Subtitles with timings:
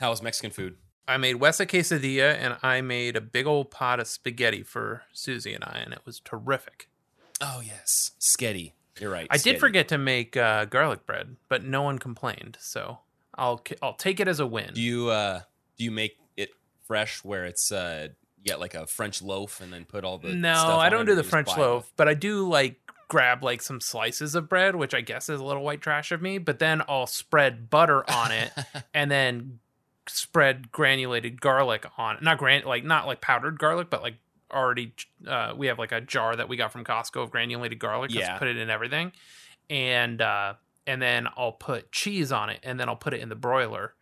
[0.00, 0.76] How was Mexican food?
[1.06, 5.02] I made Wes a quesadilla and I made a big old pot of spaghetti for
[5.12, 6.88] Susie and I, and it was terrific.
[7.40, 8.72] Oh yes, sketty.
[8.98, 9.26] You're right.
[9.30, 12.98] I did forget to make uh, garlic bread, but no one complained, so
[13.34, 14.70] I'll I'll take it as a win.
[14.74, 15.40] Do you uh
[15.76, 16.50] do you make it
[16.86, 18.08] fresh where it's uh
[18.38, 21.14] you get like a French loaf and then put all the no, I don't do
[21.14, 21.60] the French buy it?
[21.60, 25.40] loaf, but I do like grab like some slices of bread, which I guess is
[25.40, 26.38] a little white trash of me.
[26.38, 28.52] But then I'll spread butter on it,
[28.94, 29.60] and then
[30.08, 34.16] spread granulated garlic on not gran like not like powdered garlic, but like
[34.52, 34.94] already.
[35.26, 38.12] Uh, we have like a jar that we got from Costco of granulated garlic.
[38.12, 38.38] Yeah.
[38.38, 39.12] put it in everything,
[39.68, 40.54] and uh,
[40.86, 43.94] and then I'll put cheese on it, and then I'll put it in the broiler,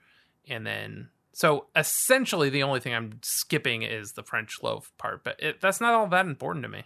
[0.49, 1.11] and then.
[1.33, 5.81] So essentially, the only thing I'm skipping is the French loaf part, but it, that's
[5.81, 6.83] not all that important to me.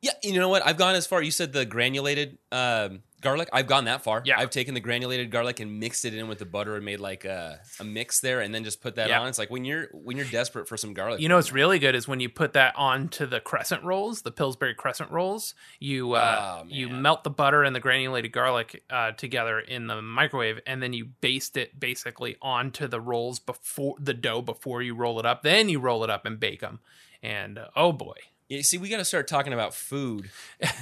[0.00, 0.66] Yeah, you know what?
[0.66, 1.22] I've gone as far.
[1.22, 3.48] You said the granulated um, garlic.
[3.52, 4.22] I've gone that far.
[4.26, 4.38] Yeah.
[4.38, 7.24] I've taken the granulated garlic and mixed it in with the butter and made like
[7.24, 9.20] a, a mix there, and then just put that Yeah.
[9.20, 9.28] on.
[9.28, 11.20] It's like when you're when you're desperate for some garlic.
[11.20, 14.32] You know what's really good is when you put that onto the crescent rolls, the
[14.32, 15.54] Pillsbury crescent rolls.
[15.80, 20.02] You uh, Oh, you melt the butter and the granulated garlic uh, together in the
[20.02, 24.94] microwave, and then you baste it basically onto the rolls before the dough before you
[24.94, 25.42] roll it up.
[25.42, 26.80] Then you roll it up and bake them.
[27.22, 28.16] And uh, oh boy,
[28.56, 30.30] You see, we got to start talking about food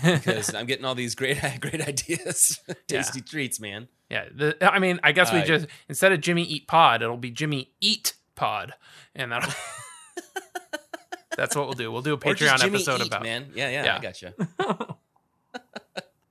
[0.02, 3.88] because I'm getting all these great great ideas, tasty treats, man.
[4.08, 4.24] yeah.
[4.34, 7.30] The, I mean, I guess we Uh, just instead of Jimmy Eat Pod, it'll be
[7.30, 8.74] Jimmy Eat Pod,
[9.14, 9.56] and that
[11.36, 11.92] that's what we'll do.
[11.92, 13.50] We'll do a Patreon Jimmy episode Eat, about man.
[13.54, 13.96] Yeah, yeah, Yeah.
[13.96, 14.96] I gotcha.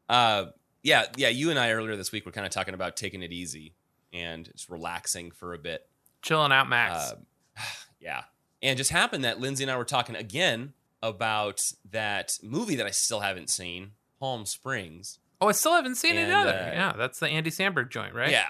[0.10, 0.46] uh,
[0.84, 1.30] yeah, yeah.
[1.30, 3.76] You and I earlier this week were kind of talking about taking it easy
[4.12, 5.88] and just relaxing for a bit.
[6.22, 7.12] chilling out, Max.
[7.12, 7.16] Uh,
[8.00, 8.24] yeah.
[8.62, 11.62] And it just happened that Lindsay and I were talking again about
[11.92, 15.20] that movie that I still haven't seen, Palm Springs.
[15.42, 16.50] Oh, I still haven't seen it either.
[16.50, 18.32] uh, yeah, that's the Andy Samberg joint, right?
[18.32, 18.50] Yeah.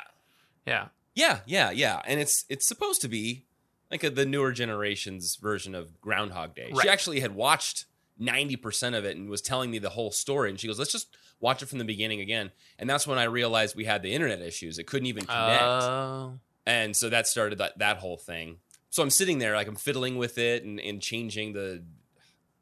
[0.66, 0.88] Yeah.
[1.16, 2.02] Yeah, yeah, yeah.
[2.06, 3.46] And it's it's supposed to be
[3.92, 6.70] like a, the newer generation's version of Groundhog Day.
[6.72, 6.84] Right.
[6.84, 7.86] She actually had watched
[8.22, 10.50] 90% of it and was telling me the whole story.
[10.50, 12.52] And she goes, let's just watch it from the beginning again.
[12.78, 14.78] And that's when I realized we had the internet issues.
[14.78, 15.64] It couldn't even connect.
[15.64, 16.40] Oh.
[16.66, 18.58] and so that started that, that whole thing.
[18.90, 21.84] So I'm sitting there, like I'm fiddling with it and, and changing the,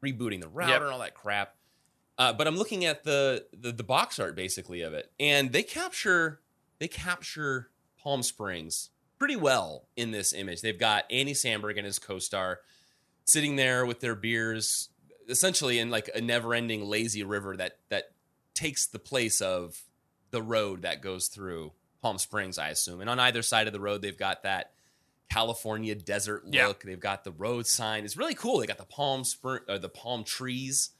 [0.04, 0.82] rebooting the router Yep.
[0.82, 1.54] and all that crap.
[2.16, 5.62] Uh, but I'm looking at the, the the box art basically of it, and they
[5.62, 6.40] capture
[6.80, 7.70] they capture
[8.02, 10.60] Palm Springs pretty well in this image.
[10.60, 12.60] They've got Andy Samberg and his co-star
[13.24, 14.88] sitting there with their beers,
[15.28, 18.10] essentially in like a never-ending lazy river that that
[18.54, 19.82] takes the place of
[20.30, 21.72] the road that goes through
[22.02, 23.00] Palm Springs, I assume.
[23.00, 24.72] And on either side of the road, they've got that
[25.30, 26.54] California desert look.
[26.54, 26.72] Yeah.
[26.84, 28.04] They've got the road sign.
[28.04, 28.58] It's really cool.
[28.60, 30.90] They got the palm spur, or the palm trees,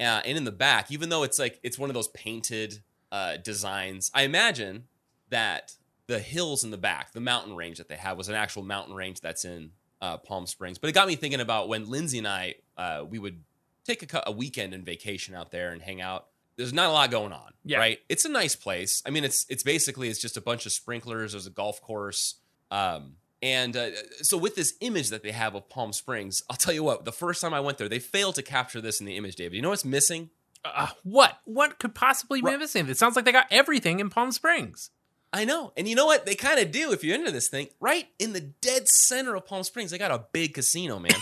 [0.00, 3.36] uh, and in the back, even though it's like it's one of those painted uh,
[3.38, 4.84] designs, I imagine
[5.30, 5.74] that
[6.06, 8.94] the hills in the back, the mountain range that they have, was an actual mountain
[8.94, 10.78] range that's in uh, Palm Springs.
[10.78, 13.42] But it got me thinking about when Lindsay and I uh, we would
[13.84, 16.26] take a, a weekend and vacation out there and hang out.
[16.56, 17.78] There's not a lot going on, Yeah.
[17.78, 17.98] right?
[18.08, 19.02] It's a nice place.
[19.06, 21.32] I mean, it's it's basically it's just a bunch of sprinklers.
[21.32, 22.34] There's a golf course.
[22.70, 23.90] Um, and uh,
[24.22, 27.12] so with this image that they have of Palm Springs, I'll tell you what, the
[27.12, 29.54] first time I went there, they failed to capture this in the image, David.
[29.54, 30.30] You know what's missing?
[30.64, 31.38] Uh, what?
[31.44, 32.88] What could possibly be missing?
[32.88, 34.90] It sounds like they got everything in Palm Springs.
[35.32, 35.72] I know.
[35.76, 36.26] And you know what?
[36.26, 37.68] They kind of do if you're into this thing.
[37.80, 41.12] Right in the dead center of Palm Springs, they got a big casino, man.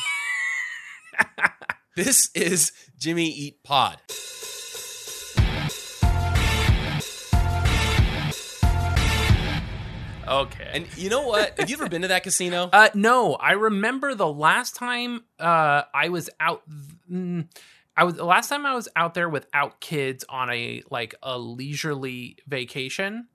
[1.97, 3.98] this is Jimmy Eat Pod.
[10.27, 10.71] Okay.
[10.73, 11.59] And you know what?
[11.59, 12.71] Have you ever been to that casino?
[12.77, 16.63] Uh, no, I remember the last time uh, I was out.
[17.11, 17.49] Mm,
[17.97, 21.39] I was the last time I was out there without kids on a like a
[21.39, 23.29] leisurely vacation.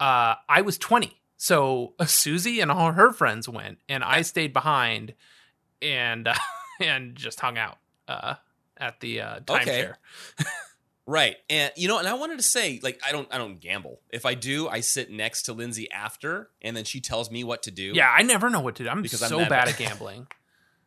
[0.00, 5.14] Uh, I was twenty, so Susie and all her friends went, and I stayed behind,
[5.80, 6.34] and uh,
[6.80, 7.78] and just hung out
[8.08, 8.34] uh,
[8.76, 9.90] at the uh, Okay.
[11.10, 11.36] Right.
[11.48, 14.00] And you know, and I wanted to say, like, I don't I don't gamble.
[14.12, 17.64] If I do, I sit next to Lindsay after, and then she tells me what
[17.64, 17.92] to do.
[17.94, 18.88] Yeah, I never know what to do.
[18.88, 19.68] I'm Because I'm so bad bad.
[19.68, 20.26] at gambling.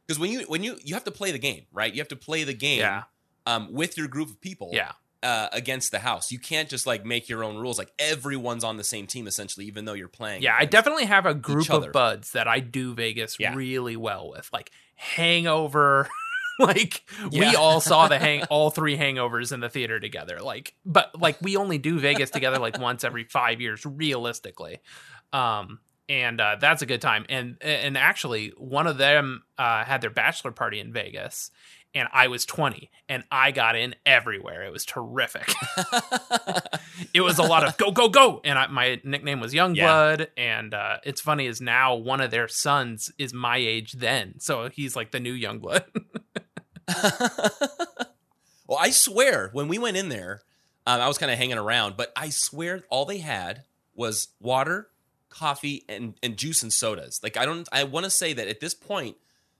[0.07, 1.93] Because when you when you you have to play the game, right?
[1.93, 3.03] You have to play the game Yeah.
[3.45, 4.69] um with your group of people.
[4.73, 4.91] Yeah.
[5.23, 6.29] uh, against the house.
[6.33, 7.77] You can't just like make your own rules.
[7.77, 10.41] Like everyone's on the same team essentially, even though you're playing.
[10.41, 13.55] Yeah, I definitely have a group of buds that I do Vegas Yeah.
[13.55, 14.49] really well with.
[14.51, 16.09] Like Hangover.
[16.59, 20.39] like we all saw the hang all three hangovers in the theater together.
[20.39, 24.79] Like but like we only do Vegas together like once every 5 years realistically.
[25.31, 25.79] Um
[26.09, 27.25] and uh, that's a good time.
[27.29, 31.49] And and actually one of them uh, had their bachelor party in Vegas
[31.95, 34.63] and I was 20 and I got in everywhere.
[34.63, 35.53] It was terrific.
[37.13, 40.27] it was a lot of go go go and I, my nickname was Young Youngblood
[40.37, 44.39] and uh, it's funny is now one of their sons is my age then.
[44.39, 45.85] So he's like the new Youngblood.
[48.67, 50.41] well, I swear when we went in there,
[50.85, 53.63] um, I was kind of hanging around, but I swear all they had
[53.95, 54.89] was water,
[55.29, 57.21] coffee, and and juice and sodas.
[57.23, 59.17] Like I don't, I want to say that at this point,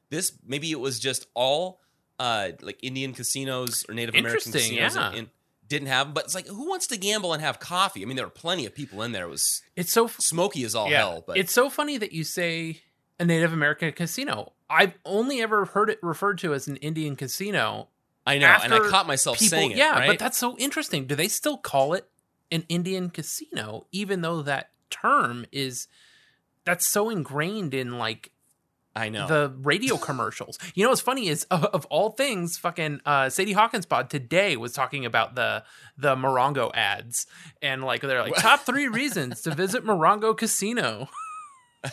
[0.10, 1.80] this maybe it was just all
[2.20, 5.08] uh like Indian casinos or Native American casinos yeah.
[5.08, 5.30] and, and
[5.68, 6.14] didn't have them.
[6.14, 8.04] But it's like who wants to gamble and have coffee?
[8.04, 9.26] I mean, there were plenty of people in there.
[9.26, 10.98] It was it's so f- smoky as all yeah.
[10.98, 11.24] hell.
[11.26, 12.82] But it's so funny that you say
[13.20, 14.54] a Native American casino.
[14.74, 17.90] I've only ever heard it referred to as an Indian casino.
[18.26, 19.78] I know, and I caught myself People, saying it.
[19.78, 20.08] yeah, right?
[20.08, 21.06] but that's so interesting.
[21.06, 22.10] Do they still call it
[22.52, 25.88] an Indian casino, even though that term is
[26.66, 28.32] that's so ingrained in like
[28.96, 29.28] I know.
[29.28, 30.58] the radio commercials.
[30.76, 34.56] You know what's funny is of, of all things, fucking uh, Sadie Hawkins pod today
[34.56, 35.64] was talking about the
[35.98, 37.28] the Morongo ads
[37.62, 41.10] and like they're like top three reasons to visit Morongo Casino.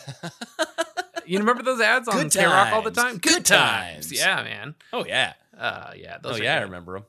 [1.25, 3.17] you remember those ads on Good Rock all the time?
[3.17, 4.11] Good times.
[4.11, 4.75] Yeah, man.
[4.93, 6.17] oh yeah, Uh, yeah.
[6.21, 7.05] Those oh yeah, I remember them.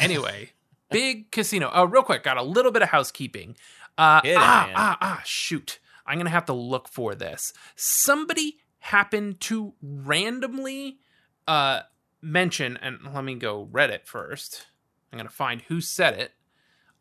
[0.00, 0.50] anyway,
[0.90, 1.70] big casino.
[1.72, 3.56] Oh, real quick, got a little bit of housekeeping.
[3.98, 5.78] Uh, Hit ah, ah, ah, shoot.
[6.06, 7.52] I'm going to have to look for this.
[7.76, 10.98] Somebody happened to randomly
[11.46, 11.80] uh,
[12.22, 14.66] mention, and let me go Reddit first.
[15.12, 16.32] I'm going to find who said it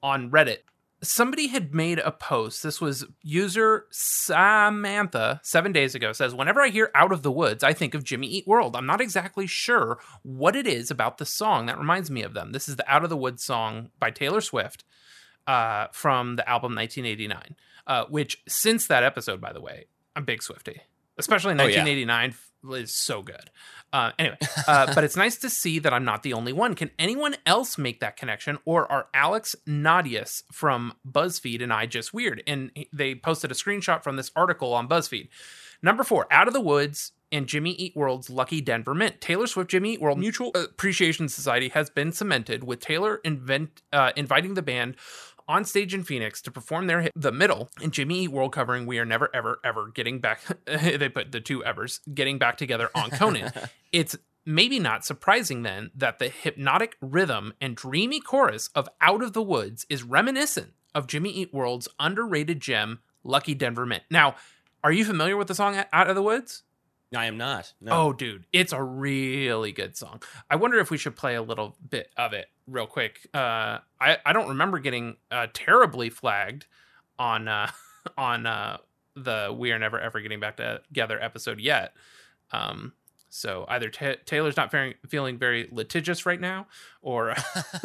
[0.03, 0.59] on Reddit.
[1.01, 2.61] Somebody had made a post.
[2.61, 6.11] This was user Samantha seven days ago.
[6.11, 8.75] Says, Whenever I hear Out of the Woods, I think of Jimmy Eat World.
[8.75, 12.51] I'm not exactly sure what it is about the song that reminds me of them.
[12.51, 14.83] This is the Out of the Woods song by Taylor Swift
[15.47, 17.55] uh, from the album 1989,
[17.87, 19.85] uh, which since that episode, by the way,
[20.15, 20.81] I'm big Swifty,
[21.17, 21.77] especially Oh, yeah.
[22.63, 23.49] 1989 f- is so good.
[23.91, 26.75] Uh, anyway, uh, but it's nice to see that I'm not the only one.
[26.75, 32.13] Can anyone else make that connection, or are Alex Nadius from BuzzFeed and I just
[32.13, 32.43] weird?
[32.45, 35.29] And they posted a screenshot from this article on BuzzFeed.
[35.81, 39.21] Number four, Out of the Woods and Jimmy Eat World's Lucky Denver Mint.
[39.21, 44.11] Taylor Swift Jimmy Eat World Mutual Appreciation Society has been cemented with Taylor invent, uh,
[44.15, 44.95] inviting the band
[45.49, 48.85] on stage in Phoenix to perform their hit The Middle and Jimmy Eat World covering
[48.85, 52.89] We Are Never Ever Ever Getting Back they put the two evers getting back together
[52.93, 53.51] on Conan.
[53.91, 54.15] it's
[54.45, 59.41] maybe not surprising then that the hypnotic rhythm and dreamy chorus of Out of the
[59.41, 64.03] Woods is reminiscent of Jimmy Eat World's underrated gem Lucky Denver Mint.
[64.09, 64.35] Now,
[64.83, 66.63] are you familiar with the song Out of the Woods?
[67.15, 67.73] I am not.
[67.81, 67.91] No.
[67.91, 70.21] Oh, dude, it's a really good song.
[70.49, 73.27] I wonder if we should play a little bit of it real quick.
[73.33, 76.67] Uh, I I don't remember getting uh, terribly flagged
[77.17, 77.71] on uh,
[78.17, 78.77] on uh,
[79.15, 81.93] the "We Are Never Ever Getting Back Together" episode yet.
[82.51, 82.93] Um,
[83.29, 84.73] so either Ta Taylor's not
[85.07, 86.67] feeling very litigious right now,
[87.01, 87.35] or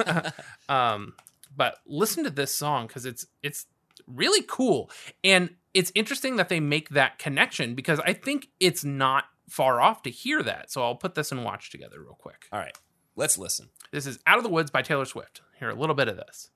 [0.68, 1.14] um,
[1.56, 3.66] but listen to this song because it's it's
[4.06, 4.90] really cool
[5.22, 10.02] and it's interesting that they make that connection because I think it's not far off
[10.02, 10.70] to hear that.
[10.70, 12.46] So I'll put this and watch together real quick.
[12.52, 12.76] All right,
[13.16, 13.70] let's listen.
[13.90, 15.42] This is Out of the Woods by Taylor Swift.
[15.58, 16.50] Hear a little bit of this.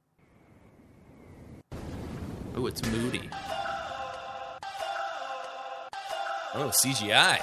[2.55, 3.29] Oh, it's moody.
[6.55, 7.41] Oh, CGI.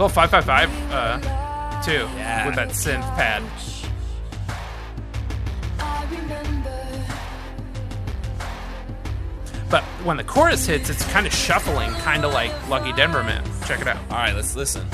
[0.00, 2.46] Well, 555 uh, too, Yeah.
[2.46, 3.42] with that synth pad.
[9.68, 13.44] But when the chorus hits, it's kind of shuffling, kind of like Lucky Denver Man.
[13.66, 13.98] Check it out.
[14.10, 14.86] All right, let's listen.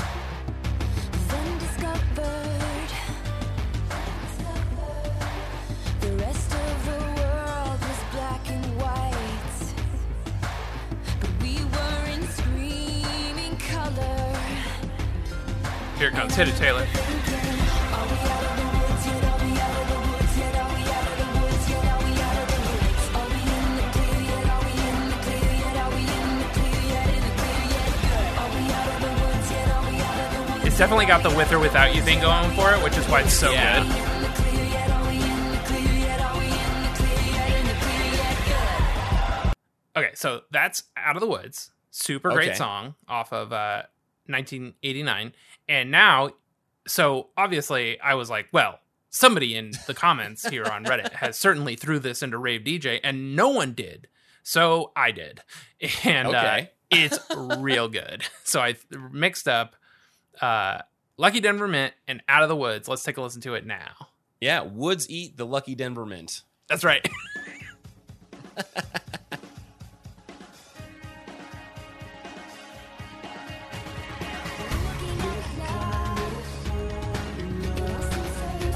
[16.37, 16.85] Hit it, Taylor.
[30.63, 33.21] It's definitely got the with or without you thing going for it, which is why
[33.21, 33.83] it's so Yeah.
[33.83, 34.03] good.
[39.95, 41.71] Okay, so that's Out of the Woods.
[41.89, 42.57] Super great Okay.
[42.57, 43.83] song off of uh,
[44.27, 45.33] 1989.
[45.69, 46.31] And now,
[46.87, 51.75] so obviously, I was like, well, somebody in the comments here on Reddit has certainly
[51.75, 54.07] threw this into Rave DJ, and no one did.
[54.43, 55.41] So I did.
[56.03, 58.23] And uh, it's real good.
[58.43, 59.75] So I th- mixed up
[60.41, 60.79] uh,
[61.17, 62.87] Lucky Denver Mint and Out of the Woods.
[62.87, 64.07] Let's take a listen to it now.
[64.39, 66.43] Yeah, Woods eat the lucky Denver mint.
[66.69, 67.05] That's right.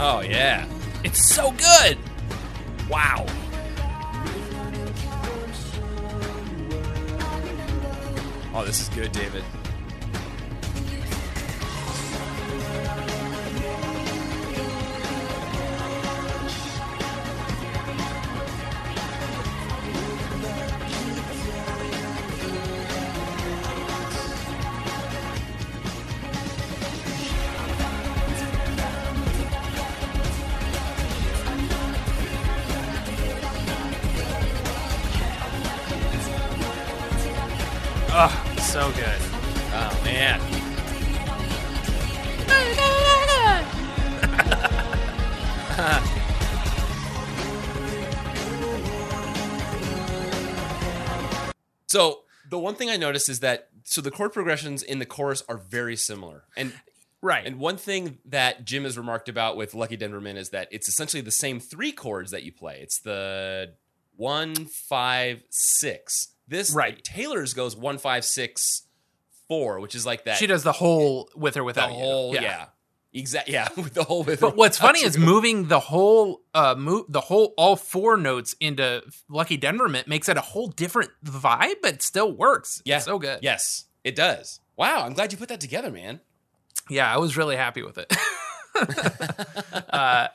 [0.03, 0.65] Oh yeah.
[1.03, 1.96] it's so good.
[2.89, 3.24] Wow.
[8.55, 9.43] Oh, this is good, David.
[52.51, 55.58] The one thing I noticed is that so the chord progressions in the chorus are
[55.58, 56.72] very similar, and
[57.24, 57.46] Right.
[57.46, 60.88] and one thing that Jim has remarked about with Lucky Denver Mint is that it's
[60.88, 62.79] essentially the same three chords that you play.
[62.81, 63.74] It's the
[64.15, 66.29] one, five, six.
[66.48, 67.03] This Right.
[67.03, 68.84] Taylor's goes one, five, six,
[69.48, 70.38] four, which is like that.
[70.38, 71.96] she does the whole with or the without you.
[71.98, 72.67] whole, yeah,
[73.13, 74.24] exactly, yeah, with the whole.
[74.24, 78.56] With But what's funny is moving the whole uh move the whole all four notes
[78.60, 82.82] into Lucky Denver Mint makes it a whole different vibe, but still works.
[82.86, 82.98] Yeah.
[82.98, 83.39] It's so good.
[83.41, 84.60] Yes, it does.
[84.77, 86.22] Wow, I'm glad you put that together, man.
[86.89, 88.12] Yeah, I was really happy with it.
[89.94, 90.27] uh,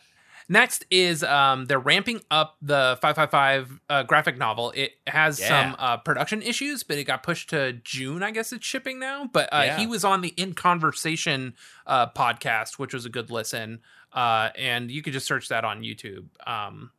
[0.48, 4.72] next is um, they're ramping up the 555 uh, graphic novel.
[4.74, 5.48] It has Yeah.
[5.48, 8.22] some uh, production issues, but it got pushed to June.
[8.22, 9.28] I guess it's shipping now.
[9.32, 9.78] But uh, Yeah.
[9.78, 11.54] he was on the In Conversation
[11.86, 13.80] uh, podcast, which was a good listen.
[14.12, 16.26] Uh, and you could just search that on YouTube.
[16.46, 16.90] Um,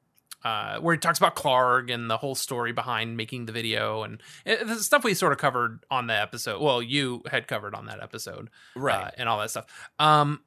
[0.43, 4.21] uh, where he talks about Clark and the whole story behind making the video and
[4.45, 6.61] it, the stuff we sort of covered on the episode.
[6.61, 8.49] Well, you had covered on that episode
[8.79, 9.65] uh, and all that stuff.
[9.99, 10.41] Um,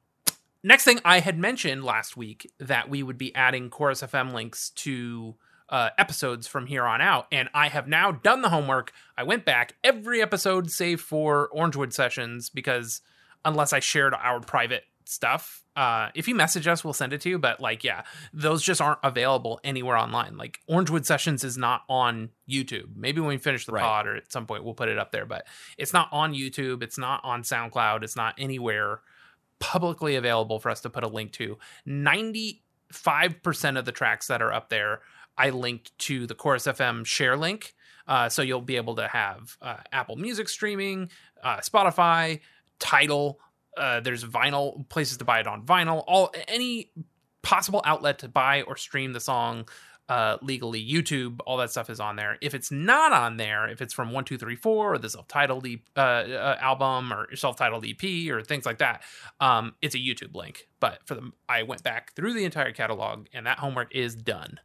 [0.63, 4.69] next thing I had mentioned last week that we would be adding Chorus FM links
[4.71, 5.35] to
[5.69, 8.91] uh, episodes from here on out, and I have now done the homework.
[9.17, 13.01] I went back every episode save for Orangewood sessions because
[13.45, 17.29] unless I shared our private stuff, uh, if you message us, we'll send it to
[17.29, 17.39] you.
[17.39, 18.03] But like, yeah,
[18.33, 20.35] those just aren't available anywhere online.
[20.37, 22.95] Like Orangewood sessions is not on YouTube.
[22.95, 23.81] Maybe when we finish the Right.
[23.83, 26.83] pod or at some point we'll put it up there, but it's not on YouTube.
[26.83, 28.03] It's not on SoundCloud.
[28.03, 28.99] It's not anywhere
[29.61, 31.57] publicly available for us to put a link to.
[31.87, 32.59] 95%
[33.79, 34.99] of the tracks that are up there,
[35.37, 37.73] I linked to the Chorus FM share link.
[38.07, 41.09] Uh, so you'll be able to have uh, Apple Music streaming,
[41.41, 42.41] uh, Spotify,
[42.79, 43.39] Tidal.
[43.77, 46.03] Uh, there's vinyl places to buy it on vinyl.
[46.07, 46.91] All any
[47.41, 49.67] possible outlet to buy or stream the song
[50.11, 50.83] uh, legally.
[50.85, 52.37] YouTube, all that stuff is on there.
[52.41, 55.65] If it's not on there, if it's from one two three four or the self-titled
[55.65, 59.03] E- uh, uh, album or self-titled EP or things like that,
[59.39, 60.67] um, it's a YouTube link.
[60.79, 64.59] But for the, I went back through the entire catalog, and that homework is done.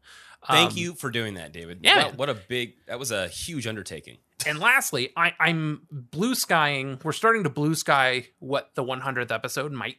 [0.49, 1.81] Thank Um, you for doing that, David.
[1.83, 4.19] yeah, What, what a big that was a huge undertaking.
[4.47, 6.99] And lastly, I, I'm blue skying.
[7.03, 9.97] We're starting to blue sky what the 100th episode might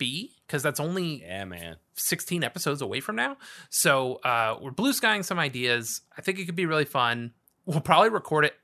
[0.00, 1.76] be because that's only Yeah, man.
[1.94, 3.36] 16 episodes away from now.
[3.68, 6.00] So uh, we're blue skying some ideas.
[6.16, 7.32] I think it could be really fun.
[7.66, 8.54] We'll probably record it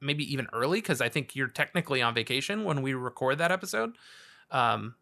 [0.00, 3.96] maybe even early because I think you're technically on vacation when we record that episode.
[4.50, 4.94] Um,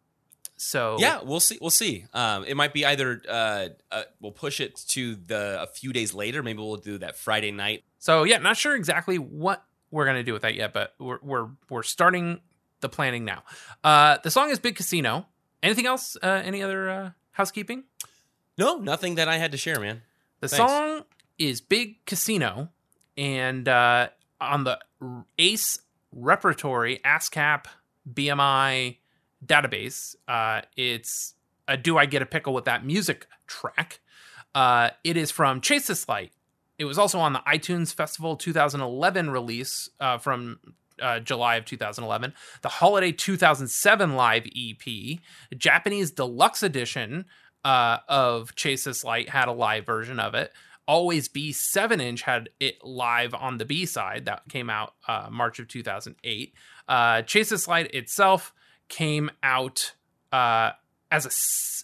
[0.57, 1.57] so Yeah, we'll see.
[1.59, 2.05] We'll see.
[2.13, 6.13] Um, it might be either uh, uh, we'll push it to the a few days
[6.13, 6.41] later.
[6.41, 7.83] Maybe we'll do that Friday night.
[7.99, 11.47] So yeah, not sure exactly what we're gonna do with that yet, but we're we're
[11.69, 12.39] we're starting
[12.81, 13.43] the planning now.
[13.83, 15.27] Uh, the song is Big Casino.
[15.63, 16.17] Anything else?
[16.21, 17.83] Uh, any other uh, housekeeping?
[18.57, 20.01] No, nothing that I had to share, man.
[20.39, 20.71] The Thanks.
[20.71, 21.03] song
[21.37, 22.69] is Big Casino,
[23.17, 24.79] and uh, on the
[25.37, 25.79] ACE
[26.11, 27.65] repertory ASCAP
[28.11, 28.97] BMI
[29.45, 31.35] database, uh, it's
[31.67, 33.99] a "Do I Get a Pickle with That Music" track.
[34.53, 36.31] Uh, it is from Chase This Light.
[36.77, 40.59] It was also on the iTunes Festival 2011 release uh, from
[41.01, 45.19] uh, July of 2011, the Holiday 2007 live EP,
[45.57, 47.25] Japanese deluxe edition
[47.63, 50.51] uh, of Chase This Light had a live version of it.
[50.87, 55.27] Always Be 7 inch had it live on the B side that came out uh,
[55.31, 56.53] March of 2008.
[56.87, 58.53] Uh, Chase This Light itself
[58.87, 59.93] came out
[60.31, 60.71] uh,
[61.09, 61.25] as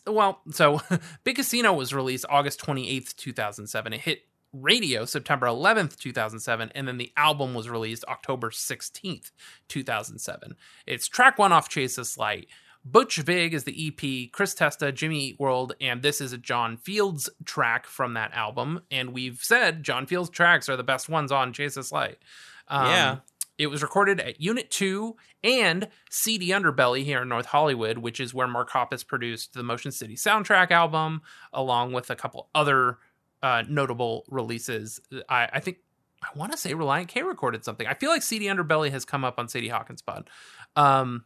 [0.06, 0.82] a well, so
[1.24, 3.94] Big Casino was released August 28th, 2007.
[3.94, 4.22] It hit
[4.62, 9.32] radio September 11th, 2007, and then the album was released October 16th,
[9.68, 10.56] 2007.
[10.86, 12.48] It's track one off Chase This Light.
[12.86, 16.78] Butch Vig is the EP, Chris Testa, Jimmy Eat World, and this is a John
[16.78, 18.82] Fields track from that album.
[18.90, 22.20] And we've said John Fields tracks are the best ones on Chase This Light.
[22.68, 23.18] Um, Yeah.
[23.58, 28.32] It was recorded at Unit 2 and CD Underbelly here in North Hollywood, which is
[28.32, 33.00] where Mark Hoppus produced the Motion City soundtrack album, along with a couple other
[33.48, 35.00] uh, notable releases.
[35.30, 35.78] I, I think,
[36.22, 37.88] I want to say Relient K recorded something.
[37.88, 40.30] I feel like CD Underbelly has come up on Sadie Hawkins Pod.
[40.76, 41.24] Um,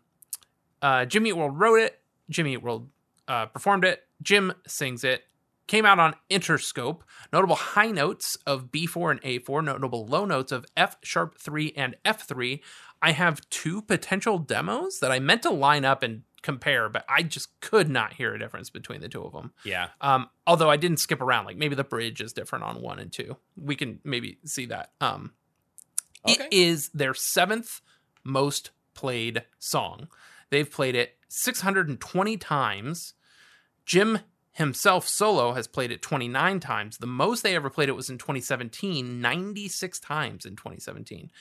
[0.83, 1.99] uh, Jimmy Eat World wrote it.
[2.29, 2.89] Jimmy Eat World
[3.27, 4.03] uh, performed it.
[4.21, 5.23] Jim sings it.
[5.65, 6.99] Came out on Interscope.
[7.33, 9.63] Notable high notes of B4 and A4.
[9.63, 12.59] Notable low notes of F sharp 3 and F3.
[13.01, 17.23] I have two potential demos that I meant to line up and compare, but I
[17.23, 19.53] just could not hear a difference between the two of them.
[19.63, 19.89] Yeah.
[19.99, 23.11] Um, although I didn't skip around, like maybe the bridge is different on one and
[23.11, 23.37] two.
[23.55, 24.91] We can maybe see that.
[24.99, 25.33] Um,
[26.27, 26.45] Okay.
[26.45, 27.81] It is their seventh
[28.23, 30.07] most played song.
[30.49, 33.13] They've played it 620 times.
[33.85, 34.19] Jim
[34.51, 36.97] himself solo has played it 29 times.
[36.97, 41.31] The most they ever played it was in 2017, 96 times in 2017.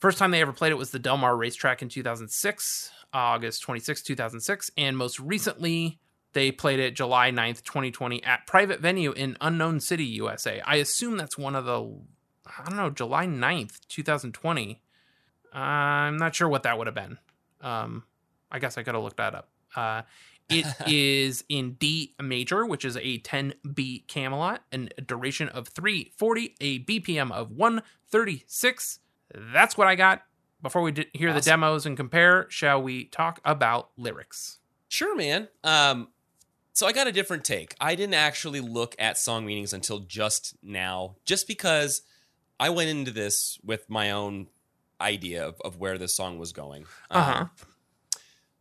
[0.00, 4.02] First time they ever played it was the Del Mar racetrack in 2006, August 26,
[4.02, 4.70] 2006.
[4.76, 6.00] And most recently,
[6.32, 10.60] they played it July 9th, 2020 at private venue in Unknown City, USA.
[10.60, 11.82] I assume that's one of the,
[12.46, 14.80] I don't know, July 9th, 2020.
[15.52, 17.18] I'm not sure what that would have been.
[17.60, 18.04] Um,
[18.50, 19.48] I guess I could have looked that up.
[19.76, 20.02] Uh,
[20.48, 26.54] it is in D major, which is a 10B Camelot, and a duration of 340,
[26.60, 29.00] a BPM of 136.
[29.34, 30.22] That's what I got.
[30.62, 34.58] Before we d- hear the demos and compare, shall we talk about lyrics?
[34.88, 35.48] Sure, man.
[35.64, 36.08] Um,
[36.72, 37.74] so I got a different take.
[37.80, 42.02] I didn't actually look at song meanings until just now, just because
[42.60, 44.46] I went into this with my own
[45.00, 46.82] idea of, of where this song was going.
[47.10, 47.44] Um, Uh-huh.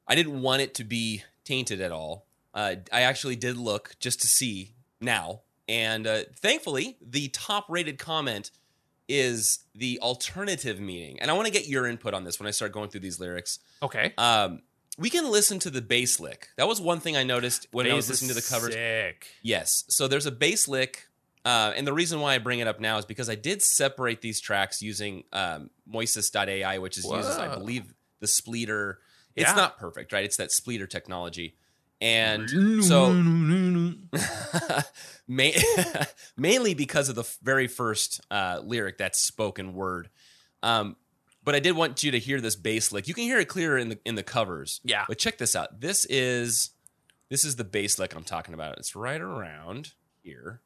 [0.08, 2.26] I didn't want it to be tainted at all.
[2.54, 8.52] Uh, I actually did look just to see now, and uh, thankfully, the top-rated comment
[9.12, 11.20] is the alternative meaning.
[11.20, 13.20] And I want to get your input on this when I start going through these
[13.20, 13.60] lyrics.
[13.84, 14.14] Okay.
[14.18, 14.62] Um,
[14.98, 16.50] we can listen to the bass lick.
[16.58, 18.74] That was one thing I noticed when I was listening to the covers.
[18.74, 19.28] Sick.
[19.42, 19.84] Yes.
[19.90, 21.08] So there's a bass lick.
[21.44, 24.22] Uh, and the reason why I bring it up now is because I did separate
[24.22, 28.98] these tracks using um, Moises.ai, which is uses, I believe, the Spleeter.
[29.36, 29.56] It's Yeah.
[29.56, 30.24] not perfect, right?
[30.24, 31.56] It's that Spleeter technology.
[32.02, 32.50] And
[32.84, 33.14] so
[36.38, 40.10] mainly because of the very first uh, lyric, that's spoken word.
[40.64, 40.96] Um,
[41.44, 43.08] but I did want you to hear this bass lick.
[43.08, 44.82] You can hear it clearer in the in the covers.
[44.84, 45.06] Yeah.
[45.08, 45.82] But check this out.
[45.82, 46.72] This is
[47.30, 48.78] this is the bass lick I'm talking about.
[48.78, 50.62] It's right around here.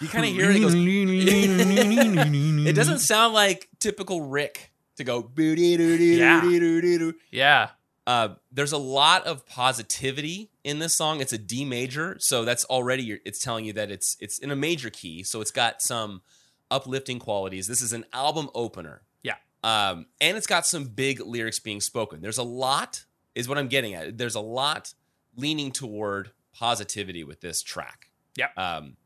[0.00, 0.56] You kind of hear it.
[0.56, 0.74] It goes.
[0.74, 5.22] it doesn't sound like typical Rick to go.
[5.22, 7.14] boo-dee-doo-dee-doo-dee-doo-doo.
[7.30, 7.70] Yeah.
[8.06, 11.20] Uh, there's a lot of positivity in this song.
[11.20, 14.56] It's a D major, so that's already it's telling you that it's it's in a
[14.56, 16.22] major key, so it's got some
[16.70, 17.66] uplifting qualities.
[17.66, 19.02] This is an album opener.
[19.22, 19.34] Yeah.
[19.62, 22.22] Um, and it's got some big lyrics being spoken.
[22.22, 24.16] There's a lot, is what I'm getting at.
[24.16, 24.94] There's a lot
[25.36, 28.08] leaning toward positivity with this track.
[28.36, 28.56] Yep.
[28.56, 28.96] Um,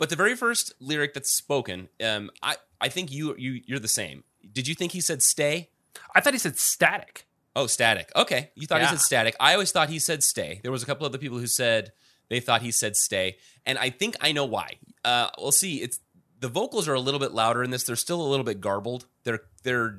[0.00, 3.86] but the very first lyric that's spoken, um, I I think you you you're the
[3.86, 4.24] same.
[4.52, 5.70] Did you think he said stay?
[6.14, 7.26] I thought he said static.
[7.54, 8.10] Oh, static.
[8.16, 8.50] Okay.
[8.56, 8.90] You thought Yeah.
[8.90, 9.36] he said static.
[9.38, 10.60] I always thought he said stay.
[10.62, 11.92] There was a couple other people who said
[12.28, 13.36] they thought he said stay.
[13.66, 14.78] And I think I know why.
[15.04, 15.82] Uh, we'll see.
[15.82, 16.00] It's
[16.38, 17.84] the vocals are a little bit louder in this.
[17.84, 19.06] They're still a little bit garbled.
[19.24, 19.98] They're they're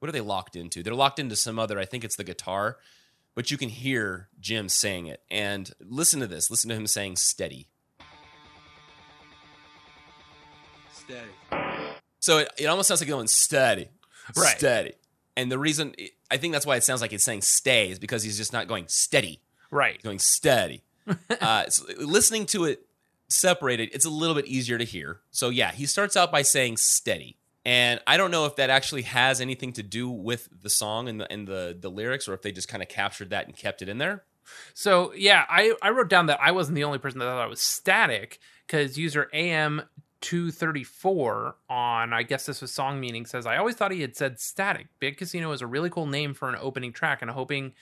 [0.00, 0.82] what are they locked into?
[0.82, 2.76] They're locked into some other, I think it's the guitar,
[3.34, 5.22] but you can hear Jim saying it.
[5.30, 6.50] And listen to this.
[6.50, 7.68] Listen to him saying steady.
[11.04, 11.30] Steady.
[12.20, 13.88] So it, it almost sounds like going steady,
[14.36, 14.56] Right.
[14.56, 14.92] steady.
[15.36, 15.94] And the reason
[16.30, 18.68] I think that's why it sounds like it's saying stay is because he's just not
[18.68, 19.40] going steady.
[19.70, 20.00] Right.
[20.02, 20.84] going steady.
[21.40, 22.86] uh, so listening to it
[23.28, 25.20] separated, it's a little bit easier to hear.
[25.30, 27.36] So yeah, he starts out by saying steady,
[27.66, 31.20] and I don't know if that actually has anything to do with the song and
[31.20, 33.82] the and the the lyrics, or if they just kind of captured that and kept
[33.82, 34.24] it in there.
[34.72, 37.46] So yeah, I, I wrote down that I wasn't the only person that thought I
[37.46, 39.82] was static because user AM
[40.24, 44.00] two thirty four on I guess this was song meaning says I always thought he
[44.00, 44.86] had said static.
[44.98, 47.74] Big Casino is a really cool name for an opening track, and hoping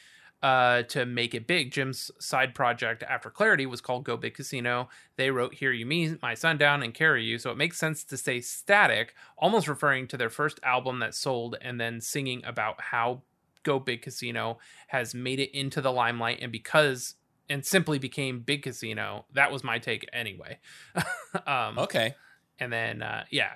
[0.42, 1.70] uh, to make it big.
[1.70, 4.88] Jim's side project after Clarity was called Go Big Casino.
[5.14, 7.38] They wrote Here You Me, My Sundown, and Carry You.
[7.38, 11.54] So it makes sense to say static, almost referring to their first album that sold,
[11.62, 13.22] and then singing about how
[13.62, 16.40] Go Big Casino has made it into the limelight.
[16.42, 17.14] And because
[17.48, 19.26] and simply became Big Casino.
[19.34, 20.58] That was my take anyway.
[21.46, 22.14] um, Okay.
[22.62, 23.50] And then uh, yeah.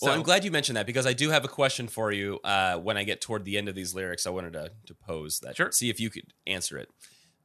[0.00, 2.38] Well, So- I'm glad you mentioned that because I do have a question for you
[2.44, 4.26] uh, when I get toward the end of these lyrics.
[4.26, 5.56] I wanted to, to pose that.
[5.56, 5.70] Sure.
[5.72, 6.88] See if you could answer it.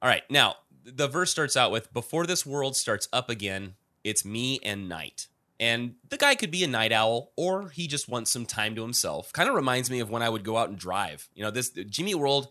[0.01, 0.23] All right.
[0.29, 4.87] Now, the verse starts out with Before this world starts up again, it's me and
[4.87, 5.27] night.
[5.59, 8.81] And the guy could be a night owl or he just wants some time to
[8.81, 9.31] himself.
[9.31, 11.29] Kind of reminds me of when I would go out and drive.
[11.33, 12.49] You know, this Jimmy World,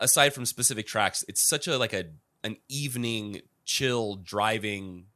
[0.00, 2.04] aside from specific tracks, it's such a like a
[2.44, 5.06] an evening chill driving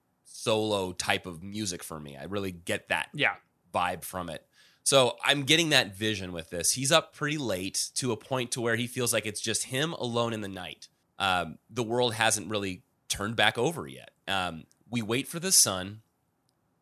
[0.45, 2.17] solo type of music for me.
[2.17, 3.35] I really get that yeah.
[3.75, 4.47] vibe from it.
[4.83, 6.73] So I'm getting that vision with this.
[6.73, 9.95] He's up pretty late to a point to where he feels like it's just him
[9.95, 10.89] alone in the night.
[11.19, 14.11] Um, the world hasn't really turned back over yet.
[14.29, 16.03] Um, we wait for the sun.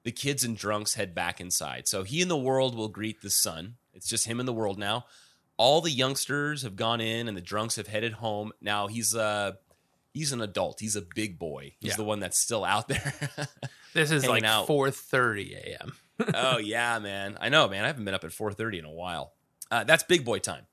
[0.03, 1.87] The kids and drunks head back inside.
[1.87, 3.77] So he and the world will greet the sun.
[3.95, 5.05] It's just him and the world now.
[5.57, 8.51] All the youngsters have gone in and the drunks have headed home.
[8.61, 9.53] Now he's uh
[10.13, 10.81] he's an adult.
[10.81, 11.75] He's a big boy.
[11.81, 11.97] He's Yeah.
[11.97, 13.13] the one that's still out there.
[13.95, 14.69] This is like out.
[14.69, 15.93] 4:30 a.m.
[16.35, 17.37] oh yeah, man.
[17.39, 17.85] I know, man.
[17.85, 19.35] I haven't been up at 4:30 in a while.
[19.71, 20.65] Uh, that's big boy time.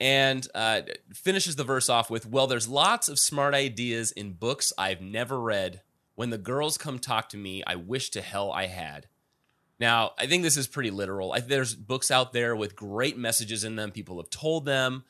[0.00, 0.80] And uh,
[1.12, 5.38] finishes the verse off with, "Well, there's lots of smart ideas in books I've never
[5.38, 5.82] read.
[6.14, 9.08] When the girls come talk to me, I wish to hell I had."
[9.78, 11.32] Now, I think this is pretty literal.
[11.34, 13.90] I, there's books out there with great messages in them.
[13.90, 15.04] People have told them,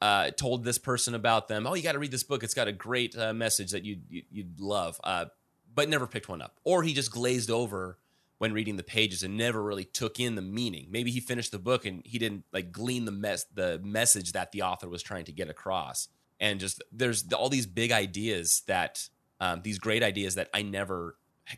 [0.00, 1.66] uh, told this person about them.
[1.66, 2.42] Oh, you got to read this book.
[2.42, 5.26] It's got a great uh, message that you, you you'd love, uh,
[5.74, 6.58] but never picked one up.
[6.64, 7.98] Or he just glazed over
[8.38, 10.88] when reading the pages and never really took in the meaning.
[10.90, 14.52] Maybe he finished the book and he didn't like glean the mess the message that
[14.52, 16.08] the author was trying to get across.
[16.38, 19.08] And just there's all these big ideas that
[19.40, 21.16] um, these great ideas that I never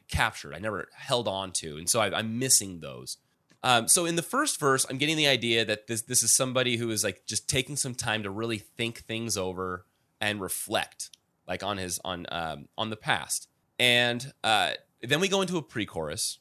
[0.09, 3.17] captured, I never held on to, and so I, I'm missing those.
[3.63, 6.77] Um, so in the first verse, I'm getting the idea that this this is somebody
[6.77, 9.85] who is like just taking some time to really think things over
[10.21, 11.11] and reflect,
[11.47, 13.49] like on his on um, on the past.
[13.79, 16.39] And uh, then we go into a pre-chorus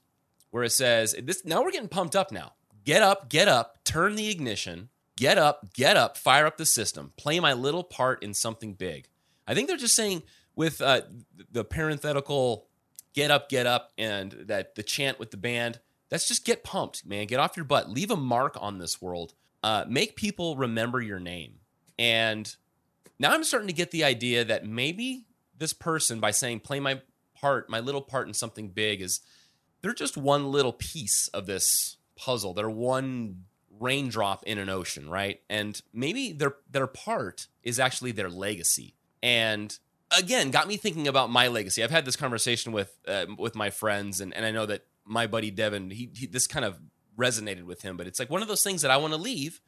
[0.52, 2.54] where it says, "This now we're getting pumped up now.
[2.84, 7.14] Get up, get up, turn the ignition, get up, get up, fire up the system,
[7.18, 9.10] play my little part in something big."
[9.48, 10.24] I think they're just saying
[10.56, 11.02] with uh,
[11.52, 12.68] the parenthetical
[13.14, 15.80] "get up, get up," and that the chant with the band.
[16.10, 17.28] That's just get pumped, man.
[17.28, 17.90] Get off your butt.
[17.90, 19.34] Leave a mark on this world.
[19.64, 21.60] Uh, make people remember your name.
[22.00, 22.56] And
[23.20, 25.26] now I'm starting to get the idea that maybe
[25.58, 27.02] this person, by saying play my
[27.36, 29.20] part, my little part in something big, is
[29.82, 32.54] they're just one little piece of this puzzle.
[32.54, 33.44] They're one
[33.80, 35.42] raindrop in an ocean, right?
[35.50, 38.96] And maybe their their part is actually their legacy.
[39.22, 39.78] And
[40.18, 41.84] again, got me thinking about my legacy.
[41.84, 45.28] I've had this conversation with uh, with my friends, and, and I know that my
[45.28, 46.80] buddy Devin, he, he this kind of
[47.18, 47.98] resonated with him.
[47.98, 49.62] But it's like one of those things that I want to leave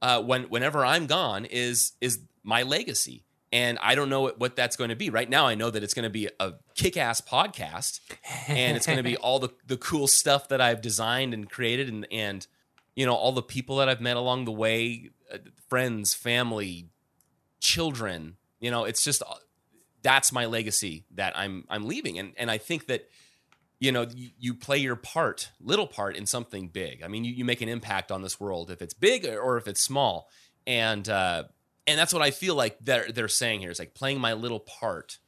[0.00, 3.24] uh, when whenever I'm gone is is my legacy.
[3.54, 5.10] And I don't know what, that's going to be.
[5.10, 8.00] Right now, I know that it's going to be a kick-ass podcast,
[8.48, 11.90] and it's going to be all the, the cool stuff that I've designed and created,
[11.90, 12.46] and and
[12.96, 16.88] you know all the people that I've met along the way, uh, friends, family,
[17.60, 18.36] children.
[18.58, 19.34] You know, it's just uh,
[20.02, 23.10] that's my legacy that I'm I'm leaving, and and I think that
[23.82, 27.02] you know you, you play your part, little part in something big.
[27.02, 29.66] I mean, you, you make an impact on this world if it's big or if
[29.66, 30.30] it's small,
[30.68, 31.44] and uh,
[31.88, 33.70] and that's what I feel like they're they're saying here.
[33.70, 35.18] It's like playing my little part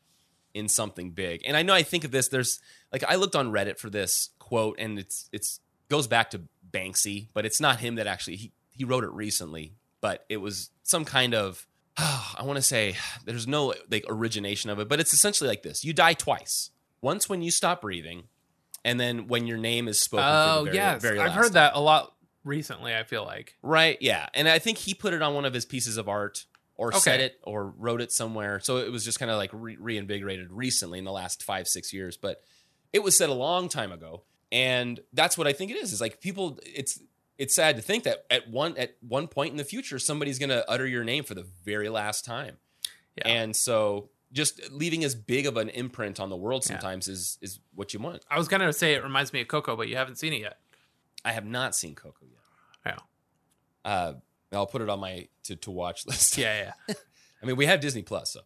[0.55, 1.43] in something big.
[1.45, 2.29] And I know I think of this.
[2.29, 2.61] There's
[2.93, 7.31] like I looked on Reddit for this quote, and it's it's goes back to Banksy,
[7.35, 11.05] but it's not him that actually he he wrote it recently, but it was some
[11.05, 15.49] kind of I want to say there's no like origination of it, but it's essentially
[15.49, 16.71] like this: you die twice.
[17.01, 18.29] Once when you stop breathing,
[18.85, 20.27] and then when your name is spoken.
[20.27, 21.53] Oh very, yes, very I've heard time.
[21.55, 22.95] that a lot recently.
[22.95, 24.29] I feel like Right, yeah.
[24.35, 26.45] And I think he put it on one of his pieces of art
[26.77, 28.61] or said it or wrote it somewhere.
[28.61, 31.93] So it was just kind of like re- reinvigorated recently in the last five, six
[31.93, 32.17] years.
[32.17, 32.43] But
[32.93, 34.23] it was said a long time ago.
[34.51, 35.93] And that's what I think it is.
[35.93, 37.01] Is like people it's
[37.39, 40.65] it's sad to think that at one at one point in the future somebody's gonna
[40.69, 42.59] utter your name for the very last time.
[43.17, 43.29] Yeah.
[43.29, 46.73] And so just leaving as big of an imprint on the world Yeah.
[46.75, 48.23] sometimes is is what you want.
[48.31, 50.59] I was gonna say it reminds me of Coco, but you haven't seen it yet.
[51.25, 52.43] I have not seen Coco yet.
[53.87, 53.91] Yeah.
[53.91, 54.13] Uh
[54.53, 56.37] I'll put it on my to, to watch list.
[56.37, 56.95] Yeah, yeah.
[57.43, 58.41] I mean, we have Disney Plus, so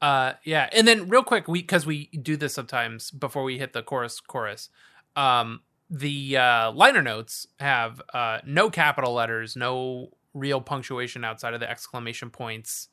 [0.00, 3.72] Uh, yeah, and then real quick, we because we do this sometimes before we hit
[3.72, 4.20] the chorus.
[4.20, 4.68] Chorus,
[5.16, 11.60] um, the uh, liner notes have uh, no capital letters, no real punctuation outside of
[11.60, 12.88] the exclamation points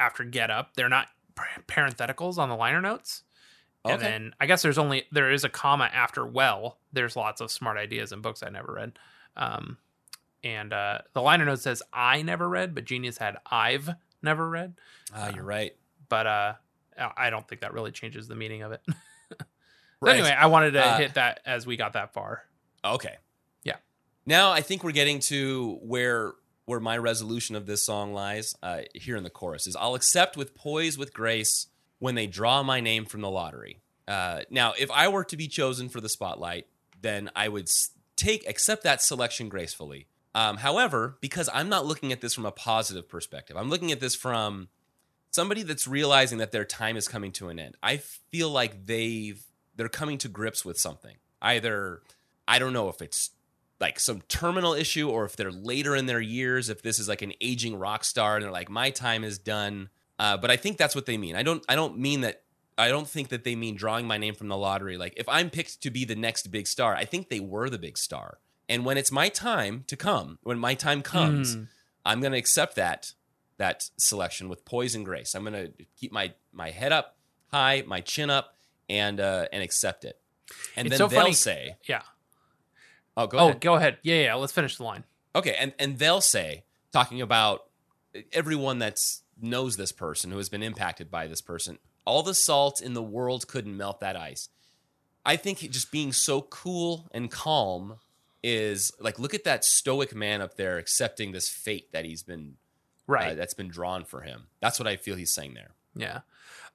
[0.00, 1.06] after "get up." They're not
[1.66, 3.22] parentheticals on the liner notes.
[3.84, 4.02] And Okay.
[4.02, 7.78] then I guess there's only there is a comma after "well." There's lots of smart
[7.78, 8.98] ideas in books I never read.
[9.36, 9.78] Um,
[10.44, 13.90] and uh, the liner note says "I never read," but Genius had "I've
[14.22, 14.74] never read."
[15.14, 15.74] Ah, you're right.
[16.08, 16.52] but uh
[16.98, 18.82] uh, I don't think that really changes the meaning of it.
[20.00, 20.14] Right.
[20.14, 22.44] anyway, I wanted to Uh, hit that as we got that far.
[22.84, 23.16] Okay.
[23.64, 23.76] Yeah.
[24.26, 26.34] Now I think we're getting to where
[26.68, 30.36] where my resolution of this song lies uh, here in the chorus is I'll accept
[30.36, 31.66] with poise with grace
[31.98, 33.80] when they draw my name from the lottery.
[34.06, 36.66] Uh, now, if I were to be chosen for the spotlight,
[37.00, 37.68] then I would
[38.16, 40.08] take accept that selection gracefully.
[40.34, 44.00] Um, however, because I'm not looking at this from a positive perspective, I'm looking at
[44.00, 44.68] this from
[45.30, 47.76] somebody that's realizing that their time is coming to an end.
[47.82, 49.42] I feel like they've
[49.74, 51.16] they're coming to grips with something.
[51.40, 52.02] Either
[52.46, 53.30] I don't know if it's
[53.80, 57.22] like some terminal issue or if they're later in their years, if this is like
[57.22, 59.88] an aging rock star and they're like, my time is done.
[60.18, 61.36] Uh, but I think that's what they mean.
[61.36, 62.42] I don't I don't mean that
[62.76, 64.96] I don't think that they mean drawing my name from the lottery.
[64.96, 67.78] Like if I'm picked to be the next big star, I think they were the
[67.78, 68.38] big star.
[68.68, 71.66] And when it's my time to come, when my time comes, Mm.
[72.04, 73.12] I'm going to accept that
[73.58, 75.34] that selection with poise and grace.
[75.34, 77.16] I'm going to keep my my head up
[77.52, 78.54] high, my chin up,
[78.88, 80.18] and uh, and accept it.
[80.76, 82.02] And It's then so they'll funny- say, Yeah.
[83.18, 83.98] "Oh, go oh, ahead." go ahead.
[84.02, 84.34] Yeah, yeah.
[84.34, 85.04] Let's finish the line.
[85.34, 87.64] Okay, and and they'll say, talking about
[88.32, 92.80] everyone that's knows this person who has been impacted by this person, all the salt
[92.80, 94.48] in the world couldn't melt that ice.
[95.24, 97.96] I think just being so cool and calm
[98.42, 102.54] is like look at that stoic man up there accepting this fate that he's been
[103.08, 103.32] Right.
[103.32, 104.48] uh, that's been drawn for him.
[104.60, 105.70] That's what I feel he's saying there.
[105.96, 106.20] Yeah.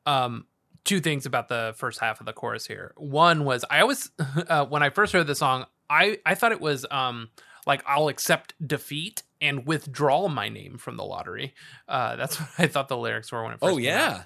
[0.05, 0.47] Um,
[0.83, 2.91] two things about the first half of the chorus here.
[2.97, 4.09] One was I always
[4.47, 7.29] uh, when I first heard the song, I I thought it was um
[7.65, 11.53] like I'll accept defeat and withdraw my name from the lottery.
[11.87, 13.73] Uh, that's what I thought the lyrics were when it first.
[13.73, 14.05] Oh yeah.
[14.15, 14.21] out.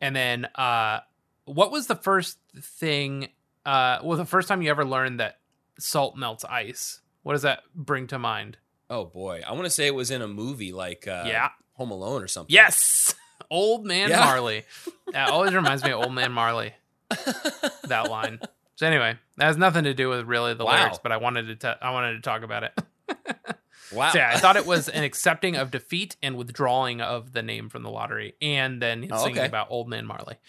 [0.00, 1.00] And then uh,
[1.44, 3.28] what was the first thing?
[3.64, 5.38] Uh, well, the first time you ever learned that
[5.78, 7.00] salt melts ice.
[7.22, 8.56] What does that bring to mind?
[8.90, 11.50] Oh boy, I want to say it was in a movie like uh, Yeah.
[11.74, 12.52] Home Alone or something.
[12.52, 13.14] Yes,
[13.50, 14.24] Old Man Yeah.
[14.24, 14.64] Marley.
[15.12, 16.72] That always reminds me of Old Man Marley.
[17.84, 18.40] that line.
[18.82, 20.76] So anyway, that has nothing to do with really the Wow.
[20.80, 22.72] lyrics, but I wanted to t- I wanted to talk about it.
[23.92, 24.10] wow.
[24.10, 27.68] So yeah, I thought it was an accepting of defeat and withdrawing of the name
[27.68, 29.46] from the lottery, and then Oh, singing okay.
[29.46, 30.34] about Old Man Marley.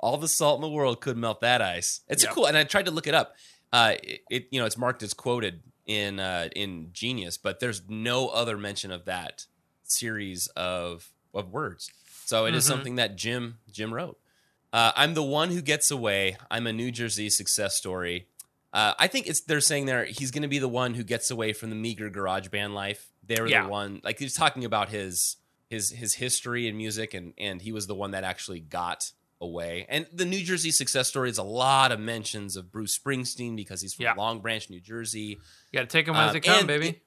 [0.00, 2.00] All the salt in the world could melt that ice.
[2.08, 2.32] It's Yep.
[2.32, 3.34] cool, and I tried to look it up.
[3.70, 7.82] Uh, it, it you know it's marked as quoted in uh, in Genius, but there's
[7.86, 9.44] no other mention of that
[9.84, 11.90] series of of words.
[12.24, 12.68] So it is Mhm.
[12.68, 14.18] something that Jim Jim wrote.
[14.72, 16.36] Uh, I'm the one who gets away.
[16.50, 18.26] I'm a New Jersey success story.
[18.72, 21.30] Uh, I think it's they're saying there he's going to be the one who gets
[21.30, 23.10] away from the meager garage band life.
[23.22, 23.64] They're Yeah.
[23.64, 25.36] the one like he's talking about his
[25.68, 29.84] his his history in music and and he was the one that actually got away.
[29.90, 33.82] And the New Jersey success story is a lot of mentions of Bruce Springsteen because
[33.82, 34.14] he's from Yeah.
[34.14, 35.38] Long Branch, New Jersey.
[35.70, 37.00] You got to take as Um, they come, baby.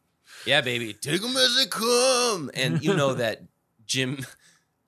[0.45, 2.51] Yeah, baby, take them as they come.
[2.53, 3.41] And you know that
[3.87, 4.23] Jim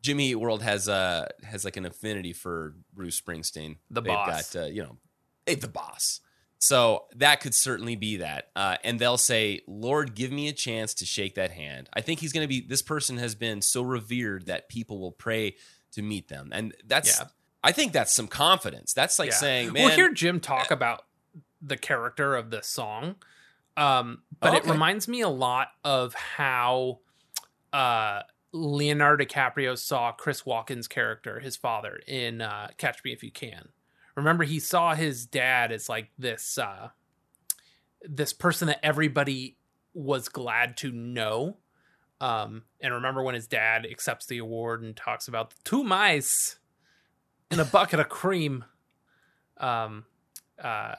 [0.07, 3.75] Jimmy Eat World has uh has like an affinity for Bruce Springsteen.
[3.91, 4.53] The They've boss.
[4.53, 4.97] got uh, you know,
[5.45, 6.21] the boss.
[6.59, 8.47] So that could certainly be that.
[8.55, 11.87] Uh, and they'll say, Lord, give me a chance to shake that hand.
[11.93, 15.11] I think he's going to be, this person has been so revered that people will
[15.11, 15.55] pray
[15.91, 16.49] to meet them.
[16.51, 17.27] And that's, Yeah.
[17.63, 18.93] I think that's some confidence.
[18.93, 19.35] That's like Yeah.
[19.35, 21.05] saying, man, we'll hear Jim talk about
[21.61, 23.17] the character of the song,
[23.75, 24.71] um, but it Okay.
[24.71, 27.01] reminds me a lot of how
[27.71, 33.31] uh, Leonardo DiCaprio saw Chris Walken's character, his father, in uh, Catch Me If You
[33.31, 33.69] Can.
[34.15, 36.89] Remember, he saw his dad as like this uh,
[38.01, 39.57] this person that everybody
[39.93, 41.57] was glad to know.
[42.19, 46.57] Um, and remember when his dad accepts the award and talks about the two mice
[47.51, 48.65] in a bucket of cream.
[49.57, 50.05] Um,
[50.61, 50.95] uh,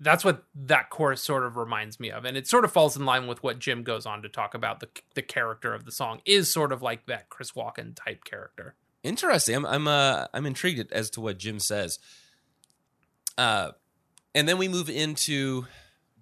[0.00, 3.04] that's what that chorus sort of reminds me of, and it sort of falls in
[3.04, 4.80] line with what Jim goes on to talk about.
[4.80, 8.74] the The character of the song is sort of like that Chris Walken type character.
[9.02, 9.56] Interesting.
[9.56, 11.98] I'm I'm uh I'm intrigued as to what Jim says.
[13.36, 13.72] Uh
[14.34, 15.66] and then we move into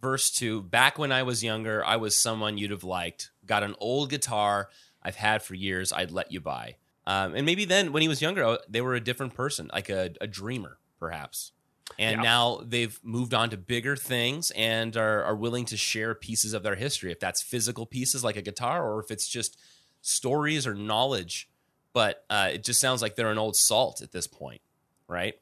[0.01, 0.63] verse 2.
[0.63, 3.31] Back when I was younger, I was someone you'd have liked.
[3.47, 4.69] Got an old guitar
[5.03, 5.93] I've had for years.
[5.93, 6.77] I'd let you buy.
[7.07, 10.11] Um, and maybe then when he was younger, they were a different person, like a,
[10.21, 11.53] a dreamer, perhaps.
[11.99, 12.23] And Yeah.
[12.23, 16.63] now they've moved on to bigger things and are, are willing to share pieces of
[16.63, 19.59] their history, if that's physical pieces like a guitar, or if it's just
[20.01, 21.49] stories or knowledge.
[21.93, 24.63] But uh, it just sounds like they're an old salt at this point,
[25.07, 25.35] right?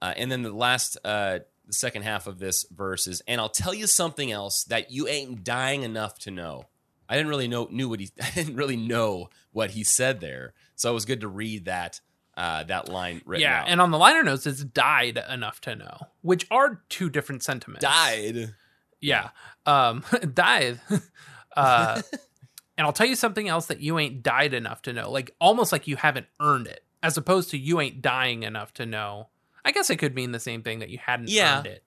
[0.00, 3.50] Uh, and then the last, uh, the second half of this verse is, and I'll
[3.50, 6.64] tell you something else that you ain't dying enough to know.
[7.08, 10.54] I didn't really know knew what he I didn't really know what he said there,
[10.74, 12.00] so it was good to read that
[12.40, 13.68] uh, that line written yeah, out.
[13.68, 17.82] and on the liner notes, it's died enough to know, which are two different sentiments.
[17.82, 18.54] died.
[19.00, 19.30] Yeah.
[19.66, 20.80] Um died.
[21.56, 22.02] uh
[22.78, 25.10] And I'll tell you something else that you ain't died enough to know.
[25.10, 28.86] Like almost like you haven't earned it, as opposed to you ain't dying enough to
[28.86, 29.28] know.
[29.66, 31.58] I guess it could mean the same thing that you hadn't Yeah.
[31.58, 31.84] earned it.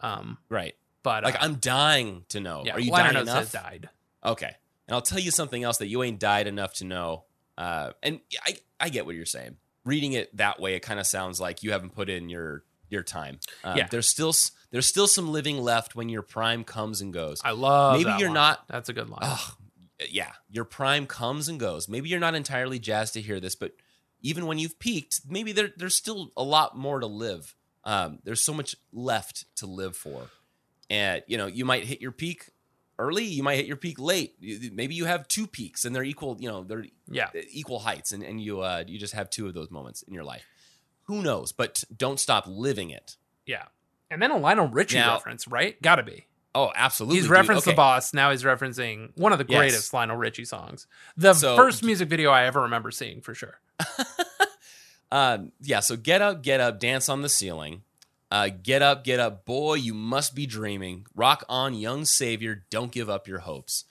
[0.00, 0.74] Um, Right.
[1.02, 2.62] but Like uh, I'm dying to know.
[2.66, 3.64] yeah, Are you liner dying notes enough?
[3.64, 3.88] died.
[4.22, 4.54] Okay.
[4.86, 7.24] And I'll tell you something else that you ain't died enough to know.
[7.56, 9.56] Uh, and I, I get what you're saying.
[9.84, 13.02] Reading it that way, it kind of sounds like you haven't put in your your
[13.02, 13.38] time.
[13.64, 13.86] Um, Yeah.
[13.90, 14.34] There's still
[14.70, 17.40] there's still some living left when your prime comes and goes.
[17.44, 17.94] I love.
[17.94, 18.34] Maybe that you're line.
[18.34, 19.38] not- That's a good line.
[20.10, 21.88] Yeah, your prime comes and goes.
[21.88, 23.72] Maybe you're not entirely jazzed to hear this, but
[24.20, 27.54] even when you've peaked, maybe there, there's still a lot more to live.
[27.84, 30.26] Um, there's so much left to live for,
[30.88, 32.48] and you know you might hit your peak
[32.98, 34.34] early, you might hit your peak late.
[34.72, 36.36] Maybe you have two peaks and they're equal.
[36.40, 39.54] You know they're yeah, equal heights, and and you uh, you just have two of
[39.54, 40.44] those moments in your life.
[41.04, 41.52] Who knows?
[41.52, 43.16] But don't stop living it.
[43.46, 43.64] yeah.
[44.10, 45.80] And then a Lionel Richie Now- reference, right?
[45.82, 46.26] Gotta be.
[46.54, 47.18] Oh, absolutely.
[47.20, 47.72] He's referenced Okay.
[47.72, 48.14] the boss.
[48.14, 49.58] Now he's referencing one of the Yes.
[49.58, 50.86] greatest Lionel Richie songs.
[51.16, 53.60] The So- first music video I ever remember seeing for sure.
[55.10, 57.82] Um, yeah, so get up, get up, dance on the ceiling.
[58.30, 61.06] Uh, get up, get up, boy, you must be dreaming.
[61.14, 63.84] Rock on, young savior, don't give up your hopes.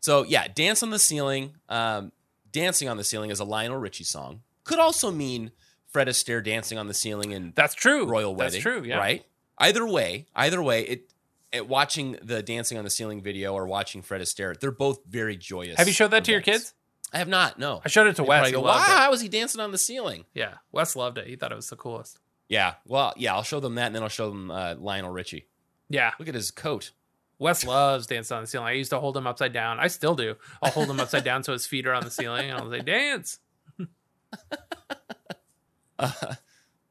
[0.00, 1.54] So yeah, dance on the ceiling.
[1.68, 2.12] Um,
[2.50, 4.40] dancing on the ceiling is a Lionel Richie song.
[4.64, 5.52] Could also mean
[5.86, 8.06] Fred Astaire dancing on the ceiling and That's true.
[8.06, 8.52] Royal Wedding.
[8.54, 8.82] That's true.
[8.84, 8.96] Yeah.
[8.98, 9.24] Right.
[9.58, 11.10] Either way, either way, it.
[11.52, 15.36] It, watching the dancing on the ceiling video or watching Fred Astaire, they're both very
[15.36, 15.78] joyous.
[15.78, 16.74] Have you showed that to your kids?
[17.12, 17.60] I have not.
[17.60, 17.80] No.
[17.84, 18.50] I showed it to They Wes.
[18.50, 18.80] go, wow, it.
[18.80, 20.24] how was he dancing on the ceiling?
[20.34, 21.28] Yeah, Wes loved it.
[21.28, 22.18] He thought it was the coolest.
[22.48, 22.74] Yeah.
[22.86, 25.46] Well, yeah, I'll show them that and then I'll show them uh, Lionel Richie.
[25.88, 26.92] Yeah, Look at his coat.
[27.38, 28.68] Wes loves dancing on the ceiling.
[28.68, 29.80] I used to hold him upside down.
[29.80, 30.36] I still do.
[30.62, 32.80] I'll hold him upside down so his feet are on the ceiling, and I'll say,
[32.80, 33.38] "Dance."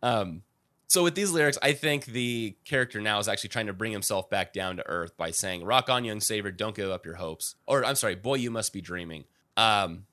[0.04, 0.44] um,
[0.88, 4.30] so with these lyrics, I think the character now is actually trying to bring himself
[4.30, 7.56] back down to earth by saying, "Rock on, young savior, don't give up your hopes."
[7.66, 9.24] Or I'm sorry, boy, you must be dreaming.
[9.56, 10.06] Um,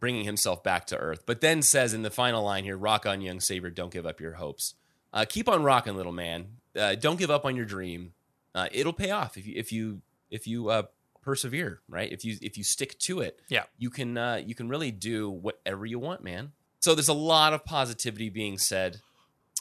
[0.00, 3.20] bringing himself back to earth, but then says in the final line here, "Rock on,
[3.20, 4.74] young savior, don't give up your hopes."
[5.14, 6.46] Uh, keep on rocking, little man.
[6.76, 8.12] Uh, don't give up on your dream.
[8.54, 10.82] Uh, it'll pay off if you if you if you uh,
[11.22, 11.80] persevere.
[11.88, 12.12] Right?
[12.12, 13.62] If you if you stick to it, Yeah.
[13.78, 16.52] you can uh, you can really do whatever you want, man.
[16.80, 19.00] So there's a lot of positivity being said.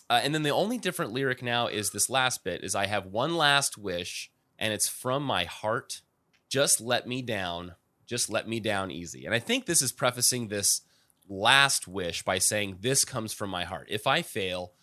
[0.09, 3.05] Uh, and then the only different lyric now is this last bit is I have
[3.05, 6.01] one last wish and it's from my heart.
[6.49, 7.75] Just let me down.
[8.05, 9.25] Just let me down easy.
[9.25, 10.81] And I think this is prefacing this
[11.29, 13.87] last wish by saying this comes from my heart.
[13.89, 14.73] If I fail,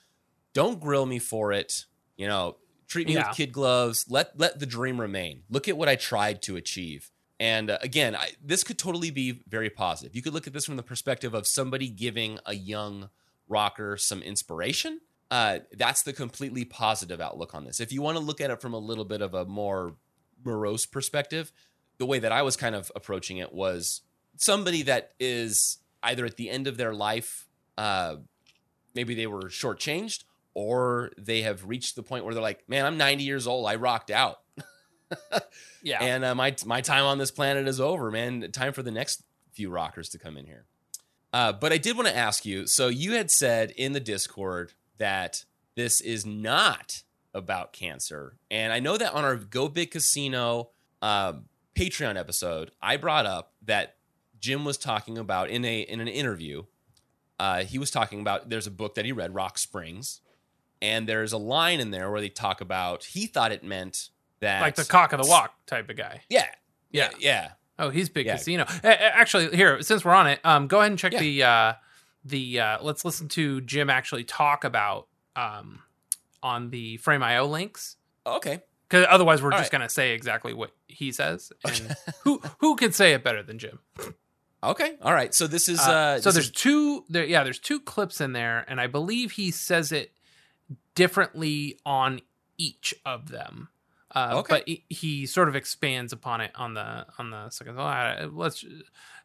[0.53, 1.85] don't grill me for it.
[2.17, 2.57] You know,
[2.89, 3.29] treat me Yeah.
[3.29, 4.07] with kid gloves.
[4.09, 5.43] Let let the dream remain.
[5.49, 7.11] Look at what I tried to achieve.
[7.39, 10.15] And uh, again, I, this could totally be very positive.
[10.15, 13.09] You could look at this from the perspective of somebody giving a young
[13.49, 15.01] rocker some inspiration.
[15.31, 17.81] Uh, that's the completely positive outlook on this.
[17.81, 19.95] If you want to look at it from a little bit of a more
[20.45, 21.51] morose perspective,
[21.99, 24.03] the way that I was kind of approaching it was
[24.37, 27.47] somebody that is either at the end of their life,
[27.79, 28.17] uh,
[28.95, 30.25] maybe they were shortchanged,
[30.61, 33.67] or they have reached the point where they're like, "Man, I'm 90 years old.
[33.67, 34.41] I rocked out."
[35.83, 38.53] Yeah, and uh, my my time on this planet is over, man.
[38.53, 40.67] Time for the next few rockers to come in here.
[41.33, 42.67] Uh, but I did want to ask you.
[42.67, 45.47] So you had said in the Discord that
[45.77, 50.69] this is not about cancer, and I know that on our Go Big Casino
[51.01, 53.97] um, Patreon episode, I brought up that
[54.39, 56.65] Jim was talking about in a in an interview.
[57.39, 60.21] Uh, he was talking about there's a book that he read, Rock Springs,
[60.83, 64.09] and there's a line in there where they talk about he thought it meant
[64.41, 66.23] that like the cock of the walk type of guy.
[66.29, 66.47] yeah,
[66.91, 67.11] Yeah.
[67.19, 67.51] yeah.
[67.79, 68.37] Oh, he's big Yeah.
[68.37, 68.65] casino.
[68.85, 71.21] Actually, here since we're on it, um, go ahead and check Yeah.
[71.21, 71.73] the uh,
[72.25, 75.81] the uh, let's listen to Jim actually talk about um,
[76.43, 78.61] on the Frame.io links Okay.
[78.89, 79.79] because otherwise we're All just right.
[79.79, 81.53] gonna say exactly what he says.
[81.65, 83.79] And who who can say it better than Jim?
[84.63, 84.97] Okay.
[85.01, 85.33] All right.
[85.35, 88.33] So this is uh, Uh, so there's is- two there yeah there's two clips in
[88.35, 90.13] there and i believe he says it
[90.95, 92.21] differently on
[92.59, 93.69] each of them
[94.15, 94.55] uh, Okay.
[94.57, 97.77] but he, he sort of expands upon it on the on the second
[98.37, 98.65] let's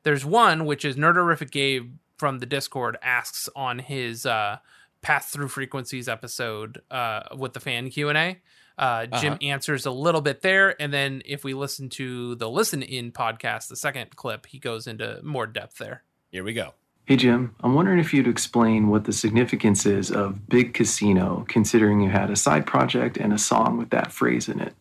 [0.03, 4.57] there's one which is nerderific gabe from the discord asks on his uh
[5.01, 8.39] Pass the Frequencies episode uh with the fan q&a
[8.77, 9.37] uh, Jim Uh-huh.
[9.41, 13.69] answers a little bit there, and then if we listen to the listen in podcast,
[13.69, 16.03] the second clip, he goes into more depth there.
[16.29, 16.73] here we go.
[17.07, 22.01] Hey Jim, I'm wondering if you'd explain what the significance is of Big Casino, considering
[22.01, 24.73] you had a side project and a song with that phrase in it.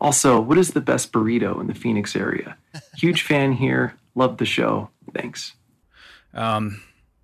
[0.00, 2.56] Also, what is the best burrito in the Phoenix area?
[2.96, 3.96] Huge fan here.
[4.14, 4.90] Love the show.
[5.12, 5.54] Thanks.
[6.32, 6.80] Um,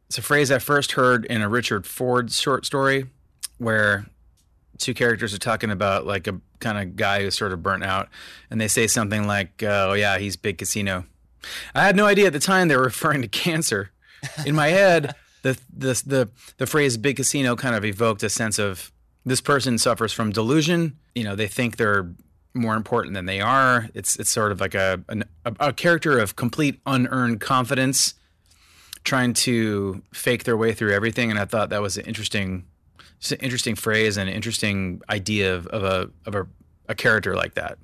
[0.09, 3.07] it's a phrase I first heard in a Richard Ford short story
[3.59, 4.07] where
[4.79, 8.09] two characters are talking about like a kind of guy who's sort of burnt out,
[8.51, 11.05] and they say something like, uh, "Oh yeah, he's big casino,"
[11.77, 13.93] I had no idea at the time they were referring to cancer.
[14.47, 18.59] In my head, the the the the phrase "big casino" kind of evoked a sense
[18.59, 18.93] of
[19.25, 20.99] this person suffers from delusion.
[21.14, 22.11] You know, they think they're
[22.55, 23.89] more important than they are.
[23.95, 28.14] It's it's sort of like a an, a, character of complete unearned confidence,
[29.05, 31.31] trying to fake their way through everything.
[31.31, 32.64] And I thought that was an interesting,
[33.31, 36.47] an interesting phrase and an interesting idea of, of a of a,
[36.89, 37.79] a character like that.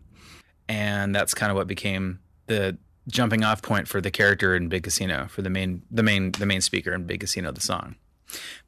[0.69, 2.79] And that's kind of what became the
[3.09, 6.47] jumping off point for the character in Big Casino for the main the main the
[6.47, 7.97] main speaker in Big Casino the song.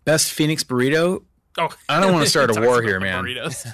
[0.05, 1.24] Best Phoenix burrito,
[1.59, 3.24] Oh, I don't wanna start a war here, man.
[3.24, 3.64] Burritos.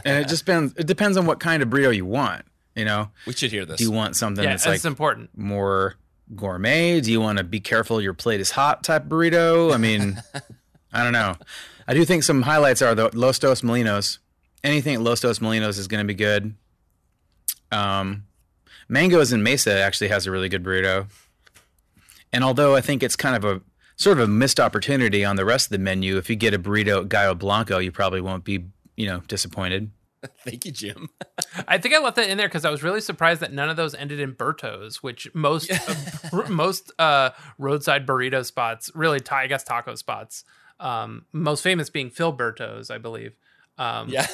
[0.04, 0.74] and it just depends.
[0.76, 2.44] It depends on what kind of burrito you want.
[2.74, 3.78] You know, We should hear this.
[3.78, 5.30] do you want something yeah, that's that's like important.
[5.36, 5.96] more
[6.34, 7.00] gourmet?
[7.00, 9.74] Do you want to be careful your plate is hot type burrito?
[9.74, 10.22] I mean,
[10.92, 11.36] I don't know.
[11.88, 14.18] I do think some highlights are the Los Dos Molinos.
[14.64, 16.54] Anything at Los Dos Molinos is going to be good.
[17.70, 18.24] Um,
[18.92, 21.06] Mangoes in Mesa actually has a really good burrito.
[22.30, 23.62] And although I think it's kind of a
[23.96, 26.58] sort of a missed opportunity on the rest of the menu, if you get a
[26.58, 28.66] burrito at Gallo Blanco, you probably won't be,
[28.96, 29.90] you know, disappointed.
[30.44, 31.08] Thank you, Jim.
[31.68, 33.76] I think I left that in there because I was really surprised that none of
[33.76, 39.46] those ended in Bertos, which most uh, most uh, roadside burrito spots, really, ta- I
[39.46, 40.44] guess taco spots,
[40.80, 43.32] um, most famous being Filiberto's, I believe.
[43.78, 44.26] Um, Yeah.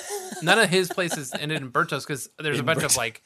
[0.42, 3.22] none of his places ended in Bertos because there's a In bunch of like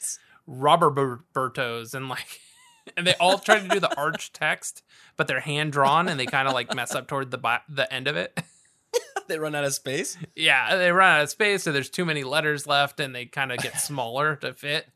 [0.47, 2.39] rubber Ber- Bertos and like,
[2.97, 4.83] and they all try to do the arch text,
[5.17, 7.91] but they're hand drawn and they kind of like mess up toward the bi- the
[7.93, 8.41] end of it.
[9.27, 10.17] they run out of space.
[10.35, 13.51] Yeah, they run out of space, so there's too many letters left, and they kind
[13.51, 14.87] of get smaller to fit.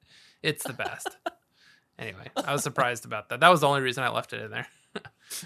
[0.43, 1.09] It's the best.
[1.97, 3.39] Anyway, I was surprised about that.
[3.39, 4.67] That was the only reason I left it in there.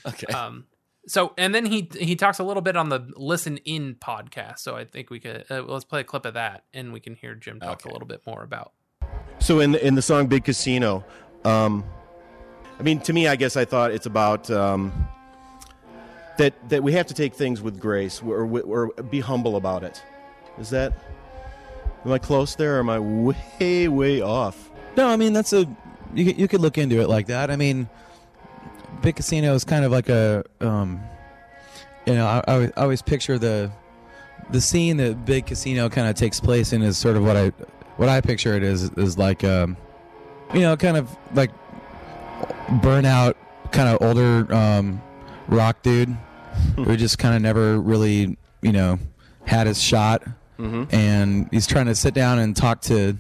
[0.05, 0.27] Okay.
[0.33, 0.65] Um,
[1.07, 4.59] so and then he he talks a little bit on the listen in podcast.
[4.59, 7.15] So I think we could uh, let's play a clip of that, and we can
[7.15, 7.89] hear Jim talk Okay.
[7.89, 8.73] a little bit more about.
[9.39, 11.03] So in the, in the song "Big Casino,"
[11.43, 11.83] um,
[12.79, 15.07] I mean, to me, I guess I thought it's about um,
[16.37, 20.01] that that we have to take things with grace or, or be humble about it.
[20.59, 20.93] Is that?
[22.05, 24.71] Am I close there, or am I way way off?
[24.97, 25.65] No, I mean that's a
[26.13, 27.51] you you could look into it like that.
[27.51, 27.87] I mean,
[29.01, 31.01] Big Casino is kind of like a um,
[32.05, 33.71] you know I, I always picture the
[34.49, 37.51] the scene that Big Casino kind of takes place in is sort of what I
[37.97, 39.77] what I picture it is is like um,
[40.53, 41.51] you know kind of like
[42.81, 43.35] burnout
[43.71, 45.01] kind of older um,
[45.47, 46.15] rock dude
[46.75, 48.99] who just kind of never really you know
[49.45, 50.23] had his shot.
[50.91, 53.17] And he's trying to sit down and talk to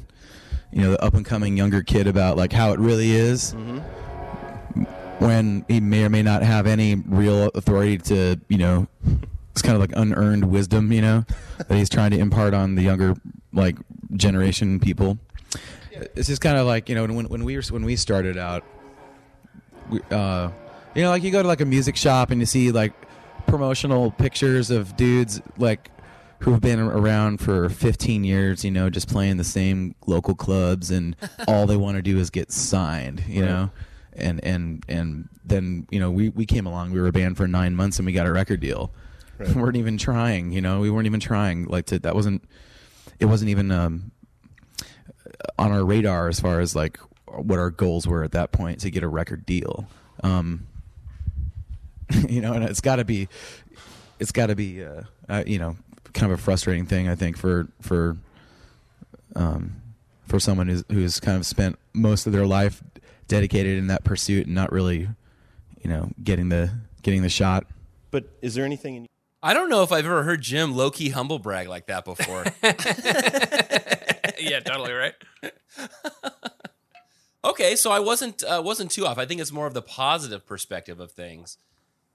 [0.71, 3.53] you know the up and coming younger kid about like how it really is.
[5.19, 8.87] When he may or may not have any real authority to you know
[9.51, 11.25] it's kind of like unearned wisdom you know
[11.57, 13.15] that he's trying to impart on the younger
[13.53, 13.75] like
[14.15, 15.17] generation people
[16.15, 18.63] it's just kind of like you know when when we were when we started out
[19.89, 20.49] we, uh
[20.95, 22.93] you know like you go to like a music shop and you see like
[23.45, 25.91] promotional pictures of dudes like
[26.41, 30.89] who have been around for 15 years, you know, just playing the same local clubs
[30.89, 31.15] and
[31.47, 33.69] all they want to do is get signed, you know.
[34.13, 37.47] And and and then, you know, we we came along, we were a band for
[37.47, 38.91] 9 months and we got a record deal.
[39.47, 40.79] We weren't even trying, you know.
[40.79, 42.43] We weren't even trying like to that wasn't
[43.19, 44.11] it wasn't even um
[45.57, 48.91] on our radar as far as like what our goals were at that point to
[48.91, 49.87] get a record deal.
[50.23, 50.67] Um
[52.29, 53.27] you know, and it's got to be
[54.19, 55.75] it's got to be uh, uh, you know
[56.13, 58.17] kind of a frustrating thing I think for for
[59.35, 59.81] um,
[60.27, 62.83] for someone who's who's kind of spent most of their life
[63.27, 65.07] dedicated in that pursuit and not really
[65.81, 66.71] you know getting the
[67.01, 67.65] getting the shot.
[68.11, 69.07] But is there anything in
[69.43, 72.45] I don't know if I've ever heard Jim low key humble brag like that before.
[74.39, 75.13] yeah, totally right.
[77.43, 79.17] okay, so I wasn't uh, wasn't too off.
[79.17, 81.57] I think it's more of the positive perspective of things.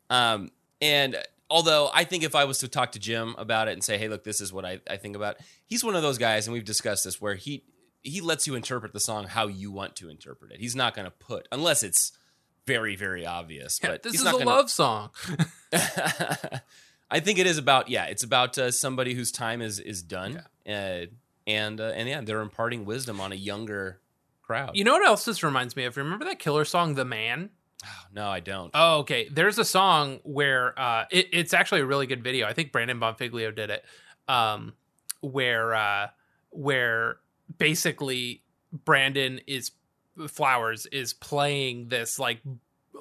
[0.08, 0.50] Um,
[0.80, 1.16] and
[1.50, 4.08] although I think if I was to talk to Jim about it and say, "Hey,
[4.08, 6.64] look, this is what I, I think about," he's one of those guys, and we've
[6.64, 7.64] discussed this, where he
[8.02, 10.60] he lets you interpret the song how you want to interpret it.
[10.60, 12.12] He's not going to put unless it's
[12.66, 13.80] very very obvious.
[13.80, 15.10] But this he's is not a gonna, love song.
[17.11, 20.42] I think it is about yeah, it's about uh, somebody whose time is is done,
[20.68, 21.07] uh,
[21.46, 24.00] and uh, and yeah, they're imparting wisdom on a younger
[24.42, 24.76] crowd.
[24.76, 25.96] You know what else this reminds me of?
[25.96, 27.50] Remember that killer song, "The Man"?
[28.12, 28.70] no, I don't.
[28.74, 29.28] Oh, okay.
[29.28, 32.46] There's a song where uh, it, it's actually a really good video.
[32.46, 33.84] I think Brandon Bonfiglio did it,
[34.28, 34.74] um,
[35.20, 36.09] where uh,
[36.50, 37.18] where
[37.59, 38.42] basically
[38.72, 39.72] Brandon is
[40.28, 42.40] Flowers is playing this like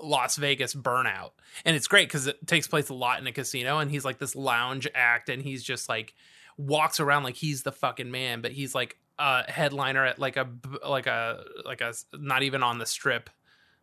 [0.02, 1.32] Las Vegas burnout,
[1.64, 4.20] and it's great because it takes place a lot in a casino, and he's like
[4.20, 6.14] this lounge act, and he's just like
[6.58, 10.48] walks around like he's the fucking man, but he's like a headliner at like a
[10.88, 13.30] like a like a not even on the strip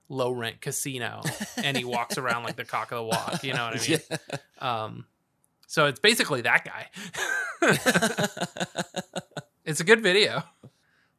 [0.08, 1.22] low rent casino
[1.56, 3.42] and he walks around like the cock of the walk.
[3.42, 4.00] You know what I mean?
[4.58, 5.06] Um,
[5.66, 6.88] so it's basically that guy.
[9.64, 10.44] it's a good video.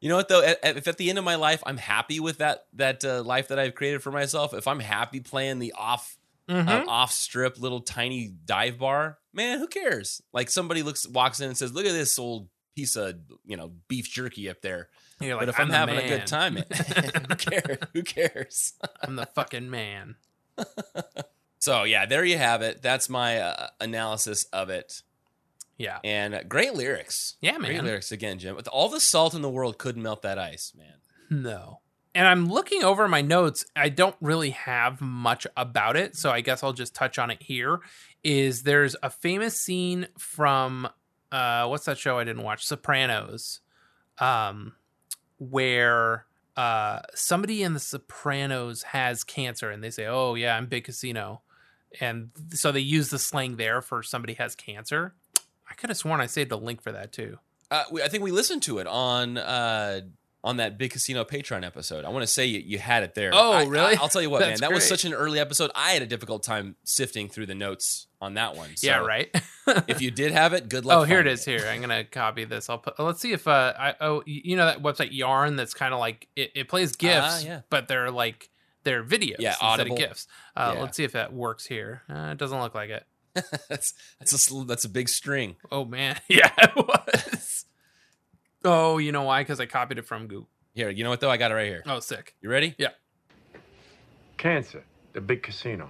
[0.03, 0.43] You know what though?
[0.43, 3.23] At, at- if at the end of my life I'm happy with that that uh,
[3.23, 6.17] life that I've created for myself, if I'm happy playing the off
[6.49, 6.67] Mhm.
[6.67, 10.21] uh, off strip little tiny dive bar, man, who cares?
[10.33, 13.71] Like somebody looks walks in and says, "Look at this old piece of you know
[13.87, 14.89] beef jerky up there."
[15.21, 16.55] You're but like, if I'm, the having a good time,
[17.29, 17.77] who cares?
[17.93, 18.73] Who cares?
[19.01, 20.15] I'm the fucking man.
[21.59, 22.81] So yeah, there you have it.
[22.81, 25.01] That's my uh, analysis of it.
[25.77, 25.99] Yeah.
[26.03, 27.35] And uh, great lyrics.
[27.41, 27.71] Yeah, man.
[27.71, 28.55] Great lyrics again, Jim.
[28.55, 30.95] With all the salt in the world couldn't melt that ice, man.
[31.29, 31.79] No.
[32.15, 33.65] And I'm looking over my notes.
[33.75, 37.41] I don't really have much about it, so I guess I'll just touch on it
[37.41, 37.79] here.
[38.23, 40.87] Is there's a famous scene from
[41.31, 42.65] uh what's that show I didn't watch?
[42.65, 43.61] Sopranos.
[44.19, 44.73] Um
[45.39, 50.83] where uh somebody in the Sopranos has cancer and they say, "Oh yeah, I'm big
[50.83, 51.41] casino."
[51.99, 55.15] And so they use the slang there for somebody has cancer.
[55.73, 57.39] I could have sworn I saved a link for that too.
[57.71, 60.01] Uh, we, I think we listened to it on uh,
[60.43, 62.05] on that big casino Patreon episode.
[62.05, 63.31] I want to say you, you had it there.
[63.33, 63.97] Oh, I- really?
[63.97, 64.57] I, will tell you what, man.
[64.59, 65.71] That was such an early episode.
[65.73, 68.75] I had a difficult time sifting through the notes on that one.
[68.75, 69.35] So yeah, right.
[69.87, 70.99] if you did have it, good luck.
[70.99, 71.43] Oh, here it.
[71.43, 72.69] Here, I'm gonna copy this.
[72.69, 72.99] I'll put.
[72.99, 76.27] Let's see if uh, I oh, you know that website Yarn that's kind of like
[76.35, 77.61] it, it plays gifs, Ah, yeah.
[77.71, 78.51] but they're like
[78.83, 79.93] they're videos Yeah, instead Audible.
[79.93, 80.27] of gifs.
[80.55, 80.81] Uh, Yeah.
[80.83, 82.03] Let's see if that works here.
[82.07, 83.05] Uh, it doesn't look like it.
[83.69, 85.55] that's that's a that's a big string.
[85.71, 87.65] Oh man, yeah, it was.
[88.63, 89.41] oh, you know why?
[89.41, 90.49] Because I copied it from Google.
[90.73, 91.29] Here, you know what though?
[91.31, 91.83] I got it right here.
[91.85, 92.35] Oh, sick.
[92.41, 92.75] You ready?
[92.77, 92.89] Yeah.
[94.37, 95.89] Cancer, the big casino.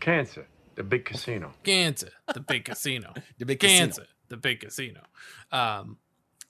[0.00, 1.52] Cancer, the big casino.
[1.62, 3.14] Cancer, the big casino.
[3.38, 3.78] The big casino.
[3.78, 5.00] Kansas, the big casino.
[5.50, 5.98] Um,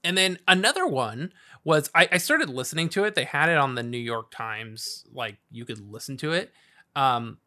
[0.02, 1.32] and then another one
[1.64, 3.14] was I, I started listening to it.
[3.14, 6.52] They had it on the New York Times, like you could listen to it.
[6.94, 7.38] Um,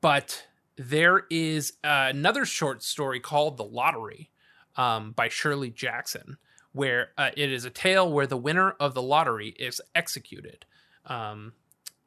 [0.00, 0.46] but
[0.76, 4.30] there is another short story called "The Lottery"
[4.76, 6.38] um, by Shirley Jackson,
[6.72, 10.64] where uh, it is a tale where the winner of the lottery is executed.
[11.06, 11.52] Um,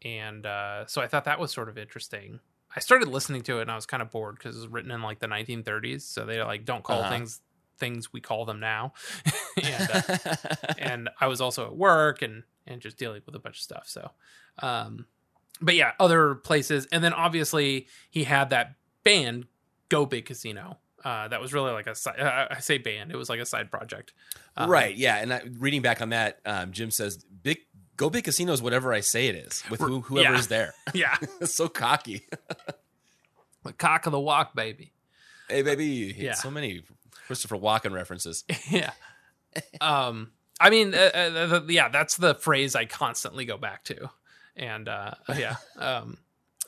[0.03, 2.39] and uh, so I thought that was sort of interesting.
[2.76, 4.91] I started listening to it and I was kind of bored because it was written
[4.91, 6.01] in like the 1930s.
[6.01, 7.09] So they like don't call Uh-huh.
[7.09, 7.41] things
[7.78, 8.93] things we call them now.
[9.63, 10.01] and uh,
[10.78, 13.84] and I was also at work and and just dealing with a bunch of stuff.
[13.88, 14.11] So,
[14.59, 15.05] um,
[15.62, 19.45] but yeah, other places, and then obviously he had that band,
[19.89, 20.78] Go Big Casino.
[21.03, 22.20] Uh, that was really like a side.
[22.20, 24.14] Uh, I say band; it was like a side project.
[24.58, 24.95] Um, right.
[24.95, 25.18] Yeah.
[25.18, 27.60] And I, reading back on that, um, Jim says, "Big
[27.95, 30.39] go big casinos, whatever I say it is, with who, whoever yeah.
[30.39, 32.26] is there." Yeah, so cocky.
[33.64, 34.93] the cock of the walk, baby.
[35.47, 36.34] Hey, baby, you hit Yeah.
[36.34, 36.82] so many
[37.28, 38.43] Christopher Walken references.
[38.70, 38.91] yeah.
[39.80, 44.10] Um, I mean, uh, uh, the, yeah, that's the phrase I constantly go back to,
[44.56, 45.56] and uh, yeah.
[45.78, 46.18] Um,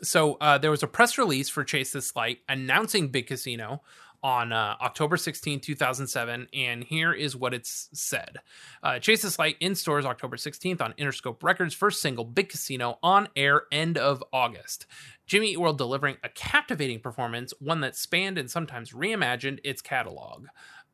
[0.01, 3.81] so uh, there was a press release for Chase This Light announcing Big Casino
[4.23, 8.37] on uh, October 16, 2007, and here is what it's said.
[8.81, 12.97] Uh, Chase This Light in stores October 16th on Interscope Records, first single Big Casino
[13.03, 14.85] on air end of August.
[15.27, 20.47] Jimmy Eat World delivering a captivating performance, one that spanned and sometimes reimagined its catalog.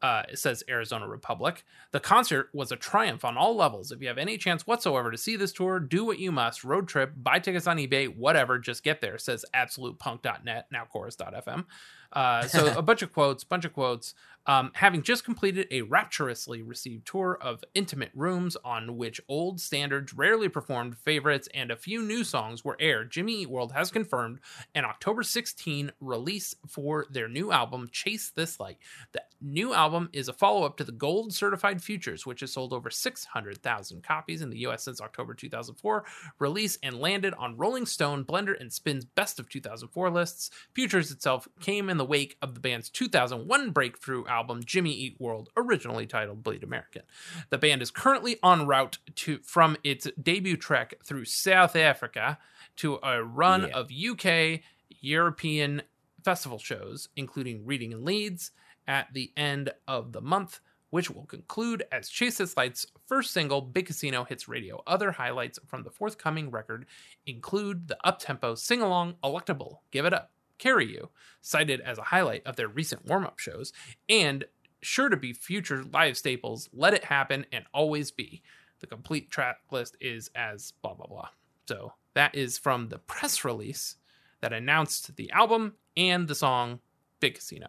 [0.03, 1.63] Uh, it says Arizona Republic.
[1.91, 3.89] The concert was a triumph on all levels.
[3.89, 6.65] If you have any chance whatsoever to see this tour, do what you must.
[6.65, 11.63] Road trip, buy tickets on eBay, whatever, just get there, says absolutepunk.net, now chorus.fm.
[12.11, 14.13] Uh, so a bunch of quotes, bunch of quotes.
[14.45, 20.13] Um, having just completed a rapturously received tour of intimate rooms on which old standards,
[20.13, 24.39] rarely performed favorites, and a few new songs were aired, Jimmy Eat World has confirmed
[24.75, 28.77] an October 16 release for their new album, Chase This Light.
[29.13, 32.73] The new album is a follow up to the Gold Certified Futures, which has sold
[32.73, 36.03] over 600,000 copies in the US since October 2004
[36.39, 40.49] release and landed on Rolling Stone, Blender, and Spin's Best of 2004 lists.
[40.73, 45.49] Futures itself came in the wake of the band's 2001 breakthrough album, Jimmy Eat World,
[45.55, 47.03] originally titled Bleed American.
[47.49, 52.37] The band is currently en route to from its debut trek through South Africa
[52.77, 53.77] to a run Yeah.
[53.77, 54.61] of UK,
[55.01, 55.83] European
[56.23, 58.51] festival shows, including Reading in Leeds
[58.87, 60.59] at the end of the month,
[60.89, 64.81] which will conclude as Chase This Light's first single, Big Casino, hits radio.
[64.87, 66.85] Other highlights from the forthcoming record
[67.25, 71.09] include the uptempo sing along Electable, Give It Up, Carry You,
[71.41, 73.73] cited as a highlight of their recent warm up shows,
[74.07, 74.45] and
[74.81, 78.41] sure to be future live staples, Let It Happen and Always Be.
[78.79, 81.29] The complete track list is as blah, blah, blah.
[81.67, 83.95] So that is from the press release
[84.41, 86.79] that announced the album and the song
[87.19, 87.67] Big Casino.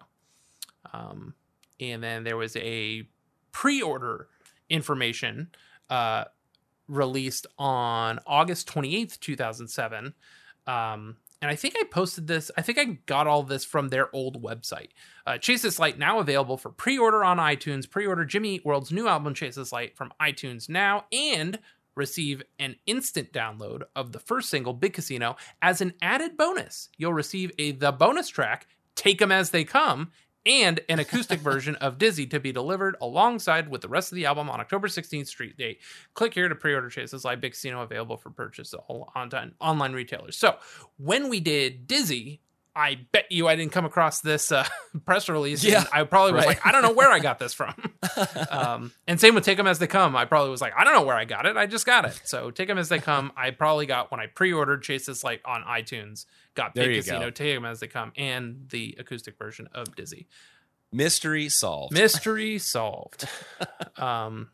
[0.92, 1.34] Um,
[1.80, 3.08] and then there was a
[3.52, 4.28] pre order
[4.68, 5.48] information
[5.90, 6.24] uh,
[6.88, 10.14] released on August 28th, 2007.
[10.66, 14.08] Um, and I think I posted this, I think I got all this from their
[14.16, 14.88] old website.
[15.26, 17.88] Uh, Chase This Light now available for pre order on iTunes.
[17.88, 21.58] Pre order Jimmy Eat World's new album, Chase This Light, from iTunes now and
[21.96, 25.36] receive an instant download of the first single, Big Casino.
[25.60, 30.12] As an added bonus, you'll receive a the bonus track, Take 'em As They Come,
[30.46, 34.26] and an acoustic version of Dizzy to be delivered alongside with the rest of the
[34.26, 35.80] album on October 16th street date.
[36.14, 39.30] Click here to pre-order Chase This Light Big Casino available for purchase all on
[39.60, 40.36] online retailers.
[40.36, 40.56] So
[40.98, 42.40] when we did Dizzy,
[42.76, 44.66] I bet you I didn't come across this uh,
[45.04, 45.62] press release.
[45.62, 46.56] Yeah, I probably was right.
[46.56, 47.74] like, I don't know where I got this from.
[48.50, 50.16] um, and same with Take Them As They Come.
[50.16, 51.56] I probably was like, I don't know where I got it.
[51.56, 52.20] I just got it.
[52.24, 55.40] So Take Them As They Come, I probably got when I pre-ordered Chase This Light
[55.44, 56.26] on iTunes.
[56.54, 57.30] Got Big Casino, go.
[57.30, 60.26] Take Them As They Come, and the acoustic version of Dizzy.
[60.92, 61.92] Mystery solved.
[61.92, 63.28] Mystery solved.
[63.96, 64.50] Um,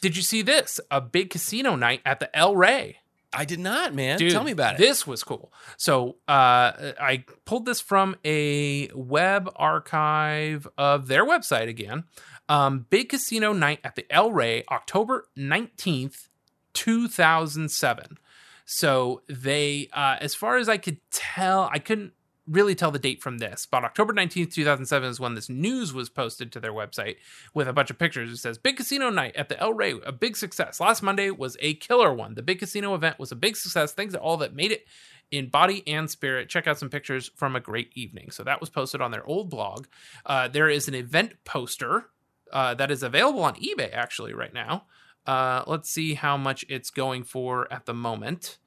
[0.00, 0.80] did you see this?
[0.90, 2.99] A big casino night at the El Rey.
[3.32, 4.18] I did not, man.
[4.18, 4.78] Dude, Tell me about it.
[4.78, 5.52] This was cool.
[5.76, 12.04] So uh, I pulled this from a web archive of their website again.
[12.48, 16.28] Um, Big Casino Night at the El Rey, October 19th,
[16.72, 18.18] 2007.
[18.64, 22.12] So they, uh, as far as I could tell, I couldn't
[22.48, 26.08] really tell the date from this, but October 19th, 2007 is when this news was
[26.08, 27.16] posted to their website
[27.54, 28.30] with a bunch of pictures.
[28.30, 30.80] It says Big Casino Night at the El Rey, a big success.
[30.80, 32.34] Last Monday was a killer one.
[32.34, 33.92] The Big Casino event was a big success.
[33.92, 34.86] Thanks to all that made it
[35.30, 36.48] in body and spirit.
[36.48, 38.30] Check out some pictures from a great evening.
[38.30, 39.86] So that was posted on their old blog.
[40.26, 42.06] Uh, there is an event poster
[42.52, 44.84] uh, that is available on eBay actually right now.
[45.26, 48.58] Uh, let's see how much it's going for at the moment.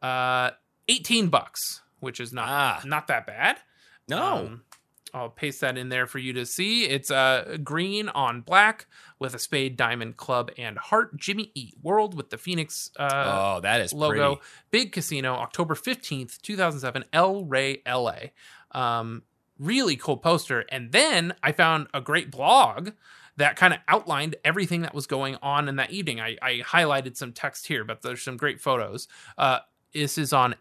[0.00, 0.50] Uh,
[0.88, 2.82] 18 bucks, which is not Ah.
[2.84, 3.58] not that bad.
[4.08, 4.22] no.
[4.46, 4.62] Um,
[5.14, 6.84] I'll paste that in there for you to see.
[6.86, 8.86] It's uh, green on black
[9.18, 11.18] with a spade, diamond, club, and heart.
[11.18, 13.10] Jimmy Eat World with the Phoenix uh,
[13.56, 14.36] oh, that is logo.
[14.36, 14.40] pretty.
[14.70, 18.14] Big Casino, October 15th, 2007, El Rey, LA.
[18.70, 19.22] Um,
[19.58, 20.64] really cool poster.
[20.70, 22.92] And then I found a great blog
[23.36, 26.22] that kind of outlined everything that was going on in that evening.
[26.22, 29.08] I, I highlighted some text here, but there's some great photos.
[29.36, 29.58] Uh,
[29.92, 30.54] this is on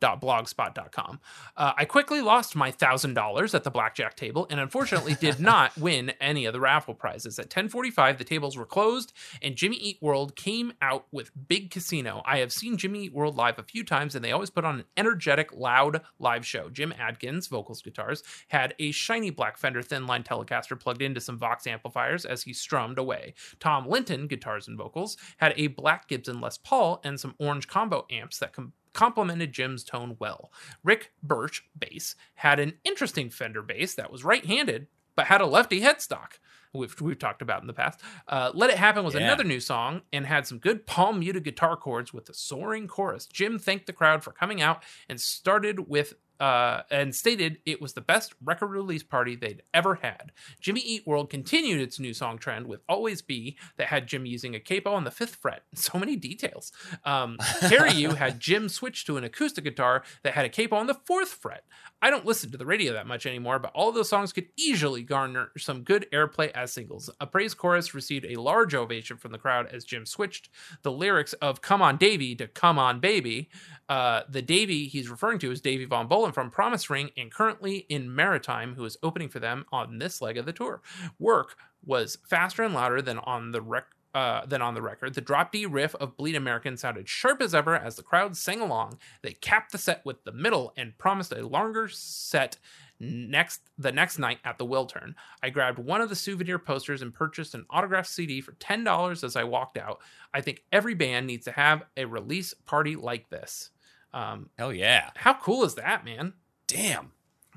[0.00, 1.20] amateurchemist.blogspot.com.
[1.56, 5.76] Uh, I quickly lost my thousand dollars at the blackjack table and unfortunately did not
[5.76, 7.38] win any of the raffle prizes.
[7.38, 12.22] At 10:45, the tables were closed and Jimmy Eat World came out with Big Casino.
[12.24, 14.80] I have seen Jimmy Eat World live a few times and they always put on
[14.80, 16.68] an energetic, loud live show.
[16.70, 21.38] Jim Adkins, vocals, guitars, had a shiny black Fender thin line Telecaster plugged into some
[21.38, 23.34] Vox amplifiers as he strummed away.
[23.58, 28.06] Tom Linton, guitars and vocals, had a black Gibson Les Paul and some orange combo
[28.10, 30.50] amps that com- complemented Jim's tone well.
[30.82, 34.86] Rick Burch, bass, had an interesting Fender bass that was right handed
[35.16, 36.38] but had a lefty headstock.
[36.72, 38.00] We've, we've talked about in the past.
[38.28, 39.22] Uh, Let It Happen was Yeah.
[39.22, 43.26] another new song and had some good palm muted guitar chords with a soaring chorus.
[43.26, 47.92] Jim thanked the crowd for coming out and started with uh, and stated it was
[47.92, 50.32] the best record release party they'd ever had.
[50.60, 54.54] Jimmy Eat World continued its new song trend with Always Be that had Jim using
[54.54, 55.62] a capo on the fifth fret.
[55.90, 56.72] So many details.
[57.04, 57.36] Um,
[57.68, 60.94] Carry You had Jim switch to an acoustic guitar that had a capo on the
[60.94, 61.64] fourth fret.
[62.02, 64.46] I don't listen to the radio that much anymore, but all of those songs could
[64.56, 67.10] easily garner some good airplay as singles.
[67.20, 70.48] A praise chorus received a large ovation from the crowd as Jim switched
[70.82, 73.50] the lyrics of Come On Davy to Come On Baby.
[73.88, 77.78] Uh, the Davy he's referring to is Davey von Bohlen from Promise Ring and currently
[77.88, 80.82] in Maritime, who is opening for them on this leg of the tour.
[81.18, 85.14] Work was faster and louder than on the rec- uh, than on the record.
[85.14, 88.60] The drop D riff of Bleed American sounded sharp as ever as the crowd sang
[88.60, 88.98] along.
[89.22, 92.58] They capped the set with the middle and promised a longer set
[92.98, 95.14] next the next night at the Wiltern.
[95.42, 99.24] I grabbed one of the souvenir posters and purchased an autographed CD for ten dollars
[99.24, 100.00] as I walked out.
[100.34, 103.70] I think every band needs to have a release party like this.
[104.12, 105.10] Um, Hell yeah.
[105.16, 106.32] how cool is that, man?
[106.66, 107.12] Damn.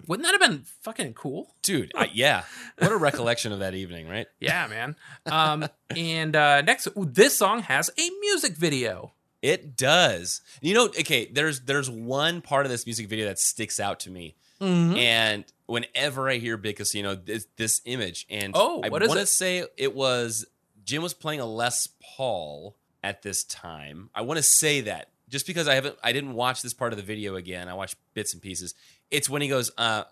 [0.07, 1.53] Wouldn't that have been fucking cool?
[1.61, 2.43] Dude, I, yeah.
[2.79, 4.27] What a recollection of that evening, right?
[4.39, 4.95] Yeah, man.
[5.25, 9.13] Um, and uh, next, this song has a music video.
[9.41, 10.41] It does.
[10.61, 14.09] You know, okay, there's there's one part of this music video that sticks out to
[14.09, 14.35] me.
[14.61, 14.97] Mhm.
[14.97, 19.65] And whenever I hear Big Casino, this, this image, and Oh, I want to say
[19.77, 20.45] it was
[20.85, 24.09] Jim was playing a Les Paul at this time.
[24.15, 26.97] I want to say that just because I haven't, I didn't watch this part of
[26.97, 27.67] the video again.
[27.67, 28.75] I watched bits and pieces.
[29.09, 30.03] It's when he goes, uh,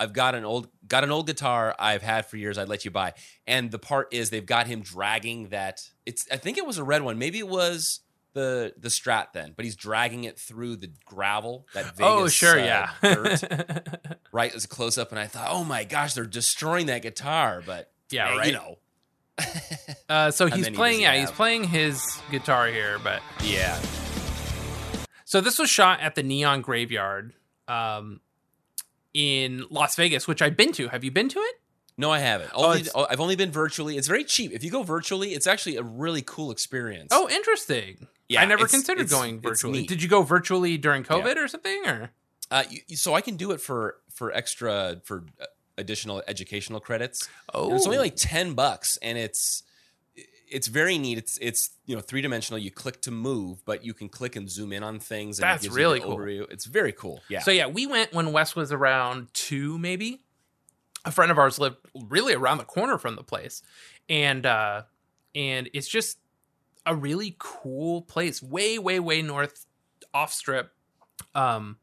[0.00, 2.56] "I've got an old, got an old guitar I've had for years.
[2.56, 3.12] I'd let you buy."
[3.46, 5.82] And the part is they've got him dragging that.
[6.06, 7.18] It's, I think it was a red one.
[7.18, 8.00] Maybe it was
[8.32, 11.66] the the Strat then, but he's dragging it through the gravel.
[11.74, 13.78] That Vegas, oh, sure, uh, yeah.
[14.32, 17.62] right as a close up, and I thought, oh my gosh, they're destroying that guitar.
[17.64, 18.46] But Yeah, right.
[18.46, 18.78] You know,
[20.08, 20.98] Uh, so he's playing.
[20.98, 22.02] he Yeah, he's playing his
[22.32, 23.78] guitar here, but Yeah.
[25.30, 27.34] So this was shot at the Neon Graveyard
[27.68, 28.18] um,
[29.14, 30.88] in Las Vegas, which I've been to.
[30.88, 31.54] Have you been to it?
[31.96, 32.50] No, I haven't.
[32.52, 33.96] Only, oh, I've only been virtually.
[33.96, 34.50] It's very cheap.
[34.50, 37.10] If you go virtually, it's actually a really cool experience.
[37.12, 38.08] Oh, interesting.
[38.28, 39.86] Yeah, I never it's- considered it's- going virtually.
[39.86, 41.80] Did you go virtually during COVID or something?
[41.86, 42.10] Or
[42.50, 45.44] Uh, you, so I can do it for for extra for uh,
[45.78, 47.28] additional educational credits.
[47.54, 49.62] oh, it's only like ten bucks, and it's
[50.50, 51.18] it's very neat.
[51.18, 52.58] It's it's you know three dimensional.
[52.58, 55.38] You click to move, but you can click and zoom in on things.
[55.38, 56.16] And That's really cool.
[56.18, 56.50] Overview.
[56.50, 57.22] It's very cool.
[57.28, 57.40] Yeah.
[57.40, 60.22] So yeah, we went when Wes was around two, maybe.
[61.04, 63.62] A friend of ours lived really around the corner from the place,
[64.08, 64.82] and uh,
[65.34, 66.18] and it's just
[66.84, 69.64] a really cool place, way, way, way north,
[70.12, 70.72] off strip,
[71.34, 71.76] um,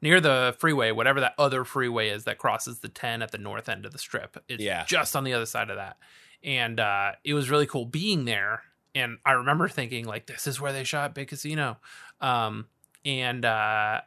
[0.00, 3.68] near the freeway, whatever that other freeway is that crosses the ten at the north
[3.68, 4.42] end of the strip.
[4.48, 4.84] It's Yeah.
[4.86, 5.96] just on the other side of that,
[6.44, 8.62] and uh, it was really cool being there.
[8.94, 11.78] And I remember thinking like, this is where they shot Big Casino,
[12.20, 12.66] um,
[13.04, 14.02] and uh,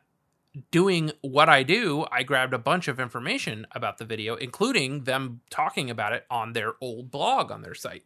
[0.71, 5.41] doing what I do, I grabbed a bunch of information about the video, including them
[5.49, 8.05] talking about it on their old blog on their site.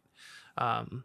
[0.58, 1.04] Um,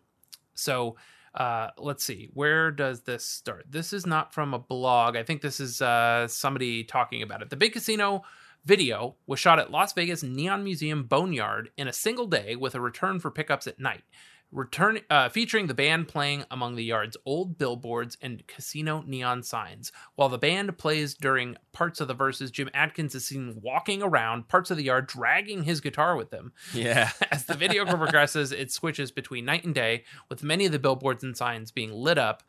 [0.56, 0.98] so
[1.36, 3.66] uh, let's see, where does this start?
[3.70, 5.16] This is not from a blog.
[5.16, 7.50] I think this is uh, somebody talking about it.
[7.50, 8.24] The Big Casino
[8.68, 12.82] video was shot at Las Vegas Neon Museum Boneyard in a single day with a
[12.82, 14.04] return for pickups at night
[14.52, 19.92] return uh, featuring the band playing among the yard's old billboards and casino neon signs.
[20.16, 24.48] While the band plays during parts of the verses, Jim Adkins is seen walking around
[24.48, 26.54] parts of the yard, dragging his guitar with him.
[26.74, 27.12] yeah.
[27.32, 31.24] As the video progresses, it switches between night and day, with many of the billboards
[31.24, 32.44] and signs being lit up,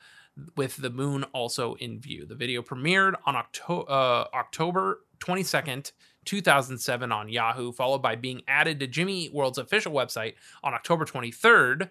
[0.57, 2.27] with the moon also in view.
[2.27, 5.93] The video premiered on Octo- uh, October 22nd.
[6.25, 11.07] 2007 on Yahoo, followed by being added to Jimmy Eat World's official website on October
[11.07, 11.89] 23rd.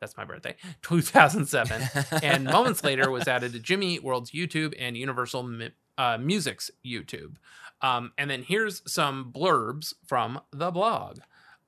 [0.00, 1.82] That's my birthday, 2007.
[2.22, 5.68] and moments later was added to Jimmy Eat World's YouTube and Universal
[5.98, 7.36] uh, Music's YouTube.
[7.82, 11.18] Um, and then here's some blurbs from the blog.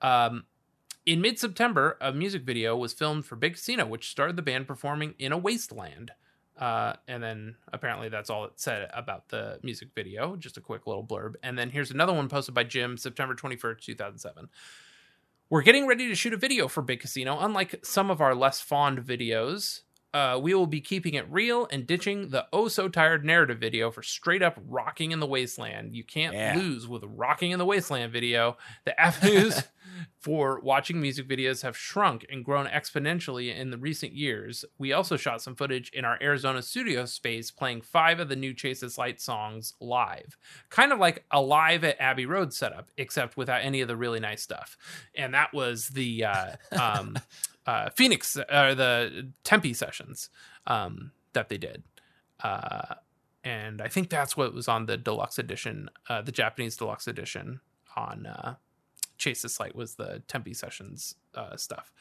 [0.00, 0.44] Um,
[1.06, 4.66] in mid September, a music video was filmed for Big Casino, which starred the band
[4.66, 6.10] performing in a wasteland.
[6.58, 10.36] Uh, and then apparently that's all it said about the music video.
[10.36, 11.34] Just a quick little blurb.
[11.42, 14.48] And then here's another one posted by Jim, September 21st, 2007.
[15.48, 17.38] We're getting ready to shoot a video for Big Casino.
[17.38, 19.82] Unlike some of our less fond videos,
[20.14, 23.90] uh, we will be keeping it real and ditching the oh so tired narrative video
[23.90, 25.94] for straight up rocking in the wasteland.
[25.94, 26.56] You can't Yeah.
[26.56, 28.56] lose with a rocking in the wasteland video.
[28.86, 29.62] The avenues
[30.18, 34.64] for watching music videos have shrunk and grown exponentially in the recent years.
[34.78, 38.54] We also shot some footage in our Arizona studio space playing five of the new
[38.54, 40.36] Chase This Light songs live.
[40.70, 44.20] Kind of like a live at Abbey Road setup, except without any of the really
[44.20, 44.76] nice stuff.
[45.14, 47.16] And that was the uh, um,
[47.66, 50.30] uh, Phoenix, or the Tempe sessions
[50.66, 51.82] um, that they did.
[52.42, 52.94] Uh,
[53.44, 57.60] and I think that's what was on the deluxe edition, uh, the Japanese deluxe edition
[57.96, 58.56] on uh,
[59.18, 61.92] Chase This Light was the Tempe Sessions uh, stuff.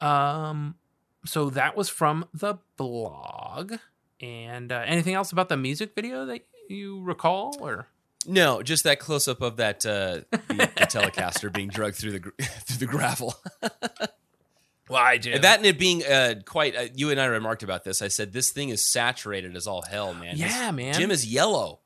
[0.00, 0.76] Um,
[1.24, 3.74] so that was from the blog.
[4.20, 7.86] And uh, anything else about the music video that you recall, or
[8.26, 12.20] No, just that close up of that uh, the, the Telecaster being drugged through the
[12.40, 13.34] through the gravel.
[14.88, 15.34] why, Jim?
[15.34, 16.76] And that and it being uh, quite.
[16.76, 18.02] Uh, you and I remarked about this.
[18.02, 20.36] I said this thing is saturated as all hell, man.
[20.36, 20.94] Yeah, man.
[20.94, 21.80] Jim is yellow.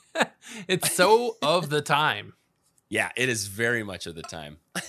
[0.68, 2.32] it's so of the time.
[2.88, 4.58] Yeah, it is very much of the time.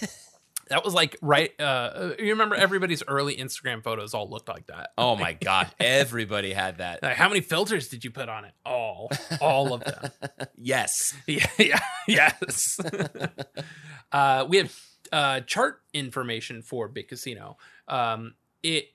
[0.69, 1.51] That was like right.
[1.59, 4.91] Uh, you remember everybody's early Instagram photos all looked like that.
[4.97, 7.01] Oh my god, everybody had that.
[7.01, 8.53] Like, how many filters did you put on it?
[8.65, 9.09] All,
[9.41, 10.11] all of them.
[10.59, 10.91] Yes.
[11.27, 12.77] Yeah, yeah, yes.
[14.11, 14.75] uh, we have
[15.11, 17.57] uh, chart information for Big Casino.
[17.87, 18.33] Um,
[18.63, 18.89] it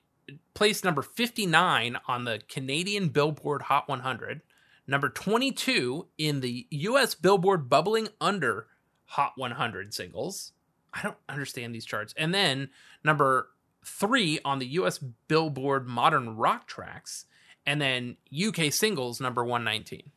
[0.53, 4.41] placed number 59 on the Canadian Billboard Hot 100,
[4.85, 8.67] number 22 in the US Billboard Bubbling Under
[9.13, 10.53] Hot 100 singles.
[10.91, 12.15] I don't understand these charts.
[12.17, 12.69] And then
[13.03, 13.49] number
[13.85, 17.25] three on the US Billboard Modern Rock Tracks,
[17.65, 20.09] and then UK singles number 119.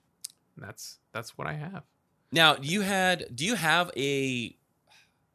[0.56, 1.82] That's that's what I have.
[2.32, 4.56] Now, you had do you have a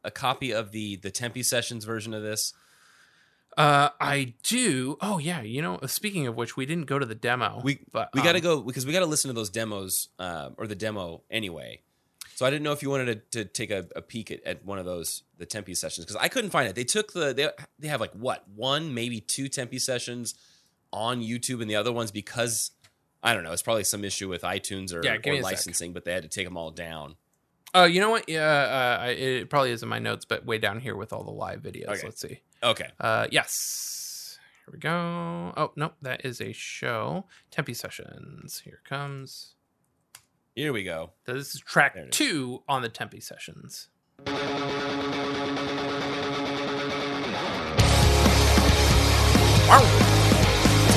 [0.02, 2.54] a copy of the the Tempe Sessions version of this?
[3.56, 4.96] Uh, I do.
[5.00, 5.78] Oh yeah, you know.
[5.86, 7.60] Speaking of which, we didn't go to the demo.
[7.62, 10.08] We but we got to um, go because we got to listen to those demos
[10.18, 11.82] uh, or the demo anyway.
[12.42, 14.64] So I didn't know if you wanted to, to take a, a peek at, at
[14.64, 16.74] one of those the Tempe sessions because I couldn't find it.
[16.74, 20.34] They took the they they have like what one maybe two Tempe sessions
[20.92, 22.72] on YouTube and the other ones because
[23.22, 25.42] I don't know it's probably some issue with iTunes or, Yeah, or a sec.
[25.44, 27.14] licensing, but they had to take them all down.
[27.74, 28.28] Oh, you know what?
[28.28, 31.22] Yeah, uh, I- it probably is in my notes, but way down here with all
[31.22, 31.90] the live videos.
[31.90, 32.00] Okay.
[32.02, 32.40] Let's see.
[32.60, 32.88] Okay.
[32.98, 34.36] Uh, yes.
[34.66, 35.52] Here we go.
[35.56, 35.94] Oh, nope.
[36.02, 37.26] That is a show.
[37.52, 38.62] Tempe Sessions.
[38.64, 39.54] Here it comes.
[40.54, 41.12] Here we go.
[41.26, 42.16] So this is track There it is.
[42.16, 43.88] two on the Tempe Sessions.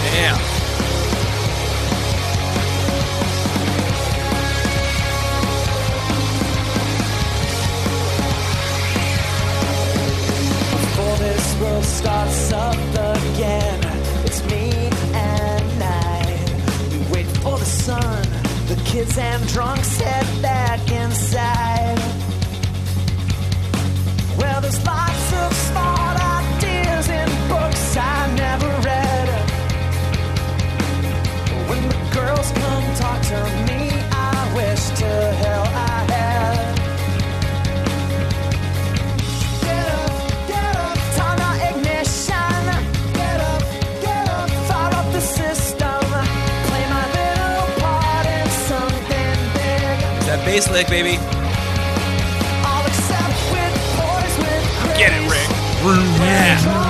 [0.04, 0.40] Damn.
[10.72, 12.76] Before this world starts up
[18.96, 21.98] kids and drunks head back inside.
[24.38, 25.95] Well, there's lots of smart
[50.56, 51.18] bass lick, baby?
[52.64, 52.84] I'll
[53.52, 54.98] with poise, with.
[54.98, 55.50] Get it, Rick.
[56.22, 56.85] Yeah.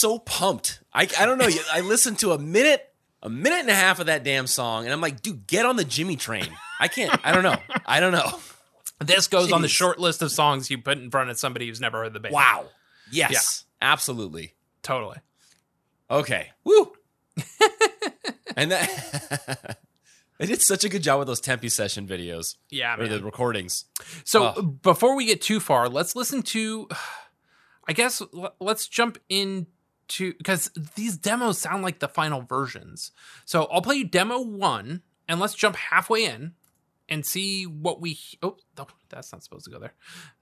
[0.00, 0.80] So pumped.
[0.92, 1.48] I, I don't know.
[1.72, 2.84] I listened to a minute,
[3.22, 5.76] a minute and a half of that damn song, and I'm like, dude, get on
[5.76, 6.48] the Jimmy train.
[6.80, 7.18] I can't.
[7.24, 7.56] I don't know.
[7.86, 8.38] I don't know.
[9.00, 11.80] This goes on the short list of songs you put in front of somebody who's
[11.80, 12.34] never heard the band.
[12.34, 12.66] Wow.
[13.12, 13.64] Yes.
[13.80, 14.54] Absolutely.
[14.82, 15.18] Totally.
[16.10, 16.48] Okay.
[16.64, 16.92] Woo.
[18.56, 19.78] and that
[20.38, 23.84] they did such a good job with those Tempe session videos Yeah, or the recordings.
[24.24, 24.62] So Oh.
[24.62, 26.88] before we get too far, let's listen to.
[27.88, 28.20] I guess
[28.60, 29.16] let's jump
[30.08, 33.12] into because these demos sound like the final versions.
[33.44, 36.54] So I'll play you demo one, and let's jump halfway in
[37.08, 38.18] and see what we.
[38.42, 39.94] Oh, no, that's not supposed to go there.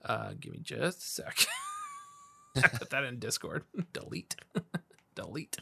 [0.05, 1.47] Uh, give me just a sec.
[2.57, 3.65] I put that in Discord.
[3.93, 4.37] Delete.
[5.15, 5.59] Delete.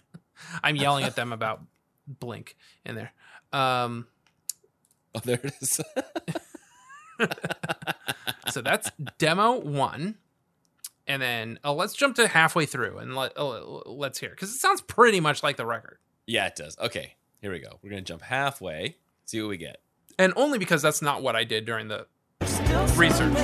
[0.62, 1.62] I'm yelling at them about
[2.06, 3.12] Blink in there.
[3.52, 4.06] Um,
[5.16, 5.80] Oh, there it is.
[8.50, 10.16] so that's demo one
[11.06, 14.58] and then uh, let's jump to halfway through and let, uh, let's hear because it
[14.58, 16.78] sounds pretty much like the record yeah, it does.
[16.78, 17.16] Okay.
[17.42, 17.78] Here we go.
[17.82, 18.96] We're gonna jump halfway.
[19.26, 19.80] See what we get.
[20.18, 22.06] and only because that's not what i did during the
[22.96, 23.34] Research.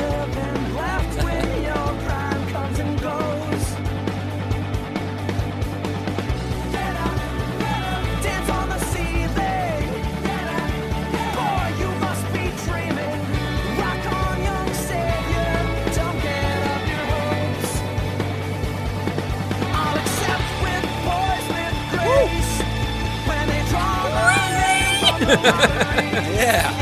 [25.37, 26.81] hand.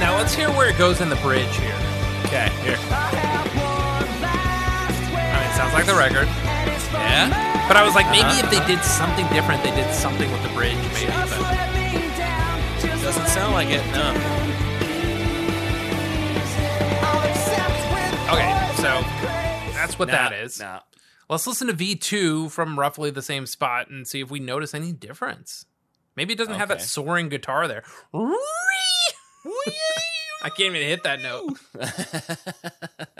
[0.00, 1.74] now let's hear where it goes in the bridge here
[2.24, 2.50] Okay.
[2.62, 2.76] Here.
[2.90, 7.53] I have one last i mean it sounds like the record and it's for Yeah?
[7.68, 10.48] But i was like maybe if they did something different they did something with the
[10.50, 13.84] bridge maybe but let me down, just Doesn't sound like it.
[13.92, 14.12] No.
[17.02, 18.90] I'll accept with okay so
[19.74, 20.80] that's what Nah, that is Nah.
[21.28, 24.92] let's listen to v2 from roughly the same spot and see if we notice any
[24.92, 25.66] difference
[26.16, 26.84] maybe it doesn't have that Okay.
[26.84, 27.82] soaring guitar there
[30.42, 31.58] i can't even hit that note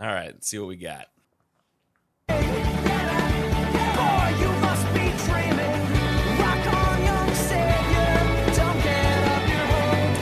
[0.00, 0.26] All right.
[0.32, 1.06] Let's see what we got.
[2.28, 2.34] A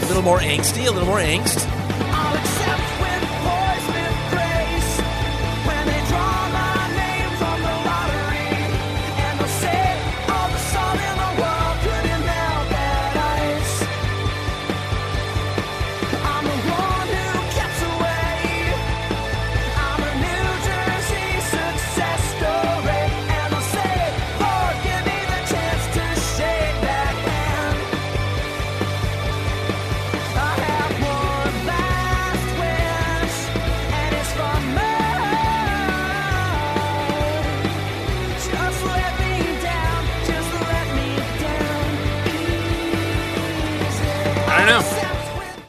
[0.07, 0.87] little more angsty.
[0.87, 1.86] A little more angst.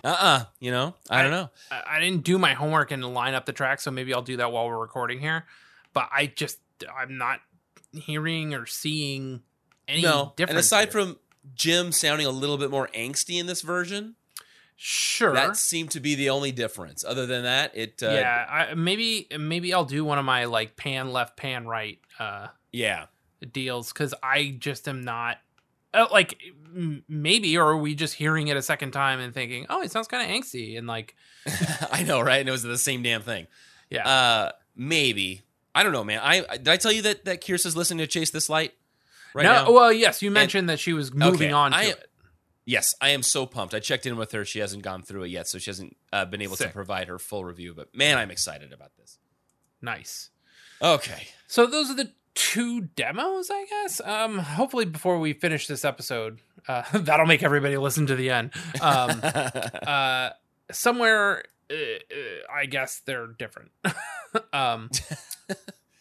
[0.07, 1.49] Uh-uh you know, I don't know.
[1.69, 4.37] I, I didn't do my homework and line up the tracks, so maybe I'll do
[4.37, 5.45] that while we're recording here.
[5.93, 6.59] But I just
[6.97, 7.41] I'm not
[7.91, 9.41] hearing or seeing
[9.87, 10.51] any no, difference.
[10.51, 11.03] and aside here.
[11.03, 11.19] from
[11.55, 14.15] Jim sounding a little bit more angsty in this version,
[14.75, 17.03] sure, that seemed to be the only difference.
[17.03, 20.77] Other than that, it uh, yeah, I, maybe maybe I'll do one of my like
[20.77, 23.05] pan left, pan right uh yeah.
[23.51, 25.37] deals because I just am not.
[25.93, 26.39] Uh, like
[26.75, 29.91] m- maybe, or are we just hearing it a second time and thinking, "Oh, it
[29.91, 31.15] sounds kind of angsty," and like,
[31.91, 32.39] I know, right?
[32.39, 33.47] And it was the same damn thing.
[33.89, 36.19] yeah, Uh, maybe I don't know, man.
[36.21, 38.73] I I- did I tell you that that Kyrsa's listening to Chase This Light
[39.33, 39.71] right no, now?
[39.71, 42.09] well, yes, you mentioned that she was moving Okay, on to I- it.
[42.65, 43.73] Yes, I am so pumped.
[43.73, 44.43] I checked in with her.
[44.43, 47.17] She hasn't gone through it yet, so she hasn't uh, been able to provide her
[47.17, 47.73] full review.
[47.73, 49.17] But man, I'm excited about this.
[49.81, 50.31] Nice.
[50.81, 51.29] Okay.
[51.47, 53.99] So those are the two demos, I guess.
[53.99, 58.51] Um, hopefully, before we finish this episode, uh, that'll make everybody listen to the end.
[58.79, 59.21] Um,
[59.87, 60.29] uh,
[60.71, 63.71] somewhere, uh, uh, I guess they're different.
[64.53, 64.91] um,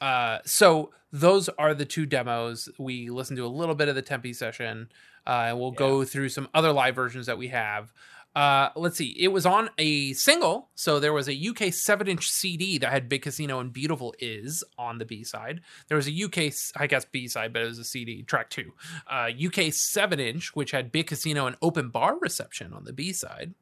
[0.00, 2.68] uh, so those are the two demos.
[2.78, 4.90] We listened to a little bit of the Tempe session,
[5.26, 7.92] uh, and we'll go through some other live versions that we have.
[8.36, 9.16] Uh, let's see.
[9.18, 13.22] It was on a single, so there was a UK seven-inch CD that had Big
[13.22, 15.62] Casino and Beautiful Is on the B side.
[15.88, 18.74] There was a UK, I guess B side, but it was a CD track two.
[19.10, 23.54] Uh, UK seven-inch, which had Big Casino and Open Bar Reception on the B side,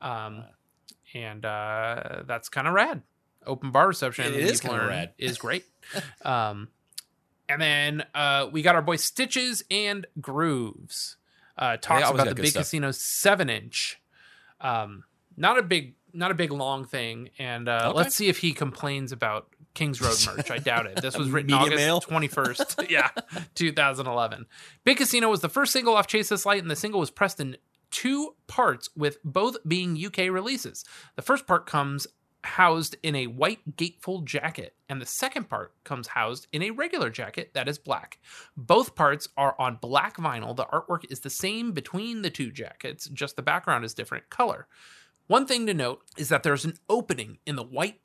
[0.00, 0.44] um,
[1.12, 3.02] and uh, that's kind of rad.
[3.46, 5.10] Open Bar Reception, It is kinda rad.
[5.18, 5.66] is great.
[6.24, 6.68] um,
[7.50, 11.18] and then uh, we got our boy Stitches and Grooves.
[11.58, 12.62] Uh, talks about the Big stuff.
[12.62, 13.98] Casino seven inch.
[14.62, 15.04] Um,
[15.36, 17.30] not a big, not a big long thing.
[17.38, 17.98] And uh, Okay.
[17.98, 20.50] let's see if he complains about Kings Road merch.
[20.50, 21.00] I doubt it.
[21.02, 22.80] This was written Media August twenty first.
[22.90, 23.08] yeah,
[23.54, 24.46] two thousand eleven.
[24.84, 27.40] Big Casino was the first single off Chase This Light, and the single was pressed
[27.40, 27.56] in
[27.90, 30.84] two parts, with both being UK releases.
[31.16, 32.06] The first part comes
[32.44, 37.08] housed in a white gatefold jacket, and the second part comes housed in a regular
[37.10, 38.18] jacket that is black.
[38.56, 40.54] Both parts are on black vinyl.
[40.56, 44.66] The artwork is the same between the two jackets, just the background is different color.
[45.28, 48.00] One thing to note is that there's an opening in the white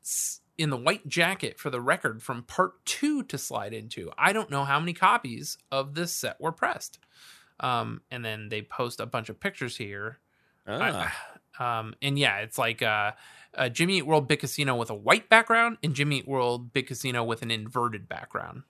[0.57, 4.11] in the white jacket for the record from part 2 to slide into.
[4.17, 6.97] I don't know how many copies of this set were pressed.
[7.59, 10.19] Um, and then they post a bunch of pictures here
[10.67, 11.13] Ah.
[11.59, 13.11] I- um, and yeah, it's like uh,
[13.58, 16.88] uh, Jimmy Eat World Big Casino with a white background and Jimmy Eat World Big
[16.88, 18.64] Casino with an inverted background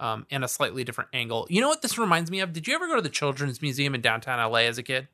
[0.00, 1.46] um, and a slightly different angle.
[1.48, 2.52] You know what this reminds me of?
[2.52, 5.08] Did you ever go to the Children's Museum in downtown LA as a kid?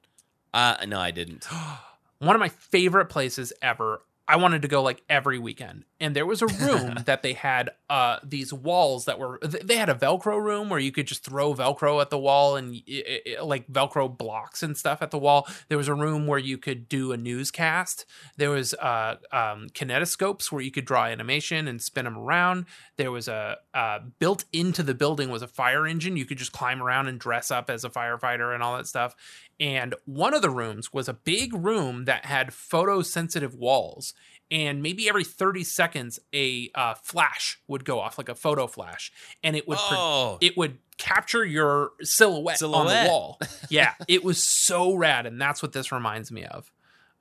[0.53, 1.47] Uh, no, I didn't.
[2.19, 4.03] One of my favorite places ever.
[4.31, 7.71] I wanted to go like every weekend, and there was a room that they had
[7.89, 9.41] uh, these walls that were.
[9.43, 12.71] They had a Velcro room where you could just throw Velcro at the wall and
[12.71, 15.49] y- i- i- like Velcro blocks and stuff at the wall.
[15.69, 18.07] There was a room where you could do a newscast.
[18.37, 22.67] There was uh, um, kinetoscopes where you could draw animation and spin them around.
[22.97, 26.17] There was a uh, built into the building was a fire engine.
[26.17, 29.17] You could just climb around and dress up as a firefighter and all that stuff.
[29.61, 34.15] And one of the rooms was a big room that had photosensitive walls.
[34.51, 39.13] And maybe every 30 seconds, a uh, flash would go off, like a photo flash,
[39.45, 40.39] and it would Oh.
[40.41, 43.39] it would capture your silhouette, on the wall.
[43.69, 46.73] Yeah, it was so rad, and that's what this reminds me of.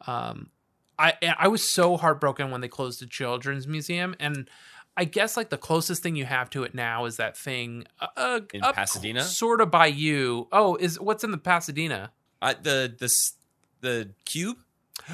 [0.08, 0.50] Um,
[0.98, 4.50] I I was so heartbroken when they closed the children's museum, and
[4.98, 8.08] I guess like the closest thing you have to it now is that thing uh,
[8.18, 9.22] uh, In Pasadena?
[9.24, 10.48] sort of by you.
[10.52, 12.12] Oh, is what's in the Pasadena?
[12.42, 13.34] I, the this
[13.82, 14.58] the cube.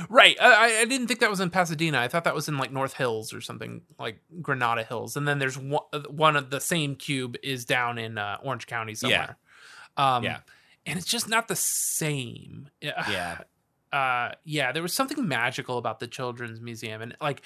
[0.09, 0.35] Right.
[0.41, 1.99] I, I- didn't think that was in Pasadena.
[1.99, 5.15] I thought that was in like North Hills or something like Granada Hills.
[5.15, 8.95] And then there's one, one of the same cube is down in uh, Orange County
[8.95, 9.37] somewhere.
[9.95, 10.39] Um, Yeah.
[10.87, 12.69] And it's just not the same.
[12.81, 13.37] Yeah.
[13.93, 14.71] Uh, yeah.
[14.73, 17.01] There was something magical about the Children's Museum.
[17.01, 17.41] And like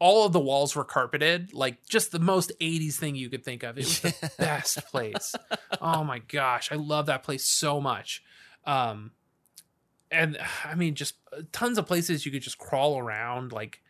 [0.00, 3.62] all of the walls were carpeted, like just the most 80s thing you could think
[3.62, 3.78] of.
[3.78, 5.34] It was the best place.
[5.80, 6.72] Oh my gosh.
[6.72, 8.22] I love that place so much.
[8.66, 9.12] Um,
[10.10, 11.16] and I mean, just
[11.52, 13.52] tons of places you could just crawl around.
[13.52, 13.80] Like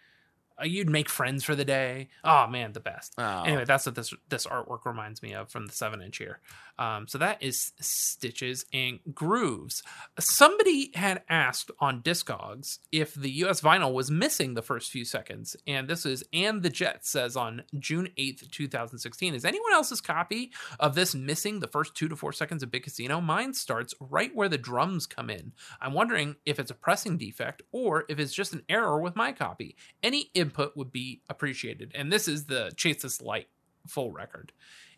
[0.61, 2.09] uh, you'd make friends for the day.
[2.23, 3.15] Oh man, the best.
[3.19, 3.43] Oh.
[3.43, 6.41] Anyway, that's what this this artwork reminds me of from the seven inch here.
[6.79, 9.83] Um, so that is stitches and grooves.
[10.19, 15.57] Somebody had asked on Discogs if the US vinyl was missing the first few seconds,
[15.67, 19.35] and this is and the Jet says on June eighth, two thousand sixteen.
[19.35, 22.83] Is anyone else's copy of this missing the first two to four seconds of Big
[22.83, 23.21] Casino?
[23.21, 25.53] Mine starts right where the drums come in.
[25.81, 29.33] I'm wondering if it's a pressing defect or if it's just an error with my
[29.33, 29.77] copy.
[30.03, 31.93] Any input would be appreciated.
[31.95, 33.49] And this is the Chase This Light
[33.87, 34.53] full record.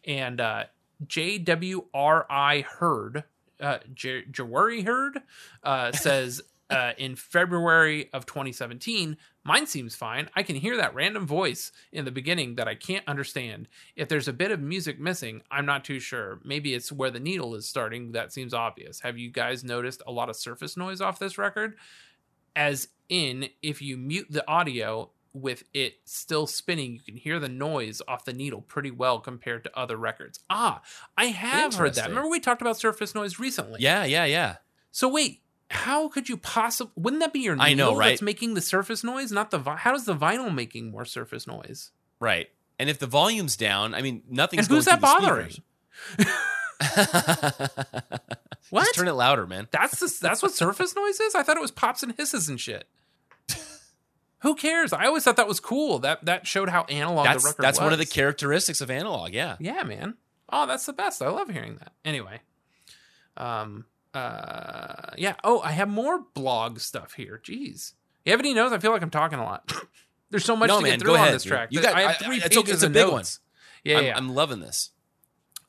[0.04, 0.64] And uh,
[1.04, 3.24] JWRI Heard,
[3.60, 5.22] uh, J- Jawari Heard,
[5.62, 9.16] uh, says uh, in February of 2017.
[9.44, 10.28] Mine seems fine.
[10.34, 13.68] I can hear that random voice in the beginning that I can't understand.
[13.94, 16.40] If there's a bit of music missing, I'm not too sure.
[16.44, 18.12] Maybe it's where the needle is starting.
[18.12, 19.00] That seems obvious.
[19.00, 21.76] Have you guys noticed a lot of surface noise off this record?
[22.56, 25.10] As in, if you mute the audio
[25.40, 29.64] with it still spinning, you can hear the noise off the needle pretty well compared
[29.64, 30.40] to other records.
[30.50, 30.82] Ah,
[31.16, 32.08] I have heard that.
[32.08, 33.80] Remember we talked about surface noise recently?
[33.80, 34.56] Yeah, yeah, yeah.
[34.90, 36.92] So wait, how could you possibly?
[36.96, 38.10] Wouldn't that be your needle I know, right?
[38.10, 39.58] that's making the surface noise, not the?
[39.58, 41.90] Vi- how does the vinyl making more surface noise?
[42.20, 42.48] Right.
[42.78, 45.52] And if the volume's down, I mean, nothing's And who's going that bothering?
[46.16, 46.28] What?
[48.72, 49.68] Just turn it louder, man.
[49.70, 51.34] That's the, that's what surface noise is.
[51.34, 52.88] I thought it was pops and hisses and shit.
[54.40, 54.92] Who cares?
[54.92, 55.98] I always thought that was cool.
[56.00, 57.64] That that showed how analog That's the record was.
[57.64, 59.32] that's one of the characteristics of analog.
[59.32, 59.56] Yeah.
[59.58, 60.14] Yeah, man.
[60.50, 61.22] Oh, that's the best.
[61.22, 61.92] I love hearing that.
[62.04, 62.40] Anyway,
[63.36, 65.34] um, uh, yeah.
[65.42, 67.40] Oh, I have more blog stuff here.
[67.44, 67.92] Jeez,
[68.24, 68.72] Ebony knows.
[68.72, 69.72] I feel like I'm talking a lot.
[70.30, 71.52] There's so much no, to man, get through go on this dude.
[71.52, 71.68] track.
[71.72, 71.94] You got.
[71.94, 73.40] I have I- three it's, pages it's a of big notes.
[73.40, 73.92] one.
[73.92, 74.16] Yeah, I'm, yeah.
[74.16, 74.90] I'm loving this.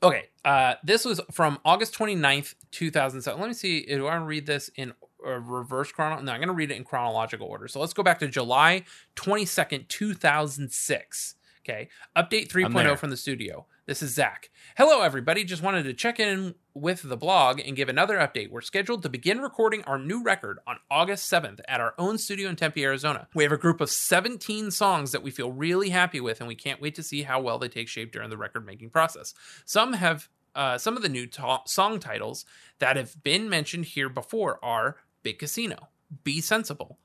[0.02, 3.40] Okay, uh, this was from August 29th, 2007.
[3.40, 3.84] Let me see.
[3.84, 4.92] Do I read this in
[5.22, 6.20] reverse chrono?
[6.20, 7.68] No, I'm going to read it in chronological order.
[7.68, 8.84] So let's go back to July
[9.16, 11.34] 22nd, 2006.
[11.68, 13.66] Okay, update 3.0 from the studio.
[13.84, 14.48] This is Zach.
[14.76, 15.44] Hello, everybody.
[15.44, 18.50] Just wanted to check in with the blog and give another update.
[18.50, 22.48] We're scheduled to begin recording our new record on August 7th at our own studio
[22.48, 23.28] in Tempe, Arizona.
[23.34, 26.54] We have a group of 17 songs that we feel really happy with, and we
[26.54, 29.34] can't wait to see how well they take shape during the record making process.
[29.66, 32.44] Some have uh, some of the new ta- song titles
[32.78, 34.96] that have been mentioned here before are
[35.28, 35.90] Big Casino,
[36.24, 36.96] Be Sensible,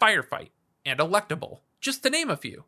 [0.00, 0.50] Firefight,
[0.86, 2.62] and Electable, just to name a few.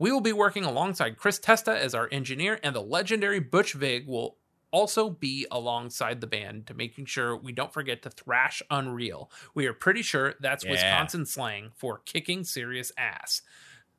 [0.00, 4.08] We will be working alongside Chris Testa as our engineer, and the legendary Butch Vig
[4.08, 4.34] will
[4.72, 9.30] also be alongside the band to making sure we don't forget to thrash Unreal.
[9.54, 10.72] We are pretty sure that's Yeah.
[10.72, 13.42] Wisconsin slang for kicking serious ass.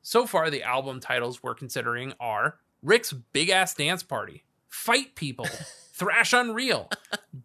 [0.02, 5.46] So far, the album titles we're considering are Rick's Big Ass Dance Party, Fight People,
[5.94, 6.90] Thrash Unreal,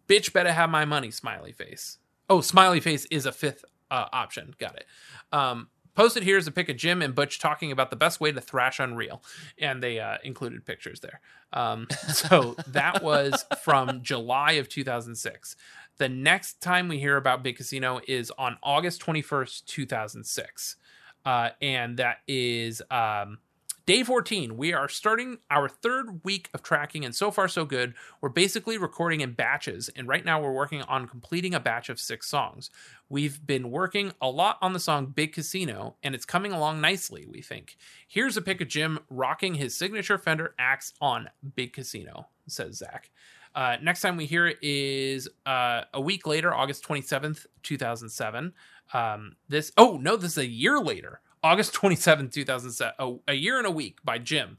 [0.06, 1.96] Bitch Better Have My Money, Smiley Face.
[2.28, 4.54] Oh, Smiley Face is a fifth uh, option.
[4.58, 4.86] Got it.
[5.32, 8.32] Um, posted here is a pic of Jim and Butch talking about the best way
[8.32, 9.22] to thrash Unreal,
[9.58, 11.20] and they uh, included pictures there.
[11.52, 15.56] Um, so that was from July of 2006.
[15.98, 20.76] The next time we hear about Big Casino is on August 21st, 2006.
[21.24, 23.38] Uh, and that is um,
[23.86, 24.56] day 14.
[24.56, 27.94] We are starting our third week of tracking, and so far, so good.
[28.20, 32.00] We're basically recording in batches, and right now we're working on completing a batch of
[32.00, 32.70] six songs.
[33.08, 37.26] We've been working a lot on the song Big Casino, and it's coming along nicely,
[37.30, 37.76] we think.
[38.08, 43.10] Here's a pic of Jim rocking his signature Fender axe on Big Casino, says Zach.
[43.54, 48.52] Uh, next time we hear it is uh, a week later, August 27th, 2007.
[48.92, 52.94] Um, this, oh, no, this is a year later, August 27th, 2007.
[52.98, 54.58] Oh, a year and a week by Jim.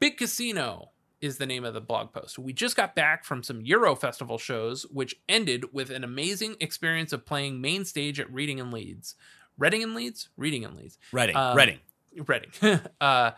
[0.00, 0.90] Big Casino
[1.22, 2.38] is the name of the blog post.
[2.38, 7.14] We just got back from some Euro Festival shows, which ended with an amazing experience
[7.14, 9.14] of playing main stage at Reading and Leeds.
[9.56, 10.28] Reading and Leeds?
[10.36, 10.98] Reading and Leeds.
[11.10, 11.36] Reading.
[11.36, 11.78] Um, Reading.
[12.26, 12.50] Reading.
[13.00, 13.30] uh,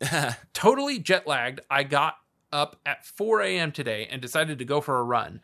[0.54, 1.60] totally jet lagged.
[1.70, 2.16] I got
[2.50, 3.70] up at 4 a.m.
[3.70, 5.42] today and decided to go for a run.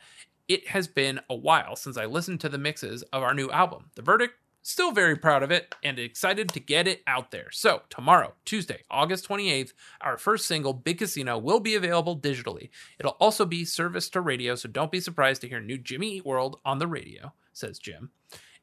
[0.48, 3.90] It has been a while since I listened to the mixes of our new album.
[3.96, 4.32] The verdict?
[4.68, 7.52] Still very proud of it and excited to get it out there.
[7.52, 12.70] So, tomorrow, Tuesday, August 28th, our first single, Big Casino, will be available digitally.
[12.98, 16.26] It'll also be serviced to radio, so don't be surprised to hear new Jimmy Eat
[16.26, 18.10] World on the radio, says Jim.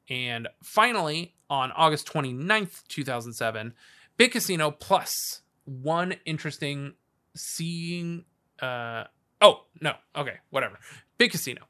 [0.10, 3.74] And finally, on August 29th, 2007,
[4.18, 6.96] Big Casino plus one interesting
[7.34, 8.26] seeing.
[8.62, 9.06] Uh,
[9.40, 9.94] oh, no.
[10.18, 10.80] Okay, whatever.
[11.18, 11.62] Big Casino.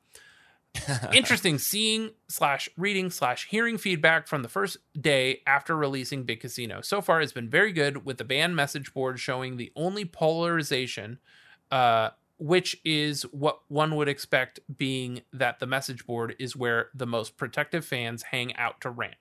[1.13, 6.81] interesting seeing slash reading slash hearing feedback from the first day after releasing Big Casino.
[6.81, 11.19] So far, it's been very good with the band message board showing the only polarization,
[11.71, 17.05] uh, which is what one would expect, being that the message board is where the
[17.05, 19.15] most protective fans hang out to rant.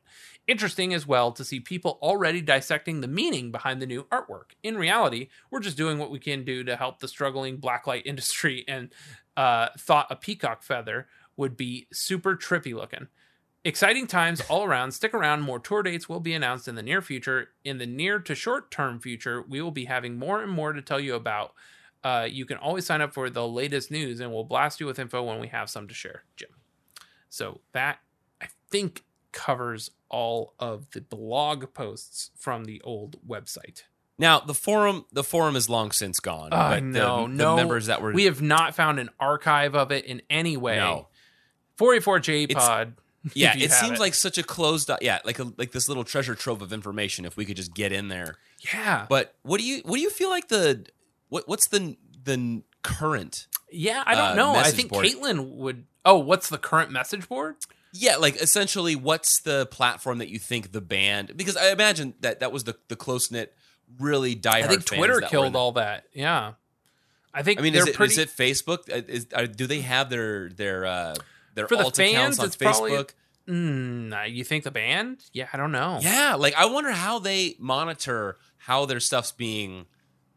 [0.49, 4.53] Interesting as well to see people already dissecting the meaning behind the new artwork.
[4.63, 8.65] In reality, we're just doing what we can do to help the struggling blacklight industry
[8.67, 8.93] and
[9.37, 11.07] uh, thought a peacock feather
[11.43, 13.09] would be super trippy looking.
[13.65, 14.93] Exciting times all around.
[14.93, 15.43] Stick around.
[15.43, 17.49] More tour dates will be announced in the near future.
[17.65, 20.81] In the near to short term future, we will be having more and more to
[20.81, 21.53] tell you about.
[22.05, 25.01] Uh, you can always sign up for the latest news, and we'll blast you with
[25.01, 26.51] info when we have some to share, Jim.
[27.29, 27.99] So that
[28.41, 33.83] I think covers all of the blog posts from the old website.
[34.17, 36.53] Now the forum, the forum is long since gone.
[36.53, 39.75] I but know, the, the no members that were we have not found an archive
[39.75, 40.77] of it in any way.
[40.77, 41.09] No.
[41.83, 42.95] 484 J Pod.
[43.35, 44.89] Yeah, it seems like such a closed.
[45.01, 47.25] Yeah, like a like this little treasure trove of information.
[47.25, 48.37] If we could just get in there.
[48.73, 50.87] yeah, But what do you what do you feel like the
[51.29, 53.49] what what's the the current?
[53.73, 54.05] yeah.
[54.07, 54.55] I don't uh, know.
[54.55, 55.07] I think board.
[55.07, 55.87] Caitlin would.
[56.05, 57.57] Oh, what's the current message board?
[57.93, 61.37] Yeah, like essentially, what's the platform that you think the band?
[61.37, 63.55] Because I imagine that that was the the close knit,
[63.99, 64.63] really diehard.
[64.63, 66.05] I think Twitter killed all that.
[66.13, 66.53] Yeah,
[67.35, 68.13] I think I mean, they're is it, pretty.
[68.13, 68.91] is it Facebook?
[68.93, 71.15] Uh, Is, are, do they have their their uh,
[71.55, 73.11] their For the alt accounts fans, on it's probably- Facebook?
[73.49, 75.25] Mm, uh, you think the band?
[75.33, 75.99] Yeah, I don't know.
[76.01, 79.87] Yeah, like I wonder how they monitor how their stuff's being.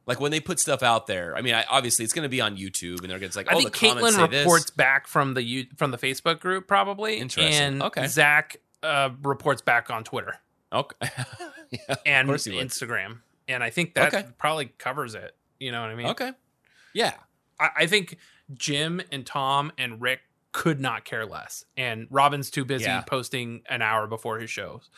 [0.07, 2.41] Like when they put stuff out there, I mean, I, obviously it's going to be
[2.41, 4.71] on YouTube, and they're going to like, I oh, think the comments Caitlin reports this.
[4.71, 7.53] back from the U- from the Facebook group probably, Interesting.
[7.53, 8.07] and Okay.
[8.07, 10.35] Zach uh, reports back on Twitter
[10.73, 11.09] Okay,
[11.71, 12.67] yeah, and he would.
[12.67, 14.27] Instagram, and I think that Okay.
[14.39, 15.35] probably covers it.
[15.59, 16.07] You know what I mean?
[16.07, 16.31] okay,
[16.93, 17.13] yeah,
[17.59, 18.17] I, I think
[18.53, 20.21] Jim and Tom and Rick
[20.55, 23.01] could not care less, and Robin's too busy Yeah.
[23.01, 24.89] posting an hour before his shows.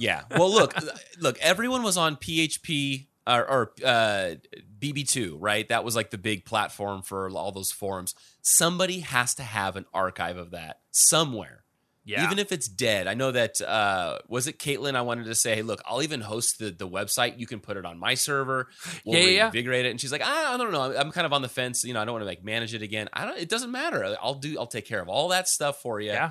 [0.00, 0.22] yeah.
[0.32, 0.74] Well, look,
[1.20, 4.34] look, everyone was on PHP or, or uh,
[4.80, 5.68] BB2, right?
[5.68, 8.14] That was like the big platform for all those forums.
[8.42, 11.63] Somebody has to have an archive of that somewhere.
[12.06, 14.94] Yeah, Even if it's dead, I know that uh, was it Caitlin.
[14.94, 17.38] I wanted to say, hey, look, I'll even host the the website.
[17.38, 18.68] You can put it on my server.
[19.06, 19.90] We'll Yeah, yeah, reinvigorate it.
[19.90, 20.82] And she's like, I, I don't know.
[20.82, 21.82] I'm, I'm kind of on the fence.
[21.84, 23.08] You know, I don't want to like manage it again.
[23.12, 23.38] I don't.
[23.38, 24.16] It doesn't matter.
[24.22, 24.58] I'll do.
[24.58, 26.10] I'll take care of all that stuff for you.
[26.10, 26.30] yeah,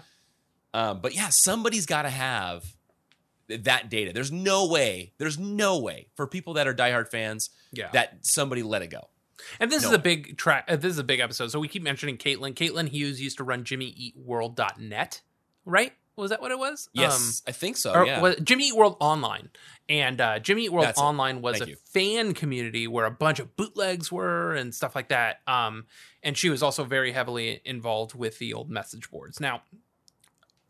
[0.73, 2.63] Um, but yeah, somebody's got to have
[3.49, 4.13] that data.
[4.13, 5.13] There's no way.
[5.17, 7.89] There's no way for people that are diehard fans yeah.
[7.93, 9.09] that somebody let it go.
[9.59, 10.65] And this is a big track.
[10.67, 11.51] Uh, this is a big episode.
[11.51, 12.53] So we keep mentioning Caitlin.
[12.53, 15.21] Caitlin Hughes used to run JimmyEatWorld.net,
[15.65, 15.93] right?
[16.15, 16.89] Was that what it was?
[16.93, 17.91] Yes, I think so.
[17.91, 18.21] Um, or yeah.
[18.21, 19.49] was Jimmy Eat World Online,
[19.89, 21.03] and uh, Jimmy Eat World That's it.
[21.03, 21.77] Online was Thank a you.
[21.91, 25.37] fan community where a bunch of bootlegs were and stuff like that.
[25.47, 25.85] Um,
[26.21, 29.39] and she was also very heavily involved with the old message boards.
[29.39, 29.63] Now,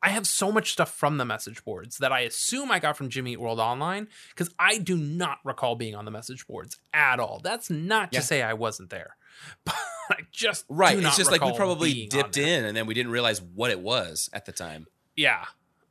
[0.02, 3.10] I have so much stuff from the message boards that I assume I got from
[3.10, 7.20] Jimmy Eat World Online because I do not recall being on the message boards at
[7.20, 7.40] all.
[7.44, 8.20] That's not Yeah.
[8.20, 9.15] to say I wasn't there,
[9.65, 9.76] but
[10.10, 10.98] I just right.
[10.98, 14.30] It's just like we probably dipped in and then we didn't realize what it was
[14.34, 14.88] at the time.
[15.15, 15.45] Yeah.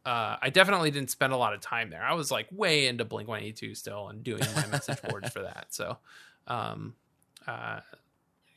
[0.04, 2.02] Uh, I definitely didn't spend a lot of time there.
[2.02, 5.66] I was like way into Blink 182 still and doing my message boards for that.
[5.70, 5.98] So,
[6.48, 6.94] um,
[7.46, 7.80] uh,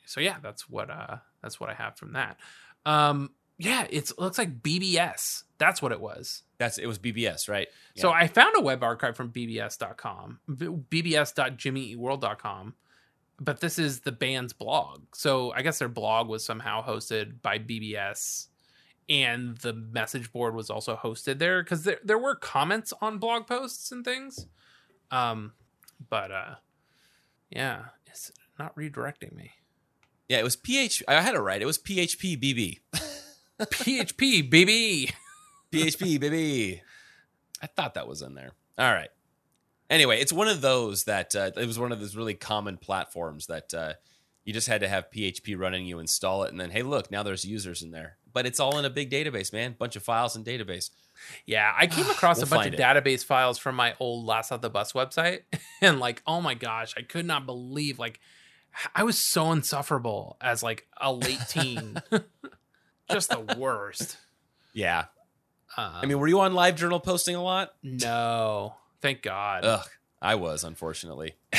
[0.05, 2.37] so yeah, that's what, uh, that's what I have from that.
[2.85, 5.43] Um, yeah, it's, it looks like BBS.
[5.59, 6.43] That's what it was.
[6.57, 7.67] That's it was BBS, right?
[7.95, 12.73] So I found a web archive from bbs.com, b- bbs.jimmyeatworld.com,
[13.39, 15.03] but this is the band's blog.
[15.13, 18.47] So I guess their blog was somehow hosted by BBS
[19.07, 23.45] and the message board was also hosted there because there, there were comments on blog
[23.45, 24.47] posts and things.
[25.11, 25.53] Um,
[26.09, 26.55] but uh,
[27.49, 29.51] yeah, it's not redirecting me.
[30.27, 31.03] yeah, it was PH.
[31.07, 31.61] I had it right.
[31.61, 32.79] It was PHP BB.
[33.59, 35.11] PHP, baby.
[35.71, 36.81] PHP baby.
[37.61, 38.51] I thought that was in there.
[38.77, 39.09] All right.
[39.89, 43.47] Anyway, it's one of those that uh, it was one of those really common platforms
[43.47, 43.93] that uh,
[44.43, 45.85] you just had to have PHP running.
[45.85, 48.17] You install it, and then hey, look, now there's users in there.
[48.33, 49.75] But it's all in a big database, man.
[49.77, 50.89] Bunch of files and database.
[51.45, 52.79] Yeah, I came across We'll a bunch of it.
[52.79, 55.41] database files from my old Last Out the Bus website,
[55.81, 58.19] and like, oh my gosh, I could not believe like
[58.93, 62.01] I was so insufferable as like a late teen,
[63.11, 64.17] just the worst.
[64.73, 65.05] Yeah.
[65.77, 67.73] Um, I mean, were you on Live Journal posting a lot?
[67.83, 68.75] no,
[69.05, 69.65] thank God.
[69.65, 69.87] Ugh,
[70.21, 71.35] I was, unfortunately.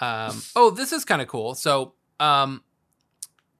[0.00, 1.54] Um, oh, this is kind of cool.
[1.54, 2.64] So, um,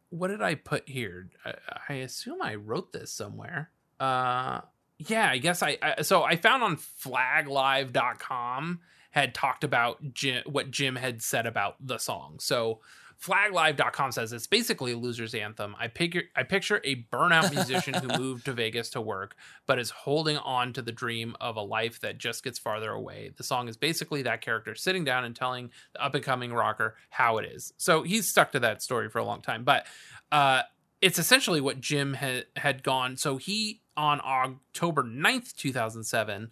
[0.08, 1.28] what did I put here?
[1.44, 1.54] I,
[1.88, 3.70] I assume I wrote this somewhere.
[4.00, 4.62] Uh,
[4.98, 8.80] yeah, I guess I, I so I found on flaglive.com
[9.10, 12.38] had talked about Jim, what Jim had said about the song.
[12.40, 12.80] So
[13.22, 15.76] flaglive.com says it's basically a loser's anthem.
[15.78, 19.36] I picture I picture a burnout musician who moved to Vegas to work
[19.66, 23.32] but is holding on to the dream of a life that just gets farther away.
[23.36, 26.96] The song is basically that character sitting down and telling the up and coming rocker
[27.10, 27.72] how it is.
[27.76, 29.86] So he's stuck to that story for a long time, but
[30.32, 30.62] uh
[31.00, 33.16] it's essentially what Jim had had gone.
[33.16, 36.50] So he on October 9th, 2007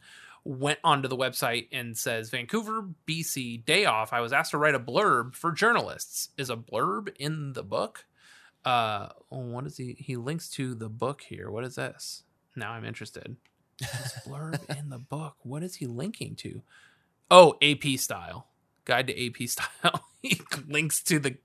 [0.48, 4.14] went onto the website and says Vancouver, BC, day off.
[4.14, 6.30] I was asked to write a blurb for journalists.
[6.38, 8.06] Is a blurb in the book?
[8.64, 9.94] Uh, what is he?
[9.98, 11.50] He links to the book here.
[11.50, 12.22] What is this?
[12.56, 13.36] Now I'm interested.
[13.78, 15.36] This blurb in the book.
[15.42, 16.62] What is he linking to?
[17.30, 18.46] Oh, AP style.
[18.86, 20.06] Guide to AP style.
[20.22, 21.36] he links to the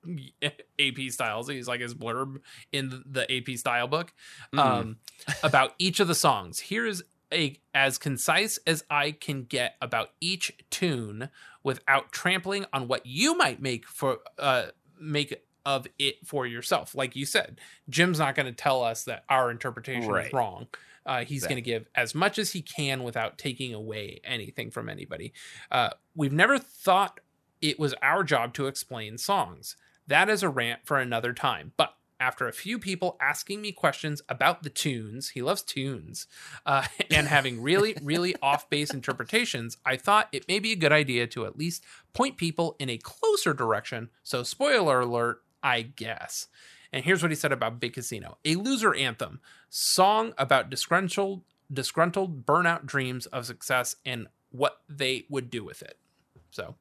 [0.80, 1.50] AP styles.
[1.50, 2.38] He's like his blurb
[2.72, 4.14] in the AP style book
[4.58, 4.96] um,
[5.44, 6.62] about each of the songs.
[6.62, 7.04] Here's
[7.34, 11.30] a as concise as I can get about each tune
[11.64, 14.68] without trampling on what you might make for uh
[15.00, 16.94] make of it for yourself.
[16.94, 20.28] Like you said, Jim's not going to tell us that our interpretation Right.
[20.28, 20.68] is wrong.
[21.06, 24.88] Uh, he's going to give as much as he can without taking away anything from
[24.90, 25.34] anybody.
[25.72, 27.20] Uh, we've never thought
[27.62, 29.76] it was our job to explain songs.
[30.08, 31.72] That is a rant for another time.
[31.78, 31.94] But
[32.24, 36.26] after a few people asking me questions about the tunes, he loves tunes,
[36.66, 40.94] uh, and having really, really off base interpretations, I thought it may be a good
[40.94, 41.84] idea to at least
[42.14, 44.10] point people in a closer direction.
[44.24, 46.48] So, spoiler alert, I guess.
[46.94, 51.42] And here's what he said about Big Casino a loser anthem, song about disgruntled,
[51.72, 55.98] disgruntled burnout dreams of success and what they would do with it.
[56.52, 56.76] So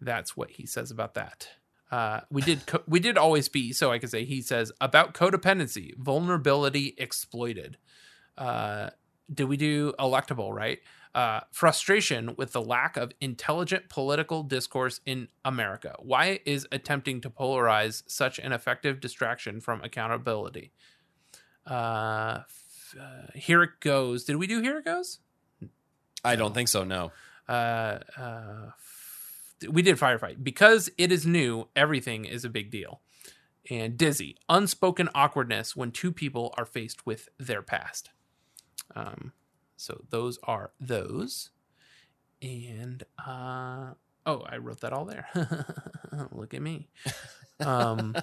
[0.00, 1.48] that's what he says about that.
[1.90, 5.12] Uh, we did co- we did always be so I could say he says about
[5.14, 7.78] codependency, vulnerability exploited.
[8.38, 8.90] Uh,
[9.32, 10.78] did we do electable right?
[11.12, 15.96] Uh, frustration with the lack of intelligent political discourse in America.
[15.98, 20.70] Why is attempting to polarize such an effective distraction from accountability?
[21.66, 24.24] Uh, f- uh, here it goes.
[24.24, 25.18] Did we do here it goes?
[26.24, 26.84] I don't think so.
[26.84, 27.10] No.
[27.48, 28.70] uh, uh,
[29.68, 31.68] we did firefight because it is new.
[31.76, 33.00] Everything is a big deal.
[33.70, 38.10] And dizzy, unspoken awkwardness when two people are faced with their past.
[38.96, 39.32] Um,
[39.76, 41.50] so those are those.
[42.42, 43.92] And uh,
[44.26, 45.28] oh, I wrote that all there.
[46.32, 46.88] Look at me.
[47.60, 48.16] Um,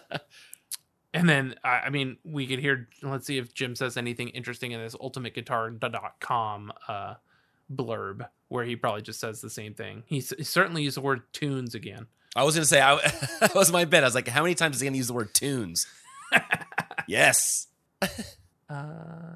[1.14, 2.90] and then I, I mean, we could hear.
[3.04, 7.14] Let's see if Jim says anything interesting in this ultimateguitar.com uh,
[7.72, 10.03] blurb where he probably just says the same thing.
[10.07, 12.07] He, s- he certainly used the word tunes again.
[12.36, 12.95] I was gonna say I,
[13.41, 14.03] that was my bet.
[14.03, 15.88] I was like, how many times is he gonna use the word tunes?
[17.07, 17.68] yes.
[18.69, 19.36] Uh,